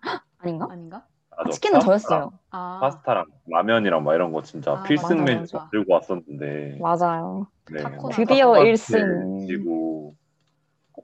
[0.38, 0.66] 아닌가?
[0.70, 1.06] 아닌가?
[1.36, 2.32] 아, 저 치킨은 파스타랑- 저였어요.
[2.50, 5.68] 아, 파스타랑 라면이랑 막 이런 거 진짜 아, 필승 맞아, 메뉴 맞아.
[5.70, 7.46] 들고 왔었는데 맞아요.
[7.70, 9.46] 네, 타코나 드디어 타코한테 일승.
[9.46, 10.14] 지고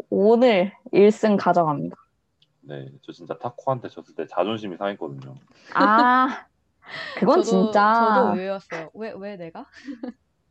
[0.09, 1.96] 오늘 1승 가져갑니다.
[2.62, 5.34] 네, 저 진짜 타코한테 졌을 때 자존심이 상했거든요.
[5.74, 6.46] 아,
[7.18, 8.90] 그건 저도, 진짜 저도 의외였어요.
[8.94, 9.66] 왜, 왜 내가?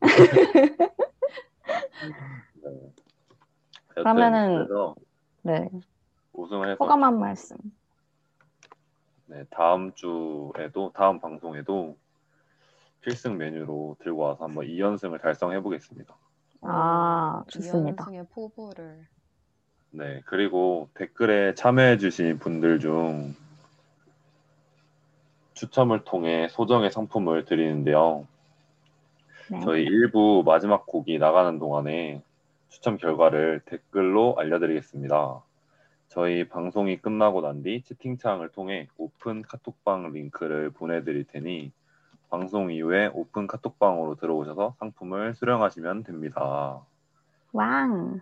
[2.62, 2.70] 네.
[3.96, 4.94] 여튼 그러면은- 그래서
[5.42, 5.68] 네,
[6.32, 7.56] 우승을 해서 소감 한 말씀.
[9.32, 11.96] 네, 다음 주에도 다음 방송에도
[13.00, 16.14] 필승 메뉴로 들고 와서 한번 2연승을 달성해 보겠습니다.
[16.60, 18.04] 아, 좋습니다.
[18.04, 19.06] 이연승의 포부를.
[19.92, 23.34] 네, 그리고 댓글에 참여해 주신 분들 중
[25.54, 28.26] 추첨을 통해 소정의 상품을 드리는데요.
[29.50, 29.60] 네.
[29.60, 32.22] 저희 1부 마지막 곡이 나가는 동안에
[32.68, 35.42] 추첨 결과를 댓글로 알려드리겠습니다.
[36.12, 41.72] 저희 방송이 끝나고 난 뒤 채팅창을 통해 오픈 카톡방 링크를 보내드릴 테니
[42.28, 46.82] 방송 이후에 오픈 카톡방으로 들어오셔서 상품을 수령하시면 됩니다.
[47.52, 48.20] 왕.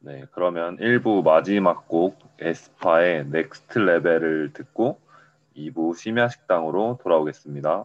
[0.00, 4.98] 네, 그러면 1부 마지막 곡 에스파의 Next Level을 듣고
[5.54, 7.84] 2부 심야 식당으로 돌아오겠습니다.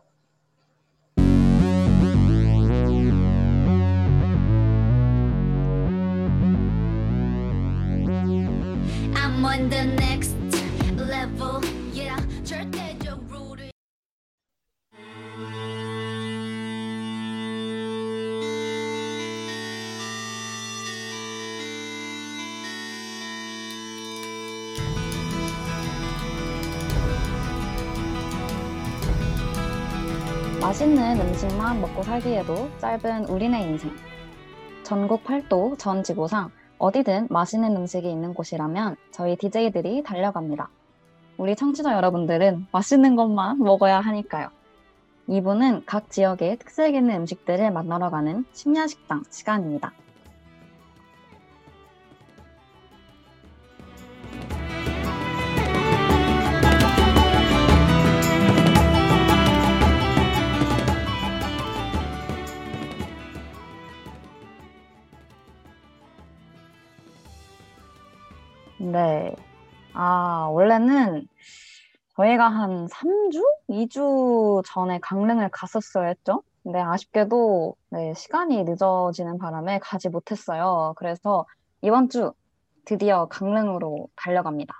[9.59, 10.37] On the next
[10.95, 11.59] level.
[11.93, 12.15] Yeah,
[12.45, 13.57] 절대적으로
[30.61, 33.93] 맛있는 음식만 먹고 살기에도 짧은 우리네 인생.
[34.83, 36.49] 전국 팔도 전 지구상
[36.79, 40.69] 어디든 맛있는 음식이 있는 곳이라면 저희 DJ들이 달려갑니다.
[41.37, 44.49] 우리 청취자 여러분들은 맛있는 것만 먹어야 하니까요.
[45.27, 49.91] 2부는 각 지역의 특색 있는 음식들을 만나러 가는 심야식당 시간입니다.
[68.91, 69.35] 네.
[69.93, 71.27] 아, 원래는
[72.15, 73.43] 저희가 한 3주?
[73.69, 76.43] 2주 전에 강릉을 갔었어야 했죠.
[76.63, 80.93] 근데 아쉽게도 네, 시간이 늦어지는 바람에 가지 못했어요.
[80.97, 81.45] 그래서
[81.81, 82.33] 이번 주
[82.85, 84.73] 드디어 강릉으로 달려갑니다.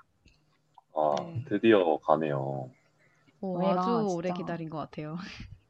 [0.94, 1.44] 아, 네.
[1.48, 2.68] 드디어 가네요.
[3.40, 5.16] 오, 아주 진짜- 오래 기다린 것 같아요.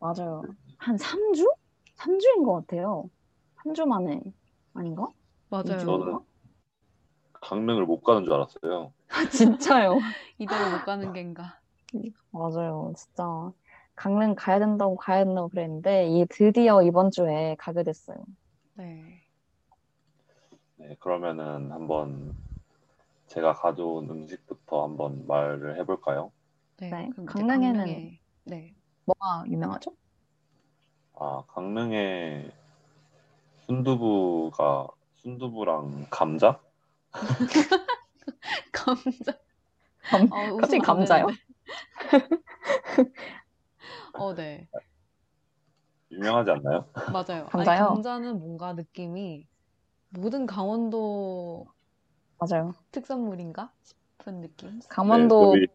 [0.01, 0.43] 맞아요.
[0.79, 1.47] 한 3주?
[1.99, 3.09] 3주인 것 같아요.
[3.63, 4.21] 3주 만에
[4.75, 5.07] 아닌가?
[5.51, 5.79] 맞아요.
[5.79, 6.19] 저는
[7.41, 8.93] 강릉을 못 가는 줄 알았어요.
[9.33, 9.99] 진짜요.
[10.39, 11.59] 이대로 못 가는 겐가.
[12.31, 12.93] 맞아요.
[12.97, 13.53] 진짜
[13.97, 18.19] 강릉 가야 된다고 가야 된다고 그랬는데 이 드디어 이번 주에 가게 됐어요.
[18.75, 19.23] 네.
[20.77, 22.35] 네, 그러면은 한번
[23.27, 26.33] 제가 가져온 음식부터 한번 말을 해볼까요?
[26.79, 26.91] 네.
[26.91, 28.75] 네, 그럼 이제 강릉에는- 강릉에- 네.
[29.05, 29.93] 뭐가 유명하죠?
[31.17, 32.51] 아, 강릉에
[33.67, 36.59] 순두부가 순두부랑 감자?
[38.73, 39.39] 감자.
[40.03, 41.27] 감- 아, 웃으면 갑자기 안 감자요?
[44.15, 44.69] 어, 네.
[46.11, 46.91] 유명하지 않나요?
[47.13, 47.43] 맞아요.
[47.43, 47.89] 아니, 감자요?
[47.89, 49.47] 감자는 뭔가 느낌이
[50.11, 51.69] 모든 강원도
[52.39, 52.75] 맞아요.
[52.91, 54.81] 특산물인가 싶은 느낌?
[54.89, 55.67] 강원도 네,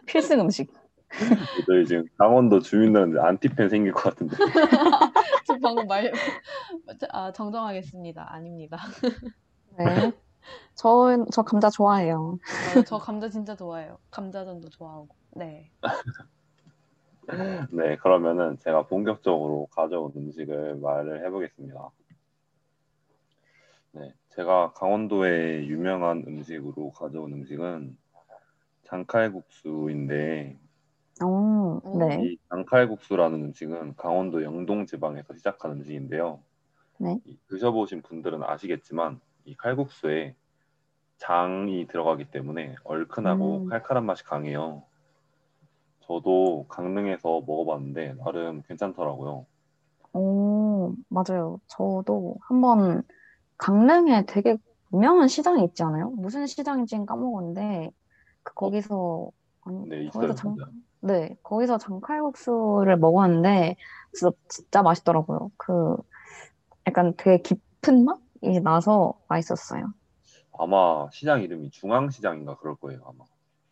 [0.06, 0.70] 필승 음식.
[1.18, 4.36] 저희, 저희 지금 강원도 주민들한테 안티팬 생길 것 같은데.
[5.46, 6.12] 저 방금 말,
[7.10, 8.26] 아, 정정하겠습니다.
[8.32, 8.78] 아닙니다.
[9.78, 9.84] 네.
[10.74, 12.38] 저, 저 감자 좋아해요.
[12.76, 13.98] 어, 저 감자 진짜 좋아해요.
[14.10, 15.08] 감자전도 좋아하고.
[15.36, 15.70] 네.
[17.70, 21.90] 네, 그러면은 제가 본격적으로 가져온 음식을 말을 해보겠습니다.
[23.92, 27.96] 네, 제가 강원도의 유명한 음식으로 가져온 음식은
[28.84, 30.58] 장칼국수인데
[31.22, 31.98] 오, 오.
[31.98, 32.20] 네.
[32.24, 36.42] 이 장칼국수라는 음식은 강원도 영동 지방에서 시작한 음식인데요.
[36.98, 37.20] 네.
[37.24, 40.34] 이 드셔보신 분들은 아시겠지만 이 칼국수에
[41.18, 43.68] 장이 들어가기 때문에 얼큰하고 음.
[43.68, 44.82] 칼칼한 맛이 강해요.
[46.00, 49.46] 저도 강릉에서 먹어봤는데 나름 괜찮더라고요.
[50.12, 51.60] 오, 맞아요.
[51.66, 53.02] 저도 한번
[53.56, 54.56] 강릉에 되게
[54.92, 56.10] 유명한 시장이 있지 않아요?
[56.10, 57.90] 무슨 시장인지는 까먹었는데
[58.42, 59.30] 그 거기서
[59.62, 60.34] 아니 네, 거기서.
[60.34, 60.72] 장 맞아요.
[61.00, 63.76] 네, 거기서 장칼국수를 먹었는데
[64.12, 65.50] 진짜 진짜 맛있더라고요.
[65.56, 65.96] 그
[66.86, 69.92] 약간 되게 깊은 맛 이 나서 맛있었어요.
[70.58, 73.24] 아마 시장 이름이 중앙시장인가 그럴 거예요, 아마.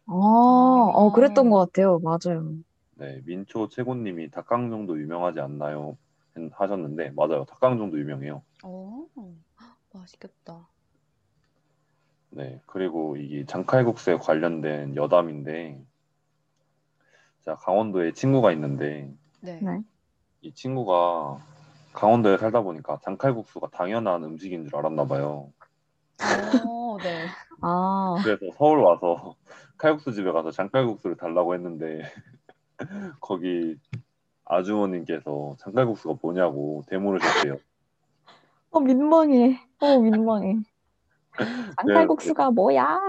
[0.06, 1.50] 아, 어, 그랬던 아.
[1.50, 2.00] 것 같아요.
[2.00, 2.54] 맞아요.
[2.94, 5.96] 네, 민초 최고님이 닭강정도 유명하지 않나요?
[6.52, 7.44] 하셨는데 맞아요.
[7.44, 8.42] 닭강정도 유명해요.
[8.64, 9.06] 어,
[9.92, 10.66] 맛있겠다.
[12.30, 15.84] 네, 그리고 이게 장칼국수에 관련된 여담인데,
[17.42, 19.12] 제가 강원도에 친구가 있는데,
[19.42, 19.60] 네.
[19.60, 19.82] 네.
[20.40, 21.44] 이 친구가
[21.92, 25.52] 강원도에 살다 보니까 장칼국수가 당연한 음식인 줄 알았나 봐요.
[26.66, 27.26] 어, 네.
[27.60, 29.34] 아, 그래서 서울 와서
[29.76, 32.02] 칼국수 집에 가서 장칼국수를 달라고 했는데,
[33.20, 33.76] 거기
[34.44, 37.56] 아주머님께서 장칼국수가 뭐냐고 대물으셨대요.
[38.70, 39.60] 어, 민망해.
[39.80, 40.58] 어, 민망해.
[41.80, 43.00] 장칼국수가 뭐야?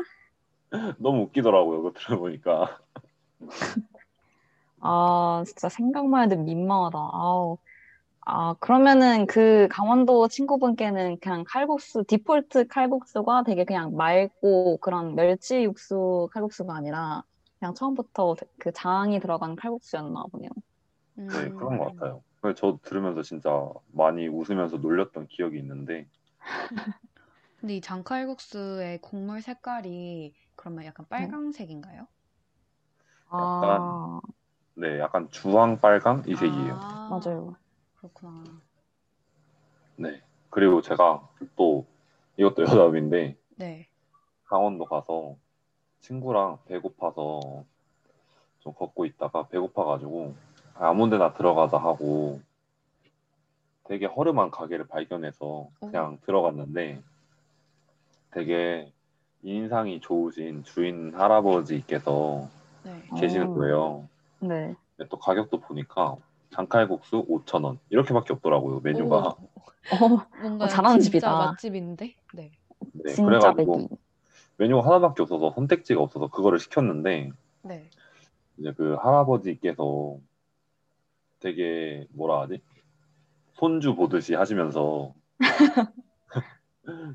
[0.97, 2.79] 너무 웃기더라고요, 그거 들어보니까.
[4.79, 6.97] 아, 진짜 생각만 해도 민망하다.
[6.97, 7.57] 아우.
[8.25, 16.29] 아, 그러면은 그 강원도 친구분께는 그냥 칼국수, 디폴트 칼국수가 되게 그냥 맑고 그런 멸치 육수
[16.31, 17.23] 칼국수가 아니라
[17.59, 20.49] 그냥 처음부터 그 장이 들어간 칼국수였나 보네요.
[21.15, 21.57] 네, 음.
[21.57, 22.23] 그런 것 같아요.
[22.41, 26.07] 그래서 저 들으면서 진짜 많이 웃으면서 놀렸던 기억이 있는데,
[27.59, 32.07] 근데 이 장칼국수의 국물 색깔이 그러면 약간 빨강색인가요?
[33.29, 34.19] 아,
[34.75, 36.79] 네, 약간 주황 빨강 이 색이에요.
[36.79, 37.55] 아, 맞아요.
[38.03, 38.43] 그렇구나.
[39.95, 40.21] 네.
[40.49, 41.25] 그리고 제가
[41.55, 41.85] 또
[42.35, 43.87] 이것도 여담인데 네.
[44.43, 45.37] 강원도 가서
[46.01, 47.63] 친구랑 배고파서
[48.59, 50.35] 좀 걷고 있다가 배고파가지고
[50.75, 52.41] 아무 데나 들어가자 하고
[53.85, 57.01] 되게 허름한 가게를 발견해서 그냥 들어갔는데
[58.31, 58.91] 되게
[59.43, 62.49] 인상이 좋으신 주인 할아버지께서
[62.83, 63.01] 네.
[63.17, 63.53] 계시는 어.
[63.53, 64.09] 거예요.
[64.41, 64.75] 네.
[65.09, 66.17] 또 가격도 보니까
[66.53, 69.17] 장칼국수 5,000원 이렇게밖에 없더라고요 메뉴가.
[69.17, 71.37] 오, 어, 뭔가 어, 잘하는 진짜 집이다.
[71.37, 72.15] 맛집인데?
[72.33, 72.51] 네.
[72.93, 73.87] 네, 진짜 그래가지고 배기.
[74.57, 77.31] 메뉴가 하나밖에 없어서 선택지가 없어서 그거를 시켰는데
[77.63, 77.89] 네.
[78.57, 80.19] 이제 그 할아버지께서
[81.39, 82.61] 되게 뭐라 하지?
[83.53, 85.13] 손주 보듯이 하시면서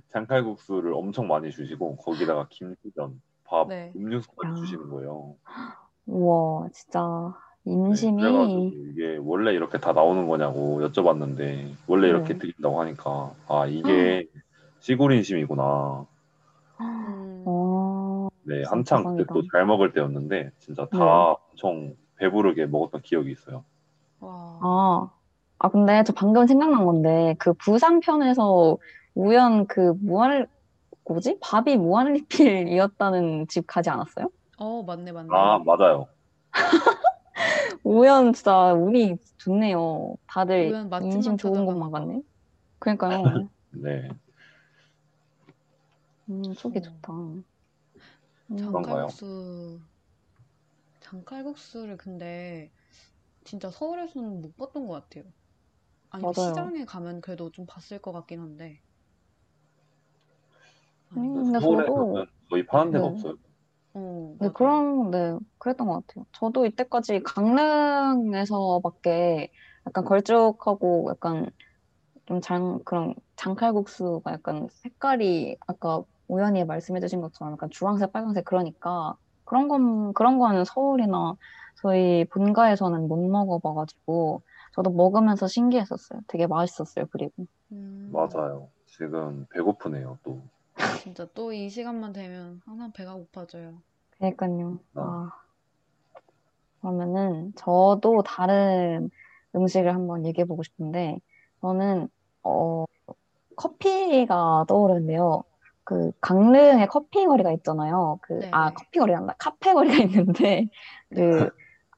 [0.09, 3.93] 장칼국수를 엄청 많이 주시고 거기다가 김치전, 밥, 네.
[3.95, 4.55] 음료수까지 야.
[4.55, 5.37] 주시는 거예요.
[6.07, 12.39] 우와, 진짜 네, 인심이 그래가지고 이게 원래 이렇게 다 나오는 거냐고 여쭤봤는데 원래 이렇게 네.
[12.39, 14.27] 드린다고 하니까 아 이게
[14.81, 16.07] 시골 인심이구나.
[16.81, 19.27] 음, 어, 네, 한창 그때.
[19.33, 21.35] 또 잘 먹을 때였는데 진짜 다 네.
[21.53, 23.65] 엄청 배부르게 먹었던 기억이 있어요.
[24.21, 24.59] 와.
[24.61, 25.11] 아,
[25.61, 28.77] 아, 근데 저 방금 생각난 건데, 그 부산 편에서
[29.15, 30.47] 우연 그 무한,
[31.09, 31.39] 뭐지?
[31.41, 34.31] 밥이 무한리필이었다는 집 가지 않았어요?
[34.59, 35.29] 어, 맞네, 맞네.
[35.33, 36.07] 아 맞아요.
[37.85, 40.17] 우연 진짜 운이 좋네요.
[40.27, 41.91] 다들 우연 맛집만 인심 좋은 거.
[41.91, 42.23] 갔네.
[42.81, 43.23] 그러니까요.
[43.71, 44.09] 네,
[46.31, 46.83] 음, 속이 어.
[46.83, 47.13] 좋다.
[47.13, 47.45] 음,
[48.67, 49.07] 그런가요?
[49.07, 49.81] 장칼국수.
[51.01, 52.71] 장칼국수를 근데
[53.45, 55.25] 진짜 서울에서는 못 봤던 것 같아요.
[56.11, 56.35] 아니, 맞아요.
[56.35, 58.83] 시장에 가면 그래도 좀 봤을 것 같긴 한데.
[61.17, 61.43] 음, 아닌가?
[61.45, 63.09] 근데 서울에서는 저도, 거의 파는 데가 네.
[63.09, 63.37] 없어요.
[63.99, 64.49] 어, 네.
[64.55, 66.25] 그런, 네, 그랬던 것 같아요.
[66.33, 67.23] 저도 이때까지
[68.23, 69.51] 강릉에서밖에
[69.87, 71.51] 약간 걸쭉하고 약간
[72.27, 79.69] 좀 장, 그런 장칼국수가 약간 색깔이 아까 우연히 말씀해주신 것처럼 약간 주황색, 빨간색 그러니까 그런
[79.69, 81.35] 건, 그런 거는 서울이나
[81.83, 84.43] 저희 본가에서는 못 먹어봐가지고
[84.75, 86.21] 저도 먹으면서 신기했었어요.
[86.29, 87.33] 되게 맛있었어요, 그리고.
[87.73, 88.69] 음, 맞아요.
[88.87, 90.43] 지금 배고프네요 또.
[91.03, 93.81] 진짜 또 이 시간만 되면 항상 배가 고파져요.
[94.19, 94.79] 그러니까요.
[94.95, 95.01] 어.
[95.01, 95.33] 아.
[96.81, 99.11] 그러면은 저도 다른
[99.55, 101.19] 음식을 한번 얘기해 보고 싶은데
[101.61, 102.09] 저는
[102.43, 102.85] 어
[103.57, 105.43] 커피가 떠오르는데요.
[105.85, 108.19] 그 강릉에 커피 거리가 있잖아요.
[108.23, 108.75] 그아 네네.
[108.75, 109.35] 커피 거리란다.
[109.39, 110.69] 카페 거리가 있는데
[111.09, 111.51] 그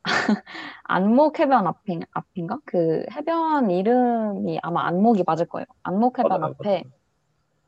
[0.84, 2.58] 안목 해변 앞인 앞인가?
[2.64, 5.66] 그 해변 이름이 아마 안목이 맞을 거예요.
[5.82, 6.84] 안목 해변 맞아요, 앞에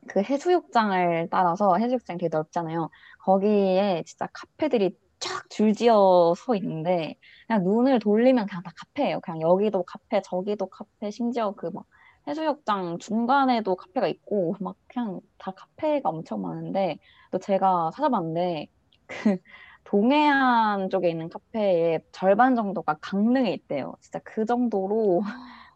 [0.07, 2.89] 그 해수욕장을 따라서 해수욕장 되게 넓잖아요.
[3.19, 7.15] 거기에 진짜 카페들이 쫙 줄지어 서 있는데
[7.47, 9.21] 그냥 눈을 돌리면 그냥 다 카페예요.
[9.21, 11.85] 그냥 여기도 카페, 저기도 카페, 심지어 그 막
[12.27, 16.97] 해수욕장 중간에도 카페가 있고 막 그냥 다 카페가 엄청 많은데
[17.31, 18.67] 또 제가 찾아봤는데
[19.07, 19.37] 그
[19.83, 23.93] 동해안 쪽에 있는 카페의 절반 정도가 강릉에 있대요.
[24.01, 25.21] 진짜 그 정도로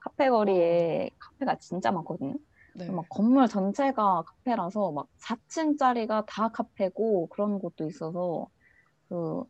[0.02, 2.36] 카페 거리에 카페가 진짜 많거든요.
[2.78, 2.90] 네.
[2.91, 8.48] 막 건물 전체가 카페라서 막 4층짜리가 다 카페고 그런 곳도 있어서
[9.10, 9.45] 그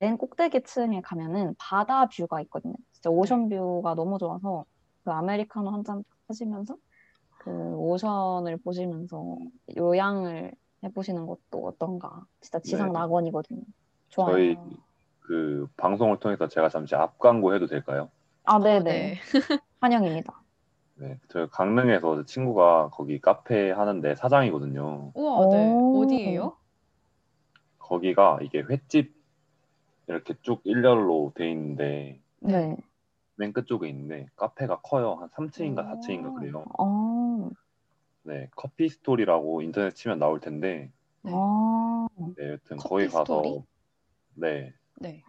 [0.00, 2.74] 맨 꼭대기 층에 가면은 바다 뷰가 있거든요.
[2.92, 4.64] 진짜 오션 뷰가 너무 좋아서
[5.04, 6.76] 그 아메리카노 한 잔 하시면서
[7.38, 9.38] 그 오션을 보시면서
[9.76, 10.52] 요양을
[10.84, 12.24] 해보시는 것도 어떤가.
[12.40, 13.00] 진짜 지상 네.
[13.00, 13.62] 낙원이거든요.
[14.10, 14.32] 좋아요.
[14.34, 14.56] 저희
[15.20, 18.10] 그 방송을 통해서 제가 잠시 앞 광고 해도 될까요?
[18.44, 18.82] 아, 어, 네네.
[18.84, 19.18] 네.
[19.80, 20.41] 환영입니다.
[21.02, 25.10] 네, 저희 강릉에서 친구가 거기 카페 하는데 사장이거든요.
[25.14, 25.72] 우와, 네.
[25.72, 26.02] 오.
[26.02, 26.56] 어디예요?
[27.80, 29.12] 거기가 이게 횟집
[30.06, 32.76] 이렇게 쭉 일렬로 돼 있는데 네.
[33.34, 35.14] 맨 끝쪽에 있는데 카페가 커요.
[35.14, 36.00] 한 3층인가 오.
[36.00, 36.64] 4층인가 그래요.
[36.78, 37.50] 어,
[38.22, 40.92] 네, 커피 스토리라고 인터넷 치면 나올 텐데
[41.22, 41.32] 네.
[41.34, 42.06] 어,
[42.36, 43.62] 네, 여튼 커피 거기 가서 스토리?
[44.34, 45.24] 네, 네.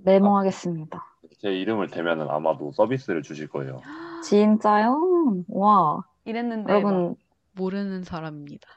[0.00, 1.02] 메모하겠습니다.
[1.38, 3.80] 제 이름을 대면은 아마도 서비스를 주실 거예요.
[4.22, 5.44] 진짜요?
[5.48, 7.16] 와, 이랬는데 여러분, 막
[7.52, 8.68] 모르는 사람입니다.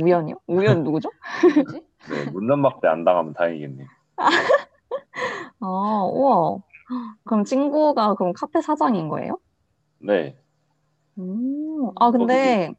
[0.00, 0.36] 우연이요?
[0.46, 1.10] 우연 누구죠?
[1.66, 1.86] 뭐지?
[2.10, 3.86] 네, 문전박대 안 당하면 다행이겠네요.
[5.60, 6.58] 아, 우와.
[7.24, 9.38] 그럼 친구가 그럼 카페 사장인 거예요?
[9.98, 10.36] 네,
[11.18, 12.72] 음, 아, 근데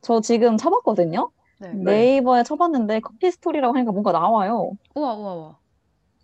[0.00, 1.30] 저 지금 쳐봤거든요?
[1.60, 1.72] 네.
[1.72, 1.82] 네.
[1.82, 4.72] 네이버에 쳐봤는데 커피 스토리라고 하니까 뭔가 나와요.
[4.94, 5.58] 우와, 우와, 우와.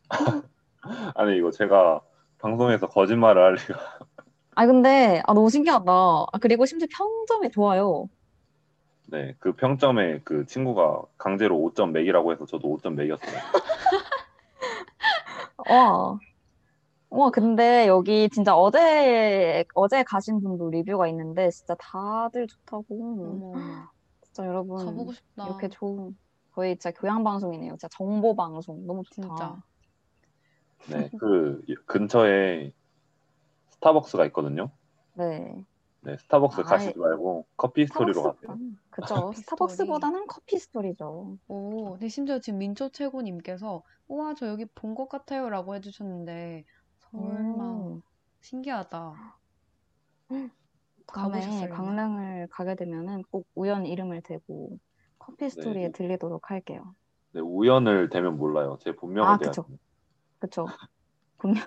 [1.15, 2.01] 아니 이거 제가
[2.39, 3.99] 방송에서 거짓말을 할 리가.
[4.61, 5.91] 아, 근데, 아, 너무 신기하다.
[5.91, 8.11] 아, 그리고 심지어 평점이 좋아요.
[9.07, 13.39] 네, 그 평점에 그 친구가 강제로 5점 매기라고 해서 저도 5점 매겼어요.
[15.71, 16.19] 와.
[17.09, 22.85] 와, 근데 여기 진짜 어제, 어제 가신 분도 리뷰가 있는데 진짜 다들 좋다고.
[22.91, 23.89] 어머.
[24.21, 25.47] 진짜 여러분, 가보고 싶다.
[25.47, 26.15] 이렇게 좋은,
[26.53, 27.71] 거의 진짜 교양 방송이네요.
[27.73, 28.87] 진짜 정보 방송.
[28.87, 29.23] 너무 좋다.
[29.23, 30.99] 진짜.
[30.99, 32.75] 네, 그 근처에
[33.81, 34.71] 스타벅스가 있거든요.
[35.15, 35.65] 네.
[36.03, 38.59] 네, 스타벅스 아, 가시지 말고 커피 스토리로 가세요.
[38.91, 39.31] 그쵸.
[39.33, 41.39] 커피 스타벅스보다는 커피 스토리죠.
[41.49, 46.65] 오, 근데 심지어 지금 민초 최고님께서 우와, 저 여기 본 것 같아요 라고 해주셨는데
[46.99, 48.03] 설마 음.
[48.41, 49.41] 신기하다.
[51.13, 51.69] 다음에 가보셨어요?
[51.71, 54.79] 강릉을 가게 되면은 꼭 우연 이름을 대고
[55.19, 55.93] 커피 스토리에 네.
[55.93, 56.95] 들리도록 할게요.
[57.33, 58.79] 네, 우연을 대면 몰라요.
[58.81, 59.63] 제 본명을 아, 대야 그쵸.
[59.69, 59.79] 돼요.
[60.41, 60.67] 그쵸.
[61.39, 61.65] 본명,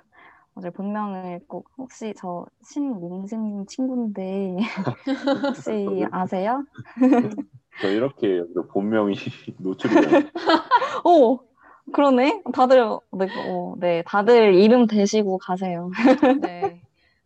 [0.56, 0.72] 맞아요.
[0.72, 4.58] 본명을 꼭, 혹시 저 신민승님 친구인데,
[5.58, 6.64] 혹시 아세요?
[7.82, 9.14] 저 이렇게 여기서 본명이
[9.60, 10.22] 노출이 돼요.
[11.04, 11.40] 오!
[11.92, 12.44] 그러네.
[12.54, 12.80] 다들,
[13.12, 15.90] 네, 어, 네, 다들 이름 대시고 가세요.
[16.42, 16.82] 네.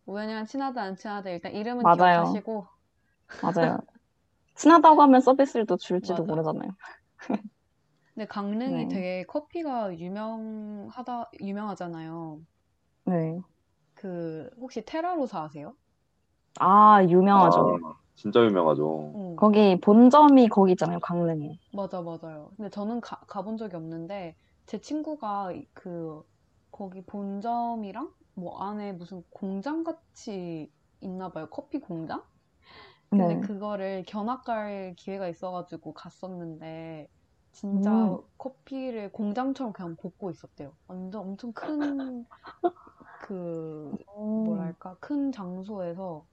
[0.06, 2.24] 우연이랑 친하다 안 친하다 일단 이름은 맞아요.
[2.24, 2.66] 기억하시고
[3.42, 3.78] 맞아요.
[4.56, 6.24] 친하다고 하면 서비스를 또 줄지도 맞아.
[6.24, 6.72] 모르잖아요.
[8.16, 8.88] 근데 강릉이 네.
[8.88, 12.40] 되게 커피가 유명하다 유명하잖아요.
[13.08, 13.42] 네.
[13.96, 15.76] 그 혹시 테라로사 아세요?
[16.60, 17.80] 아, 유명하죠.
[17.84, 19.16] 아, 진짜 유명하죠.
[19.16, 19.36] 응.
[19.36, 21.58] 거기 본점이 거기 있잖아요, 강릉에.
[21.72, 22.52] 맞아, 맞아요.
[22.58, 24.36] 근데 저는 가, 가본 적이 없는데,
[24.66, 26.22] 제 친구가 그,
[26.72, 30.72] 거기 본점이랑 뭐 안에 무슨 공장 같이
[31.02, 31.50] 있나 봐요.
[31.50, 32.24] 커피 공장?
[33.12, 33.42] 근데 네.
[33.42, 37.10] 그거를 견학 갈 기회가 있어가지고 갔었는데,
[37.54, 38.18] 진짜 음.
[38.38, 40.76] 커피를 공장처럼 그냥 볶고 있었대요.
[40.88, 42.26] 완전 엄청 큰,
[43.18, 46.28] 그, 오, 뭐랄까, 큰 장소에서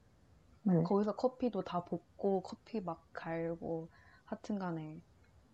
[0.63, 0.85] 네.
[0.85, 3.91] 거기서 커피도 다 볶고 커피 막 갈고
[4.27, 5.03] 하여튼 간에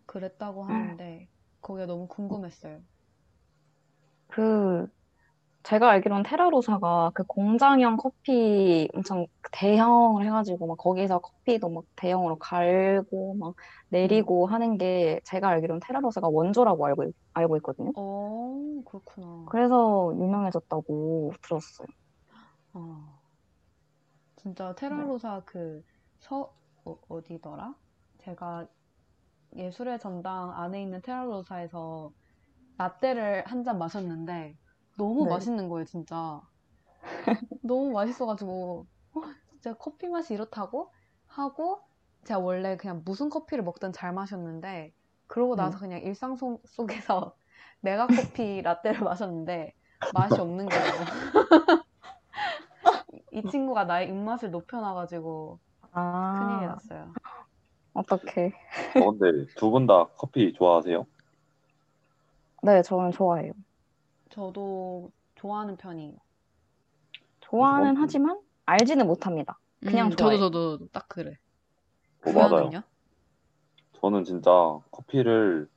[0.06, 1.30] 그랬다고 하는데
[1.62, 2.84] 거기가 너무 궁금했어요.
[4.28, 4.88] 그,
[5.62, 13.34] 제가 알기로는 테라로사가 그 공장형 커피 엄청 대형을 해가지고 막 거기서 커피도 막 대형으로 갈고
[13.34, 13.54] 막
[13.88, 17.04] 내리고 하는 게 제가 알기로는 테라로사가 원조라고 알고,
[17.34, 17.92] 알고 있거든요.
[17.94, 19.44] 어, 그렇구나.
[19.44, 21.86] 그래서 유명해졌다고 들었어요.
[22.72, 23.20] 어.
[24.36, 25.82] 진짜 테라로사 그
[26.18, 26.52] 서,
[26.84, 27.74] 어, 어디더라?
[28.18, 28.66] 제가
[29.56, 32.12] 예술의 전당 안에 있는 테라로사에서
[32.78, 34.56] 라떼를 한 잔 마셨는데
[34.94, 35.28] 너무 네.
[35.28, 36.40] 맛있는 거예요, 진짜.
[37.62, 40.92] 너무 맛있어가지고 어, 진짜 커피 맛이 이렇다고
[41.26, 41.82] 하고
[42.24, 44.92] 제가 원래 그냥 무슨 커피를 먹든 잘 마셨는데
[45.26, 45.80] 그러고 나서 네.
[45.80, 47.36] 그냥 일상 속, 속에서
[47.80, 49.74] 메가 커피 라떼를 마셨는데
[50.10, 51.12] 맛이 없는 거예요.
[53.32, 55.60] 이 친구가 나의 입맛을 높여놔가지고
[56.32, 57.16] 큰일이 아, 났어요.
[57.94, 58.52] 어떡해.
[58.98, 61.04] 어, 근데 두 분 다 커피 좋아하세요?
[62.62, 63.52] 네, 저는 좋아해요.
[64.30, 66.16] 저도 좋아하는 편이에요.
[67.40, 69.58] 좋아는 뭐, 하지만 알지는 못합니다.
[69.84, 70.38] 그냥 음, 저도 좋아해요.
[70.38, 71.32] 저도 딱 그래.
[72.24, 72.70] 어, 맞아요.
[74.00, 74.50] 저는 진짜
[74.90, 75.68] 커피를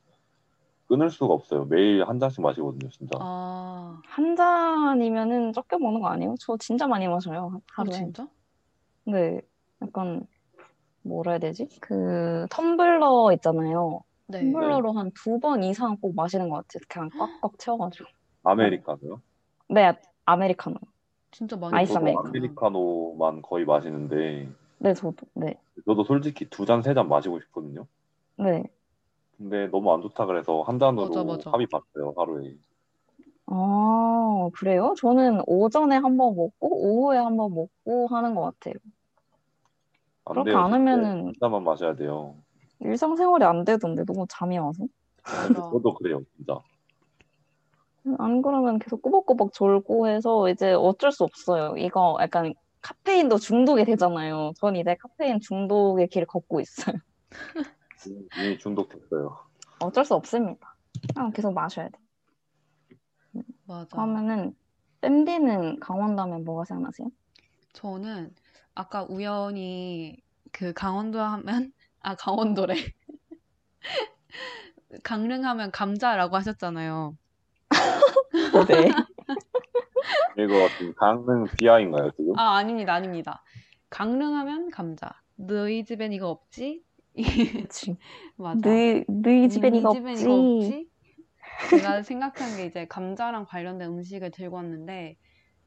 [0.88, 1.65] 끊을 수가 없어요.
[1.65, 3.17] 매일 한 잔씩 마시거든요, 진짜.
[3.19, 6.35] 아, 한 잔이면은 적게 먹는 거 아니에요?
[6.39, 7.95] 저 진짜 많이 마셔요, 어, 하루에.
[7.97, 8.27] 진짜?
[9.05, 9.41] 네,
[9.81, 10.25] 약간
[11.03, 11.67] 뭐라 해야 되지?
[11.81, 14.01] 그 텀블러 있잖아요.
[14.27, 14.39] 네.
[14.41, 16.81] 텀블러로 한 두 번 이상 꼭 마시는 것 같아요.
[16.89, 18.05] 그냥 꽉꽉 채워가지고.
[18.44, 19.22] 아메리카노요?
[19.70, 19.94] 네,
[20.26, 20.76] 아메리카노.
[21.32, 22.28] 진짜 많이 아이스 저도 아메리카노.
[22.30, 24.49] 아메리카노만 거의 마시는데
[24.80, 25.26] 네, 저도.
[25.34, 25.56] 네.
[25.86, 27.88] 저도 솔직히 두 잔 세 잔 마시고 싶거든요.
[28.38, 28.64] 네.
[29.38, 31.52] 근데 너무 안 좋다 그래서 한 잔으로 맞아, 맞아.
[31.52, 32.56] 합의 봤어요 하루에.
[33.48, 34.94] 아, 그래요?
[34.98, 38.76] 저는 오전에 한 번 먹고, 오후에 한 번 먹고 하는 것 같아요.
[40.26, 40.60] 안 그렇게 돼요.
[40.60, 42.36] 안 하면은- 한 잔만 마셔야 돼요.
[42.80, 44.86] 일상생활이 안 되던데, 너무 잠이 와서.
[45.24, 45.53] 맞아.
[45.53, 46.57] 저도 그래요 진짜.
[48.17, 51.75] 안 그러면 계속 꾸벅꾸벅 졸고 해서 이제 어쩔 수 없어요.
[51.77, 54.51] 이거 약간 카페인도 중독이 되잖아요.
[54.57, 56.95] 전 이제 카페인 중독의 길을 걷고 있어요.
[58.38, 59.38] 이미 중독됐어요.
[59.80, 60.75] 어쩔 수 없습니다.
[61.13, 61.97] 그냥 계속 마셔야 돼.
[63.65, 63.95] 맞아.
[63.95, 64.55] 그러면은
[65.01, 67.09] 밴디는 강원도 하면 뭐가 생각나세요?
[67.73, 68.34] 저는
[68.75, 70.21] 아까 우연히
[70.51, 71.71] 그 강원도 하면
[72.01, 72.75] 아 강원도래.
[75.03, 77.17] 강릉 하면 감자라고 하셨잖아요.
[78.67, 78.89] 네.
[80.37, 82.37] 이거 지금 강릉 비하인가요 지금?
[82.37, 83.43] 아 아닙니다 아닙니다.
[83.89, 85.11] 강릉 하면 감자.
[85.35, 86.83] 너희 집엔 이거 없지?
[88.37, 88.59] 맞아.
[88.69, 90.21] 너희, 너희 집엔 네 이거 없지.
[90.23, 90.89] 이거 없지?
[91.69, 95.17] 제가 생각한 게 이제 감자랑 관련된 음식을 들고 왔는데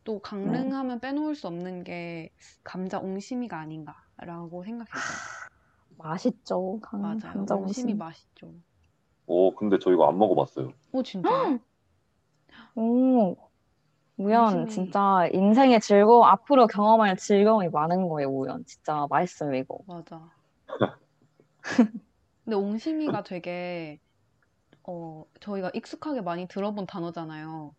[0.04, 0.74] 또 강릉 네.
[0.74, 2.30] 하면 빼놓을 수 없는 게
[2.64, 5.18] 감자 옹심이가 아닌가라고 생각했어요.
[5.98, 6.80] 맛있죠.
[6.82, 7.18] 강, 맞아요.
[7.20, 7.98] 감자 옹심이 옹심.
[7.98, 8.54] 맛있죠.
[9.26, 10.72] 오 근데 저 이거 안 먹어봤어요.
[10.92, 11.58] 오 진짜요?
[12.76, 13.36] 오,
[14.18, 14.68] 우연.
[14.68, 18.64] 진짜 인생의 즐거움, 앞으로 경험할 즐거움이 많은 거예요, 우연.
[18.66, 19.78] 진짜 맛있어요, 이거.
[19.86, 20.30] 맞아.
[22.44, 23.98] 근데 옹심이가 되게
[24.84, 27.74] 어 저희가 익숙하게 많이 들어본 단어잖아요.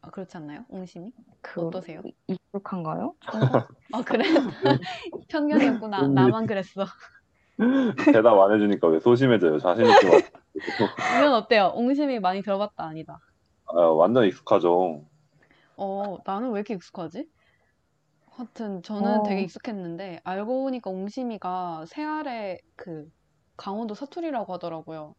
[0.00, 0.64] 아, 그렇지 않나요?
[0.68, 1.12] 옹심이?
[1.40, 2.02] 그, 어떠세요?
[2.26, 3.14] 익숙한가요?
[3.92, 4.24] 아 그래?
[5.28, 6.06] 편견이었구나.
[6.06, 6.14] 음.
[6.14, 6.84] 나만 그랬어.
[8.12, 9.58] 대답 안 해주니까 왜 소심해져요?
[9.58, 10.22] 자신 있게 말.
[11.18, 11.72] 이건 어때요?
[11.74, 13.20] 옹심이 많이 들어봤다 아니다.
[13.68, 15.06] 아, 완전 익숙하죠.
[15.76, 17.28] 어, 나는 왜 이렇게 익숙하지?
[18.30, 19.24] 하여튼 저는 어.
[19.24, 23.10] 되게 익숙했는데 알고 보니까 옹심이가 새알의 그
[23.56, 25.14] 강원도 사투리라고 하더라고요.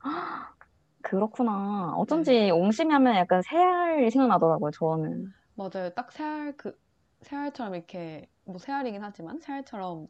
[1.02, 1.94] 그렇구나.
[2.06, 2.24] 네.
[2.24, 5.34] 어쩐지 옹심이 하면 약간 새알이 생각나더라고요, 저는.
[5.54, 5.90] 맞아요.
[5.94, 6.78] 딱 새알 그
[7.22, 10.08] 새알처럼 이렇게 뭐 새알이긴 하지만 새알처럼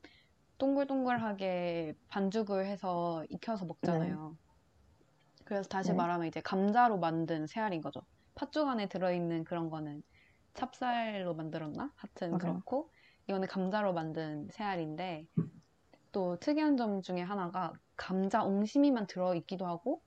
[0.59, 4.39] 동글동글하게 반죽을 해서 익혀서 먹잖아요.
[5.47, 5.95] 그래서 다시 네.
[5.95, 8.03] 말하면 이제 감자로 만든 새알인 거죠.
[8.35, 10.03] 팥죽 안에 들어있는 그런 거는
[10.55, 11.93] 찹쌀로 만들었나?
[11.97, 12.63] 하여튼 맞아요.
[12.67, 12.93] 그렇고
[13.29, 15.27] 이거는 감자로 만든 새알인데
[16.13, 20.03] 또 특이한 점 중에 하나가 감자 옹심이만 들어있기도 하고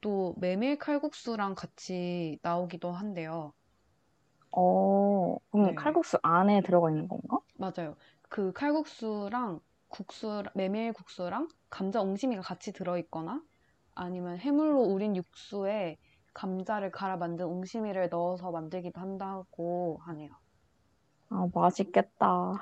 [0.00, 3.54] 또 메밀 칼국수랑 같이 나오기도 한대요.
[4.52, 5.74] 어, 그럼 네.
[5.74, 7.40] 칼국수 안에 들어가 있는 건가?
[7.56, 7.96] 맞아요.
[8.28, 13.42] 그 칼국수랑 국수, 메밀 국수랑 감자 옹심이가 같이 들어있거나
[13.94, 15.96] 아니면 해물로 우린 육수에
[16.32, 20.30] 감자를 갈아 만든 옹심이를 넣어서 만들기도 한다고 하네요.
[21.30, 22.54] 아, 맛있겠다.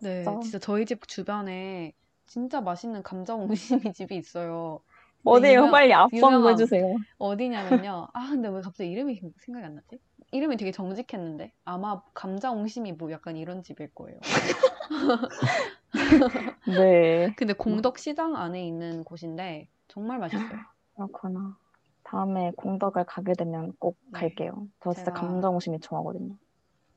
[0.00, 0.40] 네, 진짜.
[0.40, 1.92] 진짜 저희 집 주변에
[2.26, 4.80] 진짜 맛있는 감자 옹심이 집이 있어요.
[5.24, 5.60] 어디에요?
[5.62, 6.96] 유명- 빨리 앞 유명한- 광고 해주세요.
[7.18, 8.08] 어디냐면요.
[8.12, 9.98] 아, 근데 왜 갑자기 이름이 생각이 안 나지?
[10.30, 14.18] 이름이 되게 정직했는데 아마 감자 옹심이 뭐 약간 이런 집일 거예요.
[16.66, 17.32] 네.
[17.36, 20.58] 근데 공덕시장 안에 있는 곳인데 정말 맛있어요.
[20.98, 21.56] 그렇구나.
[22.02, 24.20] 다음에 공덕을 가게 되면 꼭 네.
[24.20, 24.66] 갈게요.
[24.82, 25.20] 저 진짜 제가-
[25.50, 26.34] 옹심이 좋아하거든요.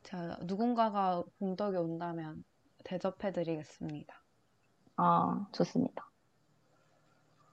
[0.03, 2.44] 자, 누군가가 공덕에 온다면
[2.84, 4.15] 대접해드리겠습니다.
[4.98, 6.07] 아, 좋습니다.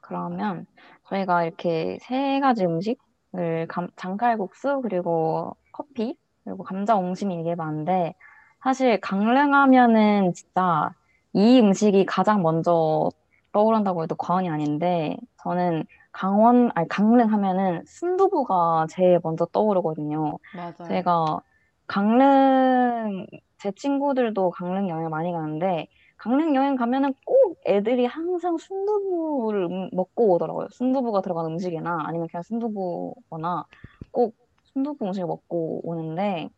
[0.01, 0.67] 그러면
[1.09, 8.15] 저희가 이렇게 세 가지 음식을 감- 장칼국수 그리고 커피 그리고 감자 옹심이 얘기해봤는데
[8.63, 10.95] 사실 강릉하면은 진짜
[11.35, 13.11] 이 음식이 가장 먼저
[13.53, 20.39] 떠오른다고 해도 과언이 아닌데 저는 강원 아니 강릉 하면은 순두부가 제일 먼저 떠오르거든요.
[20.53, 20.75] 맞아요.
[20.83, 21.41] 제가
[21.87, 23.27] 강릉,
[23.59, 25.87] 제 친구들도 강릉 여행 많이 가는데,
[26.19, 30.69] 강릉 여행 가면은 꼭 애들이 항상 순두부를 음- 먹고 오더라고요.
[30.73, 33.65] 순두부가 들어간 음식이나 아니면 그냥 순두부거나
[34.11, 36.49] 꼭 순두부 음식을 먹고 오는데,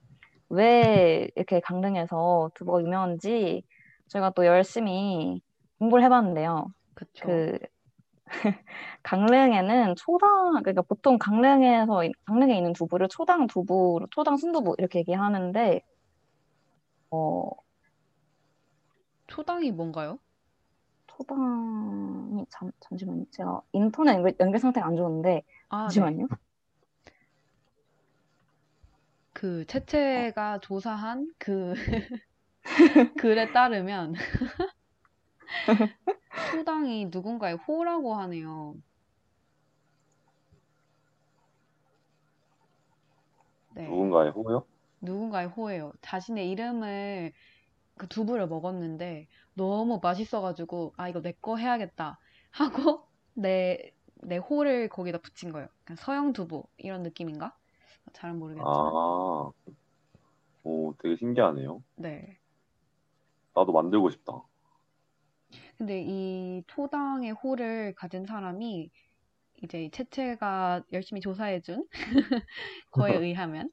[0.48, 3.62] 왜 이렇게 강릉에서 두부가 유명한지
[4.08, 5.40] 제가 또 열심히
[5.78, 6.66] 공부를 해봤는데요.
[6.94, 7.26] 그쵸.
[7.26, 7.58] 그
[9.02, 15.82] 강릉에는 초당 그러니까 보통 강릉에서 강릉에 있는 두부를 초당 두부, 초당 순두부 이렇게 얘기하는데
[17.10, 17.50] 어
[19.26, 20.18] 초당이 뭔가요?
[21.06, 23.24] 초당이 잠 잠시만요.
[23.30, 25.94] 제가 인터넷 연결, 연결 상태가 안 좋은데 아, 네.
[25.94, 26.28] 잠시만요.
[29.32, 31.74] 그 채채가 조사한 그
[33.16, 34.14] 글에 따르면
[36.52, 38.76] 수당이 누군가의 호라고 하네요.
[43.74, 43.88] 네.
[43.88, 44.66] 누군가의 호요?
[45.00, 45.92] 누군가의 호예요.
[46.02, 47.32] 자신의 이름을
[47.96, 52.18] 그 두부를 먹었는데 너무 맛있어가지고 아 이거 내 거 해야겠다
[52.52, 55.68] 하고 내 내 호를 거기다 붙인 거예요.
[55.96, 57.56] 서양 두부 이런 느낌인가?
[58.12, 58.68] 잘은 모르겠지만.
[58.68, 59.50] 아,
[60.62, 61.82] 오 되게 신기하네요.
[61.96, 62.38] 네.
[63.54, 64.42] 나도 만들고 싶다.
[65.78, 68.90] 근데 이 토당의 호를 가진 사람이
[69.62, 71.86] 이제 이 채채가 열심히 조사해준
[72.92, 73.70] 거에 의하면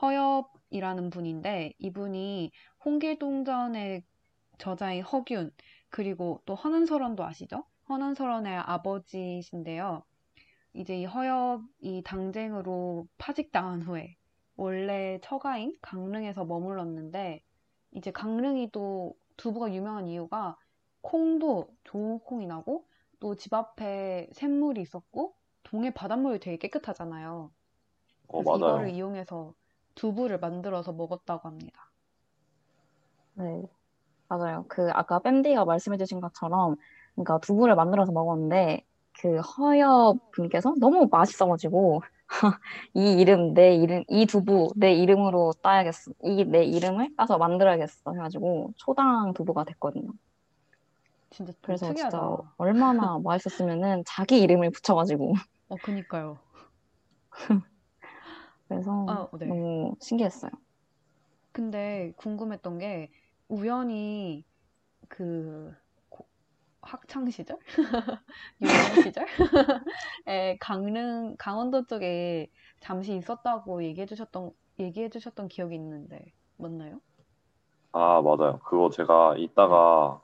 [0.00, 2.50] 허엽이라는 분인데 이분이
[2.84, 4.02] 홍길동전의
[4.58, 5.50] 저자인 허균
[5.88, 7.64] 그리고 또 허는설원도 아시죠?
[7.88, 10.04] 허는설원의 아버지신데요.
[10.74, 14.14] 이제 이 허엽이 당쟁으로 파직당한 후에
[14.56, 17.42] 원래 처가인 강릉에서 머물렀는데
[17.92, 20.56] 이제 강릉이 또 두부가 유명한 이유가
[21.02, 22.86] 콩도 좋은 콩이 나고
[23.20, 27.52] 또 집 앞에 샘물이 있었고 동해 바닷물이 되게 깨끗하잖아요.
[28.28, 28.56] 어, 그래서 맞아요.
[28.56, 29.54] 이거를 이용해서
[29.96, 31.92] 두부를 만들어서 먹었다고 합니다.
[33.34, 33.62] 네,
[34.28, 34.66] 맞아요.
[34.68, 36.76] 그 아까 뺨디가 말씀해주신 것처럼,
[37.14, 38.84] 그러니까 두부를 만들어서 먹었는데
[39.20, 42.02] 그 허엽 분께서 너무 맛있어가지고
[42.94, 46.12] 이 이름 내 이름 이 두부 내 이름으로 따야겠어.
[46.24, 48.12] 이 내 이름을 따서 만들어야겠어.
[48.14, 50.12] 해가지고 초당 두부가 됐거든요.
[51.30, 52.18] 진짜 좀 그래서 특이하다.
[52.18, 55.34] 진짜 얼마나 맛있었으면은 자기 이름을 붙여가지고
[55.68, 56.38] 어, 그니까요.
[58.68, 59.48] 그래서 아, 네.
[59.48, 60.50] 너무 신기했어요.
[61.52, 63.10] 근데 궁금했던 게
[63.48, 64.44] 우연히
[65.08, 65.72] 그
[66.10, 66.28] 고-
[66.82, 67.58] 학창 시절,
[68.60, 69.26] 유년 시절
[70.26, 72.48] 에 강릉 강원도 쪽에
[72.80, 77.00] 잠시 있었다고 얘기해 주셨던 얘기해 주셨던 기억이 있는데 맞나요?
[77.92, 78.58] 아, 맞아요.
[78.64, 80.20] 그거 제가 이따가,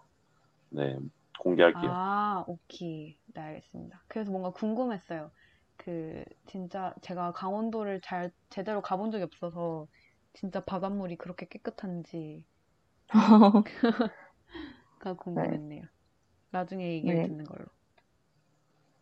[0.71, 0.97] 네,
[1.41, 1.93] 공개할게요.
[1.93, 3.19] 아, 오케이.
[3.35, 4.03] 네, 알겠습니다.
[4.09, 5.31] 그래서 뭔가 궁금했어요.
[5.77, 9.87] 그 진짜 제가 강원도를 잘 제대로 가본 적이 없어서
[10.33, 12.45] 진짜 바닷물이 그렇게 깨끗한지
[14.99, 15.83] 가 궁금했네요.
[16.51, 17.29] 나중에 얘기를 네.
[17.29, 17.67] 듣는 걸로.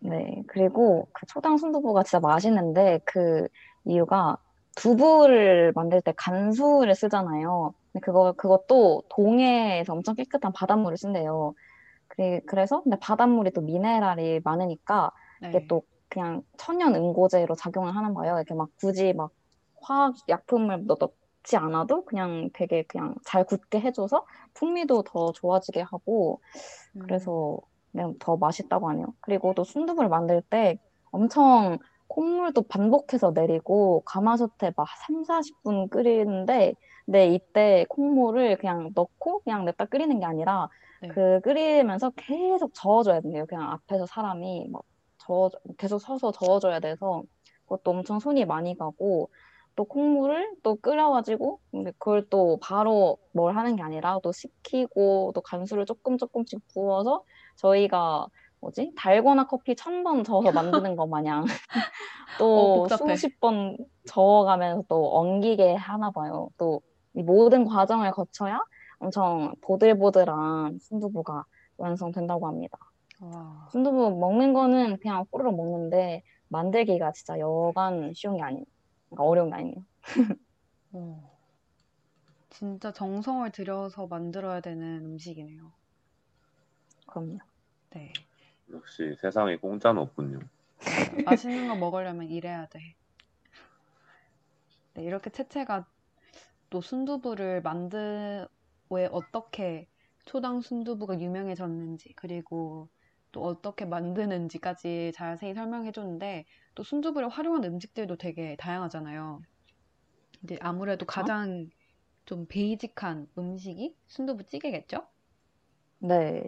[0.01, 3.49] 네, 그리고 그 초당 순두부가 진짜 맛있는데 그
[3.85, 4.36] 이유가
[4.77, 7.75] 두부를 만들 때 간수를 쓰잖아요.
[7.93, 11.55] 근데 그거 그것도 동해에서 엄청 깨끗한 바닷물을 쓴대요.
[12.09, 15.11] 그래, 그래서 근데 바닷물이 또 미네랄이 많으니까
[15.49, 15.67] 이게 네.
[15.69, 18.37] 또 그냥 천연 응고제로 작용을 하는 거예요.
[18.37, 19.31] 이렇게 막 굳이 막
[19.83, 24.25] 화학 약품을 넣- 넣지 않아도 그냥 되게 그냥 잘 굳게 해줘서
[24.55, 26.41] 풍미도 더 좋아지게 하고
[26.97, 27.59] 음, 그래서
[27.93, 29.07] 그냥 더 맛있다고 하네요.
[29.21, 30.79] 그리고 또 순두부를 만들 때
[31.11, 36.74] 엄청 콩물도 반복해서 내리고 가마솥에 막 3, 40분 끓이는데
[37.06, 40.68] 근데 이때 콩물을 그냥 넣고 그냥 냅다 끓이는 게 아니라
[41.02, 41.09] 네.
[41.09, 43.44] 그 끓이면서 계속 저어줘야 돼요.
[43.47, 44.82] 그냥 앞에서 사람이 막
[45.18, 47.22] 저어 계속 서서 저어줘야 돼서
[47.64, 49.31] 그것도 엄청 손이 많이 가고
[49.76, 55.40] 또 콩물을 또 끓여가지고 근데 그걸 또 바로 뭘 하는 게 아니라 또 식히고 또
[55.40, 57.24] 간수를 조금 조금씩 부어서
[57.56, 58.28] 저희가
[58.65, 60.51] 뭐지 달고나 커피 천 번 저어서
[60.85, 61.45] 만드는 것 마냥
[62.39, 63.16] 어, 또 복잡해.
[63.16, 63.77] 수십 번
[64.09, 66.49] 저어가면서 또 엉기게 하나 봐요.
[66.59, 66.81] 또
[67.16, 68.59] 이 모든 과정을 거쳐야
[68.99, 71.45] 엄청 보들보들한 순두부가
[71.77, 72.77] 완성된다고 합니다.
[73.20, 78.65] 와, 순두부 먹는 거는 그냥 호로록 먹는데 만들기가 진짜 여간 쉬운 게 아니에요.
[79.11, 79.77] 그러니까 어려운 게 아니에요.
[80.95, 81.31] 어.
[82.51, 85.70] 진짜 정성을 들여서 만들어야 되는 음식이네요.
[87.07, 87.39] 그럼요.
[87.91, 88.12] 네.
[88.73, 90.41] 역시 세상에 공짜는 없군요.
[91.24, 92.97] 맛있는 거 먹으려면 일해야 돼.
[94.95, 95.86] 네, 이렇게 채채가
[96.70, 98.47] 또 순두부를 만드,
[98.91, 99.89] 왜 어떻게
[100.24, 102.89] 초당 순두부가 유명해졌는지, 그리고
[103.32, 109.41] 또 어떻게 만드는지까지 자세히 설명해 줬는데, 또 순두부를 활용한 음식들도 되게 다양하잖아요.
[110.45, 111.07] 이제 아무래도 그쵸?
[111.07, 111.69] 가장
[112.27, 115.09] 좀 베이직한 음식이 순두부찌개겠죠?
[115.99, 116.45] 네.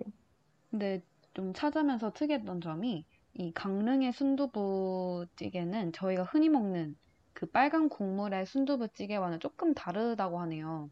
[0.71, 1.03] 근데
[1.37, 3.05] 좀 찾으면서 특이했던 점이
[3.35, 6.97] 이 강릉의 순두부찌개는 저희가 흔히 먹는
[7.35, 10.91] 그 빨간 국물의 순두부찌개와는 조금 다르다고 하네요.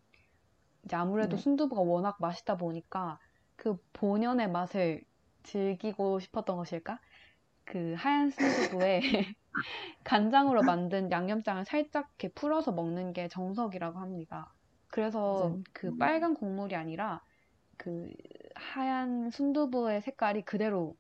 [0.85, 1.39] 이제 아무래도 네.
[1.39, 3.19] 순두부가 워낙 맛있다 보니까
[3.57, 5.03] 그 본연의 맛을
[5.45, 7.01] 즐기고 싶었던 것일까?
[7.65, 9.01] 그 하얀 순두부에
[10.05, 14.55] 간장으로 만든 양념장을 살짝 이렇게 풀어서 먹는 게 정석이라고 합니다.
[14.89, 15.65] 그래서 맞아요.
[15.73, 17.23] 그 빨간 국물이 아니라
[17.79, 18.11] 그
[18.73, 20.97] 하얀 순두부의 색깔이 그대로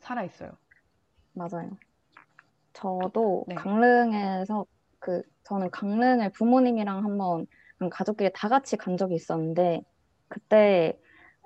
[0.00, 0.52] 살아 있어요.
[1.34, 1.78] 맞아요.
[2.72, 3.54] 저도 네.
[3.56, 4.66] 강릉에서
[4.98, 7.46] 그 저는 강릉을 부모님이랑 한번
[7.78, 9.82] 그냥 가족끼리 다 같이 간 적이 있었는데
[10.28, 10.98] 그때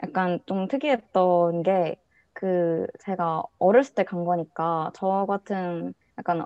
[0.03, 1.97] 약간 좀 특이했던 게
[2.39, 6.45] 그 제가 어렸을 때 간 거니까 저 같은 약간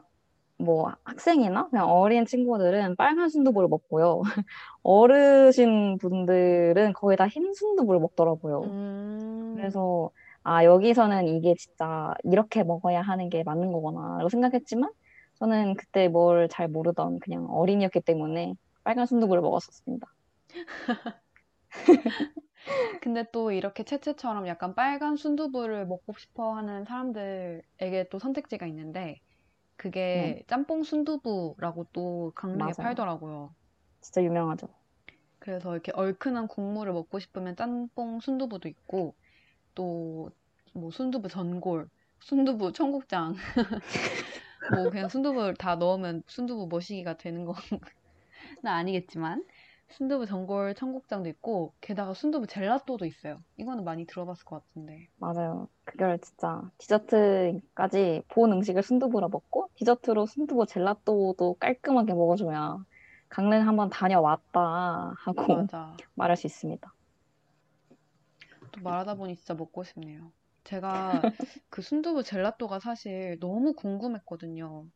[0.64, 4.22] 뭐 학생이나 그냥 어린 친구들은 빨간 순두부를 먹고요.
[4.82, 8.62] 어르신 분들은 거의 다 흰 순두부를 먹더라고요.
[8.64, 9.54] 음.
[9.56, 10.10] 그래서
[10.42, 14.90] 아 여기서는 이게 진짜 이렇게 먹어야 하는 게 맞는 거구나라고 생각했지만
[15.34, 18.54] 저는 그때 뭘 잘 모르던 그냥 어린이였기 때문에
[18.84, 20.06] 빨간 순두부를 먹었었습니다.
[23.02, 29.20] 근데 또 이렇게 채채처럼 약간 빨간 순두부를 먹고 싶어 하는 사람들에게 또 선택지가 있는데
[29.80, 32.64] 그게 짬뽕 순두부라고 또 강릉에 네.
[32.74, 32.76] 맞아요.
[32.82, 33.54] 팔더라고요.
[34.00, 34.68] 진짜 유명하죠.
[35.38, 39.14] 그래서 이렇게 얼큰한 국물을 먹고 싶으면 짬뽕 순두부도 있고
[39.74, 40.30] 또
[40.74, 41.88] 뭐 순두부 전골,
[42.20, 43.34] 순두부 청국장
[44.74, 47.54] 뭐 그냥 순두부를 다 넣으면 순두부 머시기가 되는 건
[48.64, 49.44] 아니겠지만
[49.90, 53.42] 순두부 전골 청국장도 있고 게다가 순두부 젤라또도 있어요.
[53.56, 55.08] 이거는 많이 들어봤을 것 같은데.
[55.18, 55.68] 맞아요.
[55.84, 62.78] 그걸 진짜 디저트까지 본 음식을 순두부로 먹고 디저트로 순두부 젤라또도 깔끔하게 먹어줘야
[63.28, 65.96] 강릉 한번 다녀왔다 하고 맞아.
[66.14, 66.92] 말할 수 있습니다.
[68.72, 70.32] 또 말하다 보니 진짜 먹고 싶네요.
[70.64, 71.22] 제가
[71.70, 74.86] 그 순두부 젤라또가 사실 너무 궁금했거든요.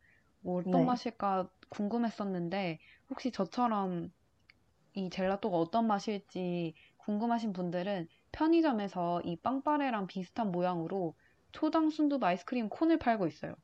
[0.41, 0.85] 뭐 어떤 네.
[0.85, 4.11] 맛일까 궁금했었는데 혹시 저처럼
[4.95, 11.15] 이 젤라또가 어떤 맛일지 궁금하신 분들은 편의점에서 이 빵빠레랑 비슷한 모양으로
[11.51, 13.55] 초당 순두부 아이스크림 콘을 팔고 있어요.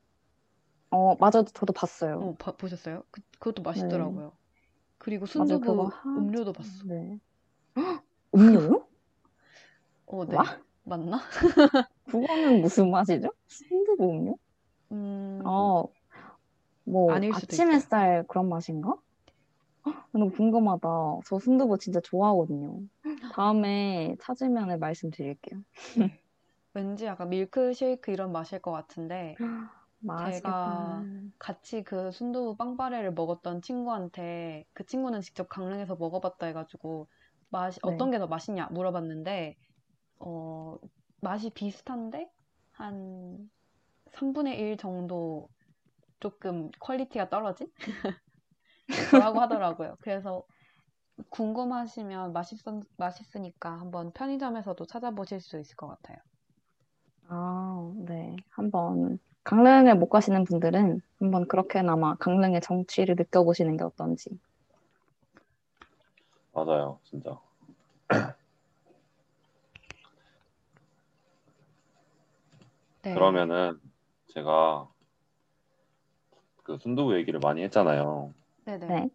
[0.90, 1.42] 어, 맞아.
[1.44, 2.18] 저도 봤어요.
[2.20, 3.02] 어, 봐- 보셨어요?
[3.10, 4.32] 그, 그것도 맛있더라고요.
[4.98, 5.58] 그리고 네.
[5.58, 6.84] 그거 순두부 한- 음료도 봤어.
[6.86, 7.18] 네.
[7.76, 8.04] 헉,
[8.34, 8.86] 음료요?
[10.06, 10.36] 어, 네.
[10.36, 10.44] 와?
[10.84, 11.20] 맞나?
[12.06, 13.28] 그거는 무슨 맛이죠?
[13.48, 14.36] 순두부 음료?
[14.92, 15.88] 음, 어,
[16.84, 17.64] 뭐 아침.
[17.72, 18.94] 햇살 그런 맛인가?
[19.86, 20.88] 헉, 너무 궁금하다.
[21.26, 22.80] 저 순두부 진짜 좋아하거든요.
[23.32, 25.62] 다음에 찾으면 말씀드릴게요.
[26.74, 29.36] 왠지 약간 밀크쉐이크 이런 맛일 것 같은데
[30.00, 31.04] 맛있겠다.
[31.38, 37.08] 같이 그 순두부 빵빠레를 먹었던 친구한테 그 친구는 직접 강릉에서 먹어봤다 해가지고
[37.50, 37.92] 맛이 네.
[37.92, 39.56] 어떤 게 더 맛있냐 물어봤는데
[40.20, 40.78] 어
[41.20, 42.30] 맛이 비슷한데
[42.72, 43.50] 한
[44.12, 45.48] 3분의 1 정도
[46.20, 47.72] 조금 quality가 떨어진 거
[49.12, 49.96] 라고 하더라고요.
[50.00, 50.44] 그래서
[51.30, 52.58] 궁금하시면 맛있,
[52.96, 56.18] 맛있으니까 한번 편의점에서도 찾아보실 수 있을 것 같아요.
[57.28, 58.36] 아, 네.
[58.50, 64.30] 한번 강릉을 못 가시는 분들은 한번 그렇게나마 강릉의 정취를 느껴보시는 게 어떤지.
[66.52, 67.38] 맞아요, 진짜.
[73.02, 73.14] 네.
[73.14, 73.80] 그러면은
[74.28, 74.88] 제가
[76.62, 78.32] 그 순두부 얘기를 많이 했잖아요.
[78.64, 78.86] 네네.
[78.86, 79.10] 네.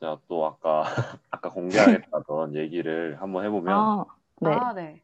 [0.00, 0.82] 제가 또 아까
[1.30, 4.04] 아까 공개하겠다던 얘기를 한번 해보면 아,
[4.40, 4.50] 네.
[4.52, 5.02] 아, 네.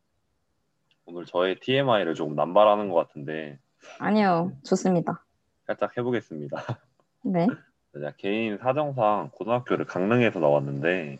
[1.06, 3.58] 오늘 저의 TMI를 조금 남발하는 것 같은데
[3.98, 4.52] 아니요.
[4.64, 5.24] 좋습니다.
[5.66, 6.56] 살짝 해보겠습니다.
[7.24, 7.46] 네.
[7.92, 11.18] 제가 개인 사정상 고등학교를 강릉에서 나왔는데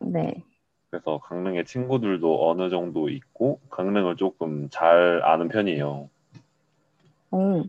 [0.00, 0.44] 네.
[0.90, 6.08] 그래서 강릉에 친구들도 어느 정도 있고 강릉을 조금 잘 아는 편이에요.
[7.30, 7.64] 오,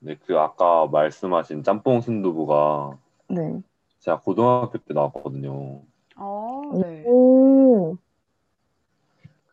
[0.00, 2.98] 근데 그 아까 말씀하신 짬뽕 순두부가
[3.28, 3.60] 네.
[4.00, 5.82] 제가 고등학교 때 나왔거든요.
[6.16, 7.04] 어, 네.
[7.06, 7.96] 오,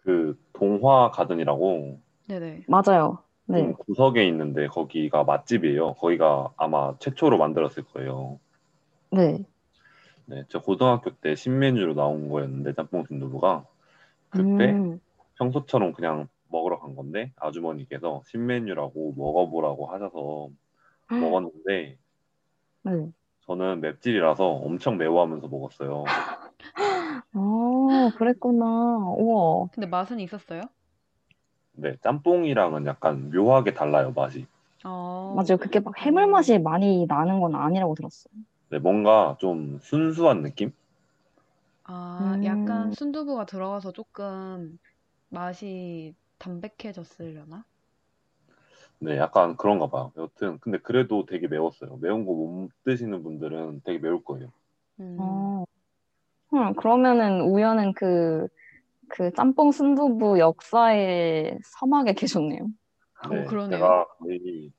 [0.04, 2.00] 그 동화 가든이라고
[2.30, 2.64] 네네.
[2.68, 3.20] 맞아요.
[3.48, 3.74] 좀 네.
[3.74, 5.94] 구석에 있는데 거기가 맛집이에요.
[5.96, 8.40] 거기가 아마 최초로 만들었을 거예요.
[9.12, 9.46] 네.
[10.26, 13.66] 네, 저 고등학교 때 신메뉴로 나온 거였는데 짬뽕 순두부가
[14.30, 15.00] 그때 음,
[15.36, 16.28] 평소처럼 그냥
[16.88, 20.50] 간 건데 아주머니께서 신메뉴라고 먹어보라고 하셔서
[21.10, 21.98] 먹었는데
[22.84, 23.12] 네.
[23.42, 26.06] 저는 맵찔이라서 엄청 매워하면서 먹었어요.
[27.34, 28.66] 아, 그랬구나.
[29.18, 29.68] 우와.
[29.74, 30.62] 근데 맛은 있었어요?
[31.74, 34.48] 네, 짬뽕이랑은 약간 묘하게 달라요, 맛이.
[34.84, 35.58] 어, 맞아요.
[35.60, 38.34] 그게 막 해물 맛이 많이 나는 건 아니라고 들었어요.
[38.70, 40.72] 네, 뭔가 좀 순수한 느낌?
[41.84, 42.44] 아, 음.
[42.44, 44.78] 약간 순두부가 들어가서 조금
[45.30, 47.66] 맛이 담백해졌으려나?
[49.00, 50.12] 네, 약간 그런가 봐요.
[50.18, 51.98] 여튼 근데 그래도 되게 매웠어요.
[52.02, 54.52] 매운 거 못 드시는 분들은 되게 매울 거예요.
[55.00, 55.18] 음.
[55.20, 55.66] 어.
[56.54, 58.48] 음, 그러면은 우연은 그,
[59.10, 62.68] 그 짬뽕 순두부 역사의 서막에 계셨네요.
[63.30, 63.78] 네, 어, 그러네요.
[63.78, 64.72] 제가 거의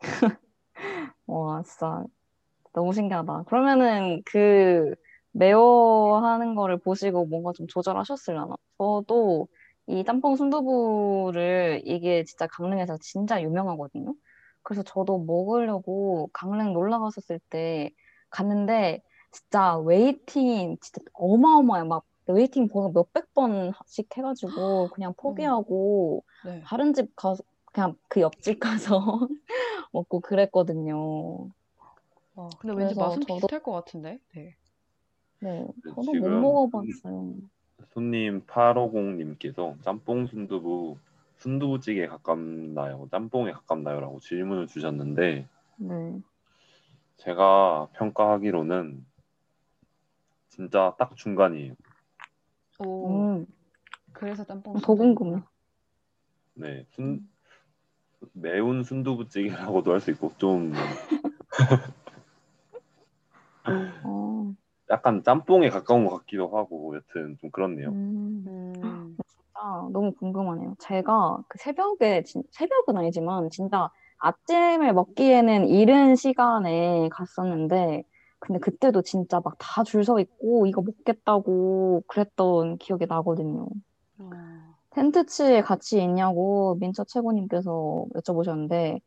[1.26, 2.04] 와, 진짜
[2.74, 3.44] 너무 신기하다.
[3.44, 4.94] 그러면은 그
[5.32, 8.56] 매워하는 거를 보시고 뭔가 좀 조절하셨으려나?
[8.78, 9.48] 저도
[9.88, 14.14] 이 짬뽕 순두부를 이게 진짜 강릉에서 진짜 유명하거든요.
[14.62, 17.90] 그래서 저도 먹으려고 강릉 놀러 갔었을 때
[18.28, 19.02] 갔는데
[19.32, 21.84] 진짜 waiting 진짜 어마어마해.
[21.84, 26.60] 막 waiting 번호 몇백 번씩 해가지고 그냥 포기하고 네.
[26.66, 27.34] 다른 집 가,
[27.72, 29.00] 그냥 그 옆집 가서
[29.92, 31.48] 먹고 그랬거든요.
[32.34, 34.20] 와, 근데 왠지 그래서 맛은 저도- 비슷할 것 같은데.
[34.34, 34.54] 네.
[35.40, 37.34] 네, 저도 못 먹어봤어요.
[37.86, 40.98] 손님 850님께서 짬뽕 순두부
[41.36, 43.08] 순두부찌개에 가깝나요?
[43.10, 45.46] 짬뽕에 가깝나요?라고 질문을 주셨는데
[45.76, 46.20] 네.
[47.16, 49.04] 제가 평가하기로는
[50.48, 51.74] 진짜 딱 중간이에요.
[52.80, 53.46] 오, 음,
[54.12, 55.42] 그래서 짬뽕 더 궁금해.
[56.54, 57.28] 네, 순
[58.32, 60.72] 매운 순두부찌개라고도 할 수 있고 좀
[63.64, 64.27] 어,
[64.90, 67.90] 약간 짬뽕에 가까운 것 같기도 하고 여튼 좀 그렇네요.
[67.90, 70.74] 음, 음, 진짜 너무 궁금하네요.
[70.80, 78.04] 제가 그 새벽에, 진- 새벽은 아니지만 진짜 아침을 먹기에는 이른 시간에 갔었는데,
[78.40, 83.68] 근데 그때도 진짜 막 다 줄 서 있고 이거 먹겠다고 그랬던 기억이 나거든요.
[84.18, 89.00] 어, 텐트칠 같이 있냐고 민초 최고님께서 여쭤보셨는데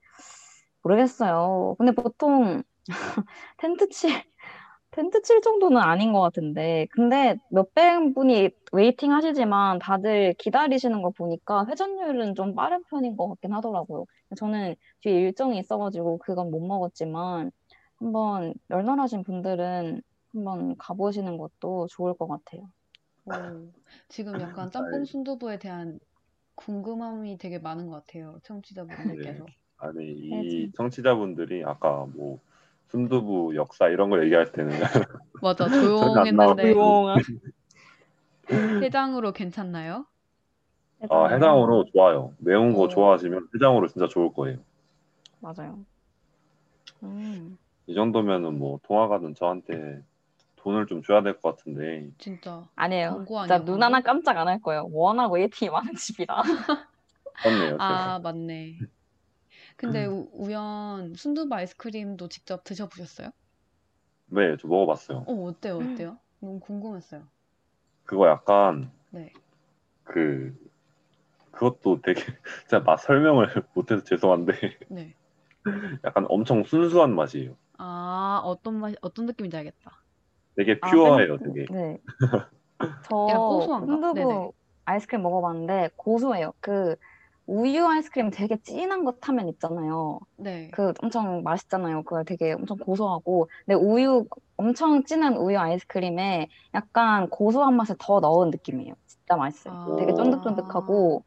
[0.83, 1.75] 모르겠어요.
[1.77, 2.63] 근데 보통
[3.57, 4.23] 텐트칠
[4.91, 11.65] 텐트 칠 정도는 아닌 것 같은데 근데 몇백 분이 waiting 하시지만 다들 기다리시는 거 보니까
[11.67, 14.05] 회전율은 좀 빠른 편인 것 같긴 하더라고요.
[14.35, 17.51] 저는 뒤에 일정이 있어가지고 그건 못 먹었지만
[17.97, 20.01] 한번 널널하신 분들은
[20.33, 22.69] 한번 가보시는 것도 좋을 것 같아요.
[23.25, 23.31] 오.
[24.09, 25.99] 지금 약간 짬뽕 순두부에 대한
[26.55, 28.39] 궁금함이 되게 많은 것 같아요.
[28.43, 29.45] 청취자분들께서.
[29.77, 30.71] 아니 이 해야지.
[30.75, 32.39] 청취자분들이 아까 뭐
[32.91, 34.69] 순두부 역사 이런 걸 얘기할 때는
[35.41, 35.67] 맞아.
[35.69, 37.17] 조용했는데 조용한.
[38.83, 40.05] 해장으로 괜찮나요?
[41.09, 42.33] 아, 해장으로 좋아요.
[42.39, 42.87] 매운 거 어.
[42.87, 44.59] 좋아하시면 해장으로 진짜 좋을 거예요.
[45.39, 45.85] 맞아요.
[47.03, 47.57] 음,
[47.87, 50.03] 이 정도면은 뭐 통화가는 저한테
[50.57, 52.67] 돈을 좀 줘야 될 것 같은데 진짜.
[52.75, 53.25] 아니에요.
[53.27, 53.81] 진짜 아니야, 눈?
[53.81, 54.87] 하나 깜짝 안 할 거예요.
[54.91, 56.43] 워낙 웨이팅이 많은 집이라.
[57.41, 57.77] 그렇네요.
[57.79, 58.75] 아, 맞네.
[59.81, 63.31] 근데 우, 우연 순두부 아이스크림도 직접 드셔보셨어요?
[64.27, 65.25] 네, 저 먹어봤어요.
[65.27, 65.77] 어, 어때요?
[65.77, 66.17] 어때요?
[66.39, 67.27] 너무 궁금했어요.
[68.05, 69.31] 그거 약간 네.
[70.03, 70.53] 그
[71.51, 72.21] 그것도 되게
[72.67, 74.53] 진짜 맛 설명을 못해서 죄송한데
[74.89, 75.15] 네.
[76.03, 77.55] 약간 엄청 순수한 맛이에요.
[77.77, 79.91] 아, 어떤 맛, 어떤 느낌인지 알겠다.
[80.55, 81.65] 되게 아, 퓨어해요, 생- 되게.
[81.73, 81.97] 네.
[83.03, 83.85] 저 약간 고소한가?
[83.87, 84.51] 순두부 네네.
[84.85, 86.53] 아이스크림 먹어봤는데 고소해요.
[86.59, 86.95] 그
[87.45, 90.19] 우유 아이스크림 되게 진한 거 타면 있잖아요.
[90.37, 90.69] 네.
[90.73, 92.03] 그 엄청 맛있잖아요.
[92.03, 93.49] 그거 되게 엄청 고소하고.
[93.65, 94.25] 근데 우유
[94.57, 98.93] 엄청 진한 우유 아이스크림에 약간 고소한 맛을 더 넣은 느낌이에요.
[99.05, 99.95] 진짜 맛있어요.
[99.97, 100.15] 되게 아.
[100.15, 101.23] 쫀득쫀득하고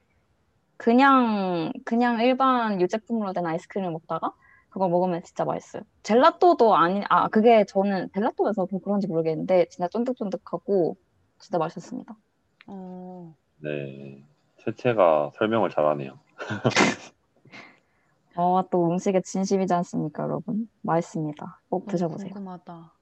[0.76, 4.32] 그냥 그냥 일반 유제품으로 된 아이스크림을 먹다가
[4.70, 5.82] 그걸 먹으면 진짜 맛있어요.
[6.02, 10.96] 젤라또도 아니 아 그게 저는 젤라또에서 더 그런지 모르겠는데 진짜 쫀득쫀득하고
[11.38, 12.16] 진짜 맛있었습니다.
[12.66, 14.24] 어, 네.
[14.64, 16.18] 채채가 설명을 잘하네요.
[18.36, 20.68] 어, 또 음식에 진심이지 않습니까, 여러분?
[20.82, 21.60] 맛있습니다.
[21.68, 22.34] 꼭 너무 드셔보세요.
[22.34, 22.92] 궁금하다.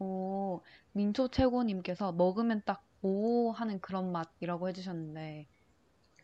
[0.00, 0.60] 오,
[0.92, 5.46] 민초 최고님께서 먹으면 딱 오 하는 그런 맛이라고 해주셨는데,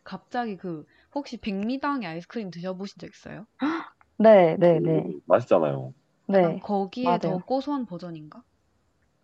[0.03, 0.85] 갑자기 그,
[1.15, 3.45] 혹시 백미당의 아이스크림 드셔보신 적 있어요?
[4.17, 5.03] 네, 네, 네.
[5.05, 5.93] 음, 맛있잖아요.
[6.27, 7.39] 네, 거기에 더 맞아요.
[7.39, 8.41] 고소한 버전인가?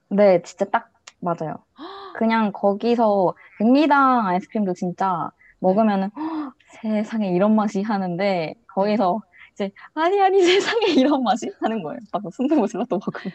[0.10, 1.56] 네, 진짜 딱 맞아요.
[2.20, 5.30] 그냥 거기서 백미당 아이스크림도 진짜
[5.70, 9.22] 먹으면은 "헉, 세상에 이런 맛이 하는데 거기서
[9.54, 10.38] 이제 아니 아니
[10.80, 12.00] 세상에 이런 맛이 하는 거예요.
[12.12, 13.34] 딱 순두부 젤라또 먹으면.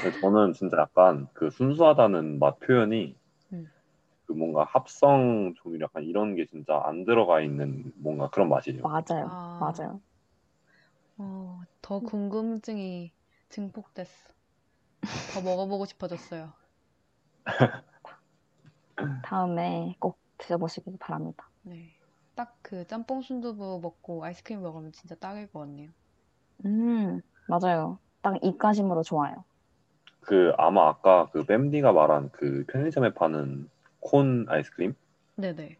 [0.00, 3.14] 근데 저는 진짜 약간 그 순수하다는 맛 표현이
[3.52, 3.70] 음.
[4.26, 8.82] 그 뭔가 합성 조미료 약간 이런 게 진짜 안 들어가 있는 뭔가 그런 맛이에요.
[8.82, 9.58] 맞아요, 아.
[9.60, 10.00] 맞아요.
[11.18, 13.12] 어, 더 궁금증이
[13.50, 14.32] 증폭됐어.
[15.34, 16.52] 더 먹어보고 싶어졌어요.
[19.22, 21.48] 다음에 꼭 드셔보시길 바랍니다.
[21.62, 21.92] 네.
[22.34, 25.90] 딱 그 짬뽕 순두부 먹고 아이스크림 먹으면 진짜 딱일 것 같네요.
[26.64, 27.98] 음, 맞아요.
[28.22, 29.44] 딱 입가심으로 좋아요.
[30.20, 33.68] 그 아마 아까 그 뺨디가 말한 그 편의점에 파는
[34.00, 34.94] 콘 아이스크림
[35.36, 35.76] 네네.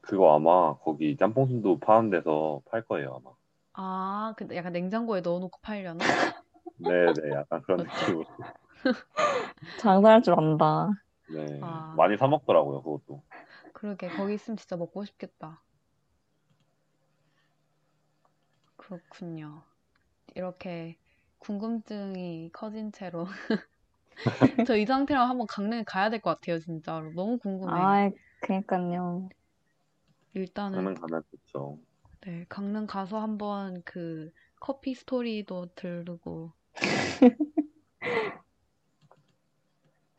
[0.00, 3.30] 그거 아마 거기 짬뽕 순두 파는 데서 팔 거예요 아마.
[3.74, 5.98] 아, 근데 약간 냉장고에 넣어놓고 팔려나?
[6.78, 7.80] 네네 약간 그런?
[7.80, 8.24] 느낌으로.
[9.78, 10.88] 장사할 줄 안다.
[11.28, 11.94] 네 아.
[11.96, 13.22] 많이 사 먹더라고요 그것도.
[13.82, 15.64] 그러게, 거기 있으면 진짜 먹고 싶겠다.
[18.76, 19.62] 그렇군요.
[20.34, 20.98] 이렇게
[21.38, 23.26] 궁금증이 커진 채로.
[24.70, 27.12] 저 이 상태로 한번 강릉에 가야 될 것 같아요, 진짜로.
[27.14, 27.86] 너무 궁금해요.
[27.86, 28.10] 아,
[28.40, 29.28] 그니까요.
[30.34, 31.78] 일단은, 강릉 가면 좋죠.
[32.22, 34.30] 네, 강릉 가서 한번 그
[34.60, 36.52] 커피 스토리도 들르고,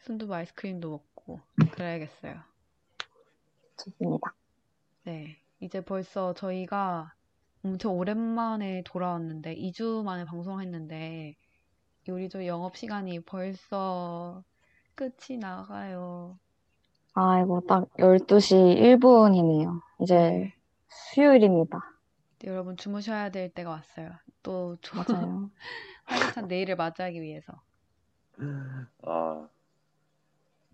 [0.02, 1.42] 순두부 아이스크림도 먹고,
[1.72, 2.44] 그래야겠어요.
[3.78, 4.34] 좋습니다.
[5.04, 5.38] 네.
[5.60, 7.14] 이제 벌써 저희가
[7.64, 11.36] 엄청 오랜만에 돌아왔는데, 2주 만에 방송했는데,
[12.08, 14.44] 요리조리 영업시간이 벌써
[14.96, 16.38] 끝이 나가요.
[17.14, 19.82] 아이고, 딱 12시 1분이네요.
[20.02, 20.54] 이제
[20.90, 21.80] 수요일입니다.
[22.46, 24.12] 여러분 주무셔야 될 때가 왔어요.
[24.42, 25.50] 또 조- 맞아요.
[26.06, 27.54] 활기찬 내일을 맞이하기 위해서.
[29.04, 29.48] 아,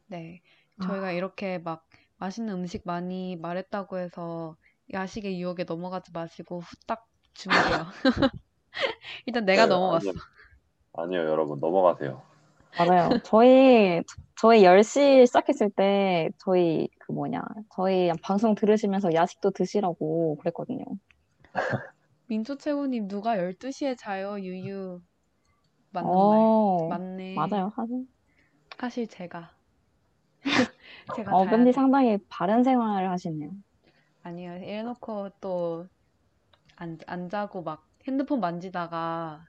[0.07, 0.41] 네.
[0.81, 1.85] 저희가 이렇게 막
[2.19, 4.55] 맛있는 음식 많이 말했다고 해서
[4.93, 7.85] 야식의 유혹에 넘어가지 마시고 후딱 주무세요.
[9.25, 10.09] 일단 내가 네, 넘어갔어.
[10.09, 10.21] 아니요.
[10.93, 12.21] 아니요, 여러분 넘어가세요.
[12.77, 13.09] 맞아요.
[13.23, 14.01] 저희,
[14.35, 17.41] 저희 10시 시작했을 때, 저희, 그 뭐냐,
[17.75, 20.83] 저희 방송 들으시면서 야식도 드시라고 그랬거든요.
[22.27, 24.39] 민초 최고님 누가 12시에 자요?
[24.39, 25.01] 유유.
[25.91, 26.99] 맞는 어, 말.
[26.99, 27.35] 맞네.
[27.35, 27.71] 맞아요.
[27.75, 28.05] 사실.
[28.77, 29.51] 사실 제가.
[31.15, 31.71] 제가 어, 돼.
[31.71, 33.51] 상당히 바른 생활을 하시네요.
[34.23, 34.55] 아니요.
[34.57, 35.87] 이래놓고 또
[36.75, 39.45] 안, 안 자고 막 핸드폰 만지다가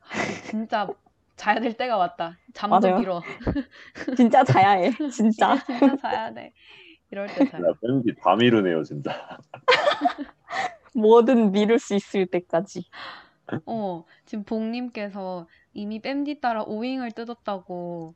[0.00, 0.08] 아,
[0.44, 0.88] 진짜
[1.36, 2.36] 자야 될 때가 왔다.
[2.54, 2.98] 잠도 맞아요.
[2.98, 3.22] 밀어.
[4.16, 4.90] 진짜 자야 해.
[5.12, 5.54] 진짜.
[5.54, 6.52] 이제 진짜 자야 돼.
[7.10, 7.62] 이럴 때 자요.
[8.22, 9.38] 다 미루네요, 진짜.
[10.94, 12.84] 뭐든 미룰 수 있을 때까지.
[13.66, 18.14] 어, 지금 봉님께서 이미 뺨디 따라 오잉을 뜯었다고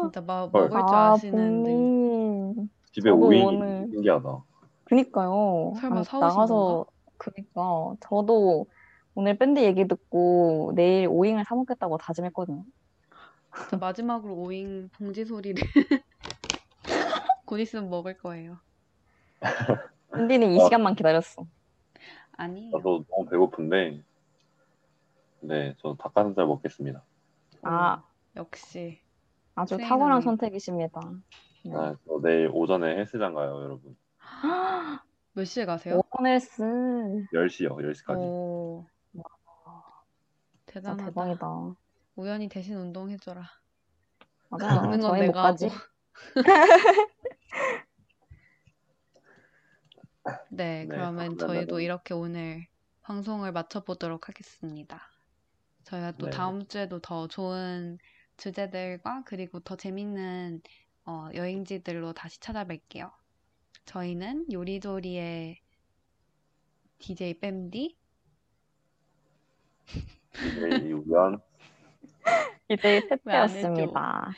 [0.00, 0.68] 진짜 막 헐.
[0.68, 2.68] 먹을 줄 아, 아시는데 봄님.
[2.92, 4.42] 집에 저도 오늘- 신기하다.
[4.84, 5.72] 그니까요.
[5.80, 6.86] 설마 아, 사오신 나가서,
[7.16, 7.94] 그니까.
[8.00, 8.66] 저도
[9.14, 12.64] 오늘 밴드 얘기 듣고 내일 오잉을 사 먹겠다고 다짐했거든요.
[13.56, 15.62] 진짜 마지막으로 오잉 봉지 소리를
[17.46, 18.58] 곧 있으면 먹을 거예요.
[20.12, 20.64] 밴디는 이 아.
[20.64, 21.46] 시간만 기다렸어.
[22.36, 22.70] 아니에요.
[22.72, 24.02] 저도 너무 배고픈데,
[25.40, 27.02] 네, 저 닭가슴살 먹겠습니다.
[27.62, 28.02] 아,
[28.36, 28.98] 역시
[29.54, 29.88] 아주 수행하네.
[29.88, 31.00] 탁월한 선택이십니다.
[31.64, 31.74] 네.
[31.74, 33.96] 아, 저 내일 오전에 헬스장 가요, 여러분.
[35.32, 36.00] 몇 시에 가세요?
[36.18, 36.62] 오네스.
[37.32, 38.16] 10시요, 10시까지.
[38.18, 39.28] 오, 진짜
[40.66, 41.04] 대단하다.
[41.06, 41.46] 대박이다.
[42.16, 43.42] 우연히 대신 운동해줘라.
[44.50, 44.82] 맞아요.
[44.82, 45.66] 먹는 건 저희 못 내가 가지.
[45.66, 45.76] 하고.
[50.50, 52.66] 네, 네, 그러면 그러면은- 저희도 이렇게 오늘
[53.02, 55.02] 방송을 마쳐보도록 하겠습니다.
[55.84, 56.30] 저희가 또 네.
[56.30, 57.98] 다음 주에도 더 좋은
[58.36, 60.60] 주제들과 그리고 더 재밌는
[61.06, 63.10] 어, 여행지들로 다시 찾아뵐게요.
[63.84, 65.58] 저희는 요리조리의
[66.98, 67.96] DJ 뺨디
[70.60, 71.38] 네, 우연.
[72.68, 74.32] 이제 왜안 셋째였습니다.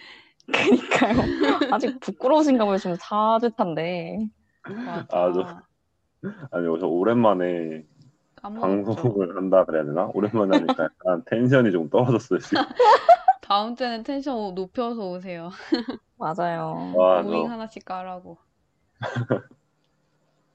[0.53, 1.17] 그니까요.
[1.73, 2.77] 아직 부끄러우신가 봐요.
[2.77, 4.29] 지금 4주 탄데.
[4.65, 5.07] 맞아.
[5.11, 5.63] 아, 저-
[6.51, 7.85] 아니, 저 오랜만에
[8.35, 8.95] 까먹었죠.
[8.95, 10.11] 방송을 한다 그래야 되나?
[10.13, 12.63] 오랜만에 하니까 약간 텐션이 좀 떨어졌어요, 지금.
[13.47, 15.51] 다음 주에는 텐션 높여서 오세요.
[16.19, 16.93] 맞아요.
[16.97, 18.39] 와, 무잉 저, 하나씩 깔라고.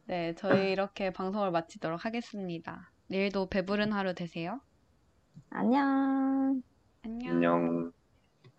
[0.08, 2.92] 네, 저희 이렇게 방송을 마치도록 하겠습니다.
[3.08, 4.60] 내일도 배부른 하루 되세요.
[5.52, 6.62] 안녕.
[7.04, 7.34] 안녕.
[7.34, 7.94] 안녕.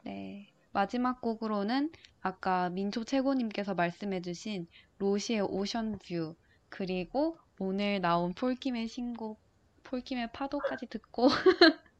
[0.02, 0.48] 네.
[0.72, 1.92] 마지막 곡으로는
[2.22, 6.36] 아까 민초 최고님께서 말씀해주신 로시의 오션뷰
[6.70, 9.42] 그리고 오늘 나온 폴킴의 신곡
[9.84, 11.28] 폴킴의 파도까지 듣고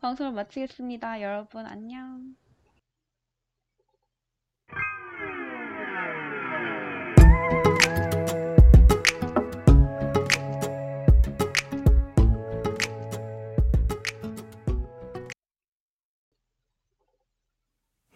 [0.00, 1.20] 방송을 마치겠습니다.
[1.22, 2.36] 여러분 안녕.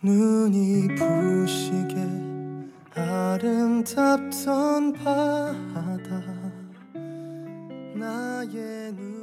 [0.05, 1.95] 눈이 부시게
[4.93, 6.21] 바다
[7.95, 9.22] 나의 눈